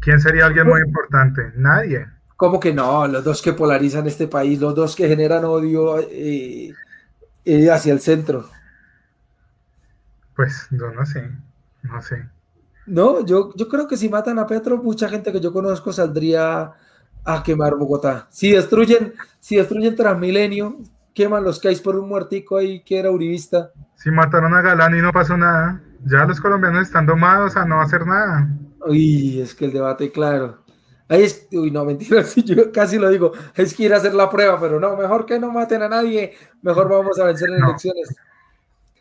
¿Quién 0.00 0.20
sería 0.20 0.46
alguien 0.46 0.66
muy 0.66 0.80
importante? 0.80 1.52
Nadie. 1.56 2.06
¿Cómo 2.38 2.60
que 2.60 2.72
no? 2.72 3.04
Los 3.08 3.24
dos 3.24 3.42
que 3.42 3.52
polarizan 3.52 4.06
este 4.06 4.28
país, 4.28 4.60
los 4.60 4.72
dos 4.72 4.94
que 4.94 5.08
generan 5.08 5.44
odio 5.44 5.98
eh, 5.98 6.72
eh, 7.44 7.68
hacia 7.68 7.92
el 7.92 7.98
centro. 7.98 8.48
Pues 10.36 10.68
yo 10.70 10.92
no 10.92 11.04
sé, 11.04 11.32
no 11.82 12.00
sé. 12.00 12.28
No, 12.86 13.26
yo, 13.26 13.52
yo 13.56 13.68
creo 13.68 13.88
que 13.88 13.96
si 13.96 14.08
matan 14.08 14.38
a 14.38 14.46
Petro, 14.46 14.80
mucha 14.80 15.08
gente 15.08 15.32
que 15.32 15.40
yo 15.40 15.52
conozco 15.52 15.92
saldría 15.92 16.74
a 17.24 17.42
quemar 17.42 17.74
Bogotá. 17.74 18.28
Si 18.30 18.52
destruyen, 18.52 19.14
si 19.40 19.56
destruyen 19.56 19.96
Transmilenio, 19.96 20.78
queman 21.14 21.42
los 21.42 21.62
hay 21.64 21.74
por 21.74 21.96
un 21.96 22.08
muertico 22.08 22.56
ahí 22.56 22.84
que 22.84 23.00
era 23.00 23.10
uribista. 23.10 23.72
Si 23.96 24.12
mataron 24.12 24.54
a 24.54 24.62
Galán 24.62 24.96
y 24.96 25.02
no 25.02 25.10
pasó 25.12 25.36
nada, 25.36 25.82
ya 26.04 26.24
los 26.24 26.40
colombianos 26.40 26.82
están 26.84 27.04
domados 27.04 27.56
a 27.56 27.64
no 27.64 27.80
hacer 27.80 28.06
nada. 28.06 28.48
Uy, 28.86 29.40
es 29.40 29.56
que 29.56 29.64
el 29.64 29.72
debate, 29.72 30.12
claro. 30.12 30.67
Ahí 31.08 31.22
es, 31.22 31.48
uy, 31.52 31.70
no, 31.70 31.84
mentira, 31.84 32.22
yo 32.44 32.70
casi 32.70 32.98
lo 32.98 33.08
digo, 33.08 33.32
es 33.54 33.72
que 33.74 33.84
ir 33.84 33.94
a 33.94 33.96
hacer 33.96 34.14
la 34.14 34.28
prueba, 34.28 34.60
pero 34.60 34.78
no, 34.78 34.94
mejor 34.96 35.24
que 35.24 35.38
no 35.38 35.50
maten 35.50 35.82
a 35.82 35.88
nadie, 35.88 36.34
mejor 36.60 36.88
vamos 36.88 37.18
a 37.18 37.24
vencer 37.24 37.48
en 37.48 37.64
elecciones. 37.64 38.14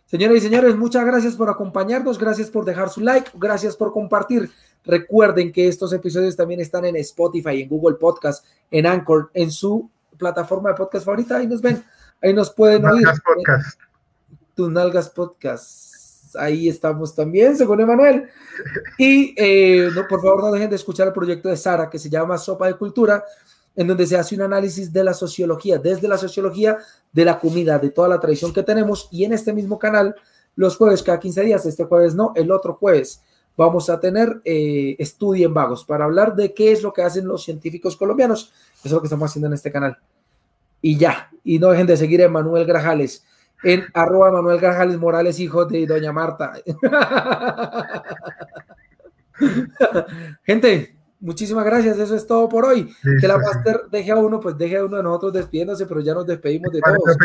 Señoras 0.05 0.38
y 0.38 0.41
señores, 0.41 0.77
muchas 0.77 1.05
gracias 1.05 1.35
por 1.35 1.49
acompañarnos, 1.49 2.17
gracias 2.17 2.49
por 2.49 2.63
dejar 2.63 2.89
su 2.89 3.01
like, 3.01 3.29
gracias 3.34 3.75
por 3.75 3.91
compartir. 3.91 4.49
Recuerden 4.85 5.51
que 5.51 5.67
estos 5.67 5.91
episodios 5.91 6.38
también 6.38 6.61
están 6.61 6.85
en 6.85 6.95
Spotify, 6.95 7.61
en 7.61 7.67
Google 7.67 7.97
Podcast, 7.97 8.45
en 8.71 8.85
Anchor, 8.85 9.29
en 9.34 9.51
su 9.51 9.89
plataforma 10.17 10.69
de 10.69 10.75
podcast 10.75 11.05
favorita. 11.05 11.35
Ahí 11.35 11.47
nos 11.47 11.61
ven, 11.61 11.84
ahí 12.21 12.34
nos 12.34 12.49
pueden 12.51 12.85
oír. 12.85 13.05
Podcast. 13.21 13.81
Tus 14.55 14.71
Nalgas 14.71 15.09
Podcast. 15.09 15.97
Ahí 16.35 16.67
estamos 16.69 17.15
también, 17.15 17.55
según 17.55 17.81
Emanuel. 17.81 18.29
Y 18.97 19.33
eh, 19.37 19.89
no, 19.95 20.07
por 20.07 20.21
favor, 20.21 20.43
no 20.43 20.51
dejen 20.51 20.69
de 20.69 20.75
escuchar 20.75 21.07
el 21.07 21.13
proyecto 21.13 21.49
de 21.49 21.57
Sara 21.57 21.89
que 21.89 21.99
se 21.99 22.09
llama 22.09 22.37
Sopa 22.37 22.67
de 22.67 22.75
Cultura, 22.75 23.23
en 23.75 23.87
donde 23.87 24.05
se 24.05 24.17
hace 24.17 24.35
un 24.35 24.41
análisis 24.41 24.91
de 24.91 25.03
la 25.03 25.13
sociología, 25.13 25.77
desde 25.77 26.07
la 26.07 26.17
sociología 26.17 26.77
de 27.11 27.25
la 27.25 27.39
comida, 27.39 27.79
de 27.79 27.91
toda 27.91 28.07
la 28.07 28.19
tradición 28.19 28.53
que 28.53 28.63
tenemos. 28.63 29.07
Y 29.11 29.23
en 29.23 29.33
este 29.33 29.53
mismo 29.53 29.77
canal, 29.77 30.15
los 30.55 30.77
jueves, 30.77 31.03
cada 31.03 31.19
15 31.19 31.41
días, 31.43 31.65
este 31.65 31.85
jueves 31.85 32.15
no, 32.15 32.33
el 32.35 32.51
otro 32.51 32.73
jueves 32.73 33.21
vamos 33.57 33.89
a 33.89 33.99
tener 33.99 34.39
eh, 34.45 34.95
Estudien 34.99 35.53
Vagos 35.53 35.83
para 35.83 36.05
hablar 36.05 36.35
de 36.35 36.53
qué 36.53 36.71
es 36.71 36.83
lo 36.83 36.93
que 36.93 37.01
hacen 37.01 37.27
los 37.27 37.43
científicos 37.43 37.97
colombianos. 37.97 38.53
Eso 38.75 38.85
es 38.85 38.91
lo 38.91 39.01
que 39.01 39.07
estamos 39.07 39.29
haciendo 39.29 39.47
en 39.47 39.53
este 39.53 39.71
canal. 39.71 39.97
Y 40.81 40.97
ya, 40.97 41.31
y 41.43 41.57
no 41.57 41.71
dejen 41.71 41.87
de 41.87 41.97
seguir 41.97 42.23
a 42.23 42.29
Manuel 42.29 42.65
Grajales 42.65 43.25
en 43.63 43.85
arroba 43.93 44.31
Manuel 44.31 44.59
Grajales 44.59 44.97
Morales, 44.97 45.39
hijo 45.39 45.65
de 45.65 45.85
Doña 45.85 46.11
Marta. 46.11 46.53
Gente, 50.43 50.95
muchísimas 51.19 51.65
gracias. 51.65 51.99
Eso 51.99 52.15
es 52.15 52.25
todo 52.25 52.49
por 52.49 52.65
hoy. 52.65 52.93
que 53.19 53.27
la 53.27 53.38
Master 53.38 53.81
deje 53.91 54.11
a 54.11 54.15
uno, 54.15 54.39
pues 54.39 54.57
deje 54.57 54.77
a 54.77 54.85
uno 54.85 54.97
de 54.97 55.03
nosotros 55.03 55.34
despidiéndose, 55.34 55.85
pero 55.85 56.01
ya 56.01 56.13
nos 56.13 56.25
despedimos 56.25 56.71
de 56.71 56.81
todos. 56.81 57.17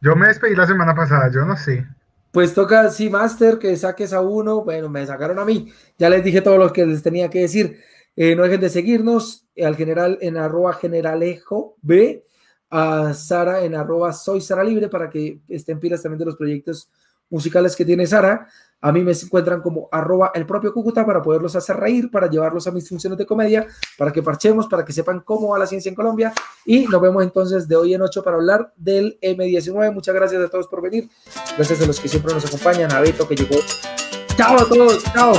Yo 0.00 0.16
me 0.16 0.28
despedí 0.28 0.56
la 0.56 0.66
semana 0.66 0.94
pasada, 0.94 1.30
yo 1.32 1.44
no 1.44 1.56
sé. 1.56 1.86
Pues 2.32 2.54
toca, 2.54 2.90
sí, 2.90 3.10
Master, 3.10 3.58
que 3.58 3.76
saques 3.76 4.12
a 4.12 4.20
uno. 4.20 4.64
Bueno, 4.64 4.88
me 4.88 5.06
sacaron 5.06 5.38
a 5.38 5.44
mí. 5.44 5.72
Ya 5.98 6.08
les 6.08 6.24
dije 6.24 6.40
todo 6.40 6.56
lo 6.56 6.72
que 6.72 6.86
les 6.86 7.02
tenía 7.02 7.28
que 7.28 7.40
decir. 7.40 7.78
Eh, 8.16 8.34
no 8.34 8.42
dejen 8.42 8.60
de 8.60 8.70
seguirnos 8.70 9.46
al 9.62 9.76
general 9.76 10.18
en 10.20 10.36
arroba 10.36 10.74
generalejo 10.74 11.76
B, 11.82 12.24
a 12.72 13.12
Sara 13.12 13.62
en 13.62 13.74
arroba 13.74 14.14
soy 14.14 14.40
Sara 14.40 14.64
Libre 14.64 14.88
para 14.88 15.10
que 15.10 15.40
estén 15.46 15.78
pilas 15.78 16.02
también 16.02 16.20
de 16.20 16.24
los 16.24 16.36
proyectos 16.36 16.88
musicales 17.28 17.76
que 17.76 17.84
tiene 17.84 18.06
Sara. 18.06 18.48
A 18.80 18.90
mí 18.90 19.02
me 19.02 19.12
encuentran 19.12 19.60
como 19.60 19.88
arroba 19.92 20.32
el 20.34 20.46
propio 20.46 20.72
Cúcuta 20.72 21.04
para 21.06 21.22
poderlos 21.22 21.54
hacer 21.54 21.76
reír, 21.76 22.10
para 22.10 22.28
llevarlos 22.28 22.66
a 22.66 22.72
mis 22.72 22.88
funciones 22.88 23.18
de 23.18 23.26
comedia, 23.26 23.66
para 23.98 24.10
que 24.10 24.22
parchemos, 24.22 24.66
para 24.66 24.84
que 24.84 24.92
sepan 24.92 25.20
cómo 25.20 25.48
va 25.48 25.58
la 25.58 25.66
ciencia 25.66 25.90
en 25.90 25.94
Colombia. 25.94 26.32
Y 26.64 26.86
nos 26.86 27.00
vemos 27.00 27.22
entonces 27.22 27.68
de 27.68 27.76
hoy 27.76 27.94
en 27.94 28.02
ocho 28.02 28.24
para 28.24 28.36
hablar 28.36 28.72
del 28.76 29.18
M19. 29.20 29.92
Muchas 29.92 30.14
gracias 30.14 30.42
a 30.42 30.48
todos 30.48 30.66
por 30.66 30.82
venir. 30.82 31.08
Gracias 31.56 31.80
a 31.80 31.86
los 31.86 32.00
que 32.00 32.08
siempre 32.08 32.32
nos 32.32 32.44
acompañan, 32.46 32.90
a 32.92 33.00
Beto 33.00 33.28
que 33.28 33.36
llegó. 33.36 33.56
Chao 34.36 34.56
a 34.58 34.68
todos, 34.68 35.04
chao. 35.12 35.34